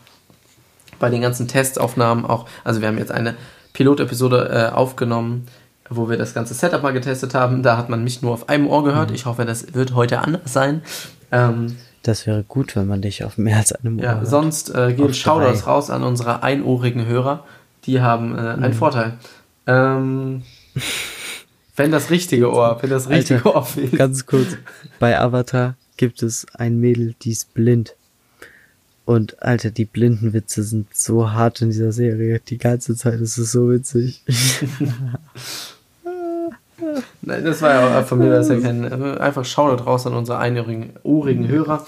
bei 0.99 1.09
den 1.09 1.21
ganzen 1.21 1.47
Testaufnahmen 1.47 2.25
auch, 2.25 2.47
also 2.63 2.81
wir 2.81 2.87
haben 2.87 2.97
jetzt 2.97 3.11
eine 3.11 3.35
Pilotepisode 3.73 4.49
äh, 4.49 4.75
aufgenommen, 4.75 5.47
wo 5.89 6.09
wir 6.09 6.17
das 6.17 6.33
ganze 6.33 6.53
Setup 6.53 6.83
mal 6.83 6.93
getestet 6.93 7.33
haben. 7.33 7.63
Da 7.63 7.77
hat 7.77 7.89
man 7.89 8.03
mich 8.03 8.21
nur 8.21 8.31
auf 8.33 8.49
einem 8.49 8.67
Ohr 8.67 8.83
gehört. 8.83 9.11
Ich 9.11 9.25
hoffe, 9.25 9.45
das 9.45 9.73
wird 9.73 9.93
heute 9.93 10.19
anders 10.19 10.53
sein. 10.53 10.81
Ähm, 11.31 11.77
das 12.03 12.25
wäre 12.25 12.43
gut, 12.43 12.75
wenn 12.75 12.87
man 12.87 13.01
dich 13.01 13.23
auf 13.23 13.37
mehr 13.37 13.57
als 13.57 13.73
einem 13.73 13.99
Ohr 13.99 14.03
ja, 14.03 14.15
hört. 14.15 14.27
sonst 14.27 14.73
äh, 14.73 14.93
gehen 14.93 15.13
Shoutouts 15.13 15.67
raus 15.67 15.89
an 15.89 16.03
unsere 16.03 16.43
einohrigen 16.43 17.05
Hörer. 17.05 17.43
Die 17.85 18.01
haben 18.01 18.35
äh, 18.35 18.41
einen 18.41 18.73
Vorteil. 18.73 19.17
Ähm, 19.67 20.43
wenn 21.75 21.91
das 21.91 22.09
richtige 22.09 22.51
Ohr, 22.51 22.77
wenn 22.81 22.89
das 22.89 23.09
richtige 23.09 23.45
Alter, 23.45 23.55
Ohr 23.55 23.65
fehlt. 23.65 23.97
Ganz 23.97 24.25
kurz. 24.25 24.57
Bei 24.99 25.19
Avatar 25.19 25.75
gibt 25.97 26.23
es 26.23 26.45
ein 26.55 26.79
Mädel, 26.79 27.15
die 27.21 27.31
ist 27.31 27.53
blind. 27.53 27.95
Und 29.11 29.43
Alter, 29.43 29.71
die 29.71 29.83
blinden 29.83 30.31
Witze 30.31 30.63
sind 30.63 30.95
so 30.95 31.31
hart 31.31 31.61
in 31.61 31.69
dieser 31.69 31.91
Serie. 31.91 32.39
Die 32.39 32.57
ganze 32.57 32.95
Zeit 32.95 33.19
ist 33.19 33.37
es 33.37 33.51
so 33.51 33.69
witzig. 33.69 34.23
Nein, 37.21 37.43
das 37.43 37.61
war 37.61 37.73
ja 37.73 37.99
auch 37.99 38.05
von 38.05 38.19
mir, 38.19 38.29
das 38.29 38.47
ist 38.47 38.53
ja 38.53 38.61
kein, 38.61 39.19
einfach 39.19 39.43
Shoutout 39.43 39.83
raus 39.83 40.07
an 40.07 40.13
unsere 40.13 40.37
einohrigen 40.37 40.91
ohrigen 41.03 41.49
Hörer. 41.49 41.85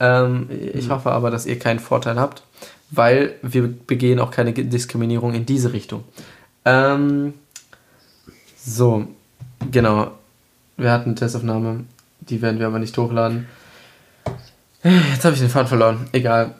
Ähm, 0.00 0.50
ich 0.74 0.90
hoffe 0.90 1.12
aber, 1.12 1.30
dass 1.30 1.46
ihr 1.46 1.58
keinen 1.58 1.78
Vorteil 1.78 2.20
habt, 2.20 2.42
weil 2.90 3.36
wir 3.40 3.66
begehen 3.68 4.20
auch 4.20 4.30
keine 4.30 4.52
Diskriminierung 4.52 5.32
in 5.32 5.46
diese 5.46 5.72
Richtung. 5.72 6.04
Ähm, 6.66 7.32
So, 8.62 9.06
genau. 9.70 10.10
Wir 10.76 10.92
hatten 10.92 11.06
eine 11.10 11.14
Testaufnahme. 11.14 11.84
Die 12.20 12.42
werden 12.42 12.58
wir 12.60 12.66
aber 12.66 12.80
nicht 12.80 12.98
hochladen. 12.98 13.46
Jetzt 14.82 15.24
habe 15.24 15.34
ich 15.34 15.40
den 15.40 15.48
Faden 15.48 15.68
verloren. 15.68 16.08
Egal. 16.12 16.54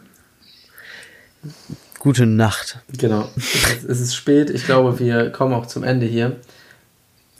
Gute 1.98 2.26
Nacht. 2.26 2.78
Genau. 2.96 3.28
es 3.36 3.84
ist 3.84 4.14
spät. 4.14 4.50
Ich 4.50 4.64
glaube, 4.64 4.98
wir 4.98 5.30
kommen 5.30 5.54
auch 5.54 5.66
zum 5.66 5.82
Ende 5.82 6.06
hier. 6.06 6.36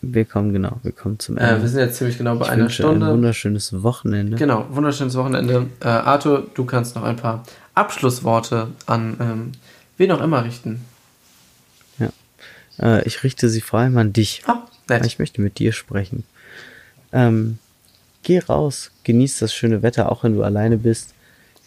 Wir 0.02 0.24
kommen 0.24 0.52
genau, 0.52 0.78
wir 0.82 0.92
kommen 0.92 1.18
zum 1.18 1.38
Ende. 1.38 1.56
Äh, 1.56 1.62
wir 1.62 1.68
sind 1.68 1.80
jetzt 1.80 1.96
ziemlich 1.96 2.18
genau 2.18 2.36
bei 2.36 2.46
ich 2.46 2.50
einer 2.52 2.70
Stunde. 2.70 3.06
Ein 3.06 3.12
wunderschönes 3.12 3.82
Wochenende. 3.82 4.36
Genau, 4.36 4.66
wunderschönes 4.70 5.14
Wochenende. 5.16 5.66
Äh, 5.80 5.88
Arthur, 5.88 6.46
du 6.54 6.64
kannst 6.64 6.94
noch 6.94 7.02
ein 7.02 7.16
paar 7.16 7.44
Abschlussworte 7.74 8.68
an 8.86 9.16
ähm, 9.20 9.52
wen 9.96 10.12
auch 10.12 10.20
immer 10.20 10.44
richten. 10.44 10.84
Ja. 11.98 12.10
Äh, 12.78 13.06
ich 13.06 13.22
richte 13.24 13.48
sie 13.48 13.60
vor 13.60 13.80
allem 13.80 13.96
an 13.98 14.12
dich. 14.12 14.42
Ah, 14.46 14.66
nett. 14.88 15.06
Ich 15.06 15.18
möchte 15.18 15.40
mit 15.40 15.58
dir 15.58 15.72
sprechen. 15.72 16.24
Ähm, 17.12 17.58
geh 18.22 18.38
raus, 18.38 18.90
genieß 19.04 19.38
das 19.38 19.54
schöne 19.54 19.82
Wetter, 19.82 20.12
auch 20.12 20.24
wenn 20.24 20.34
du 20.34 20.42
alleine 20.42 20.76
bist. 20.76 21.14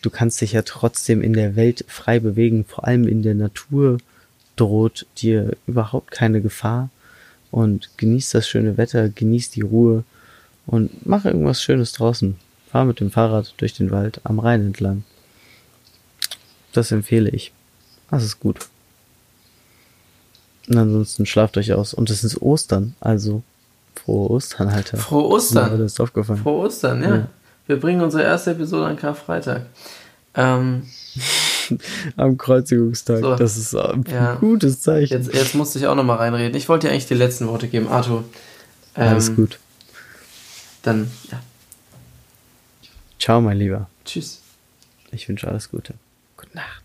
Du 0.02 0.10
kannst 0.10 0.40
dich 0.42 0.54
ja 0.54 0.62
trotzdem 0.62 1.22
in 1.22 1.34
der 1.34 1.56
Welt 1.56 1.84
frei 1.88 2.20
bewegen, 2.20 2.66
vor 2.66 2.86
allem 2.86 3.08
in 3.08 3.22
der 3.22 3.36
Natur 3.36 3.98
droht 4.56 5.06
dir 5.18 5.58
überhaupt 5.68 6.12
keine 6.12 6.42
Gefahr 6.42 6.90
und 7.52 7.90
genieß 7.98 8.30
das 8.32 8.48
schöne 8.48 8.78
Wetter, 8.78 9.10
genieß 9.10 9.52
die 9.52 9.62
Ruhe 9.62 10.04
und 10.66 11.06
mach 11.06 11.26
irgendwas 11.26 11.62
Schönes 11.62 11.94
draußen. 11.94 12.38
Fahr 12.72 12.86
mit 12.86 13.00
dem 13.00 13.12
Fahrrad 13.12 13.56
durch 13.58 13.74
den 13.74 13.90
Wald 13.90 14.22
am 14.24 14.40
Rhein 14.40 14.62
entlang. 14.62 15.04
Das 16.72 16.92
empfehle 16.92 17.30
ich. 17.30 17.52
Das 18.12 18.24
ist 18.24 18.40
gut. 18.40 18.68
Und 20.68 20.78
ansonsten 20.78 21.26
schlaft 21.26 21.58
euch 21.58 21.74
aus. 21.74 21.96
Und 21.96 22.12
es 22.12 22.24
ist 22.24 22.42
Ostern, 22.42 22.96
also 23.00 23.42
frohe 23.96 24.30
Ostern, 24.30 24.68
Alter. 24.68 24.98
Frohe 24.98 25.30
Ostern. 25.30 25.80
Ja, 25.80 25.86
ist 25.86 26.00
aufgefallen. 26.00 26.40
Frohe 26.40 26.68
Ostern, 26.68 27.02
ja. 27.02 27.16
ja. 27.16 27.28
Wir 27.70 27.80
bringen 27.80 28.02
unsere 28.02 28.24
erste 28.24 28.50
Episode 28.50 28.88
an 28.88 28.96
Karfreitag. 28.96 29.68
Ähm, 30.34 30.88
am 32.18 32.36
Kreuzigungstag. 32.36 33.20
So. 33.20 33.36
Das 33.36 33.58
ist 33.58 33.76
ein 33.76 34.04
ja. 34.12 34.34
gutes 34.38 34.82
Zeichen. 34.82 35.14
Jetzt, 35.14 35.32
jetzt 35.32 35.54
musste 35.54 35.78
ich 35.78 35.86
auch 35.86 35.94
nochmal 35.94 36.18
reinreden. 36.18 36.58
Ich 36.58 36.68
wollte 36.68 36.88
dir 36.88 36.94
eigentlich 36.94 37.06
die 37.06 37.14
letzten 37.14 37.48
Worte 37.48 37.68
geben, 37.68 37.88
Arthur. 37.88 38.24
Ähm, 38.96 39.10
Alles 39.10 39.36
gut. 39.36 39.60
Dann, 40.82 41.12
ja. 41.32 41.40
Ciao, 43.20 43.40
mein 43.40 43.60
Lieber. 43.60 43.88
Tschüss. 44.04 44.42
Ich 45.12 45.30
wünsche 45.30 45.48
alles 45.48 45.70
Gute. 45.70 45.94
Gute 46.38 46.56
Nacht. 46.56 46.79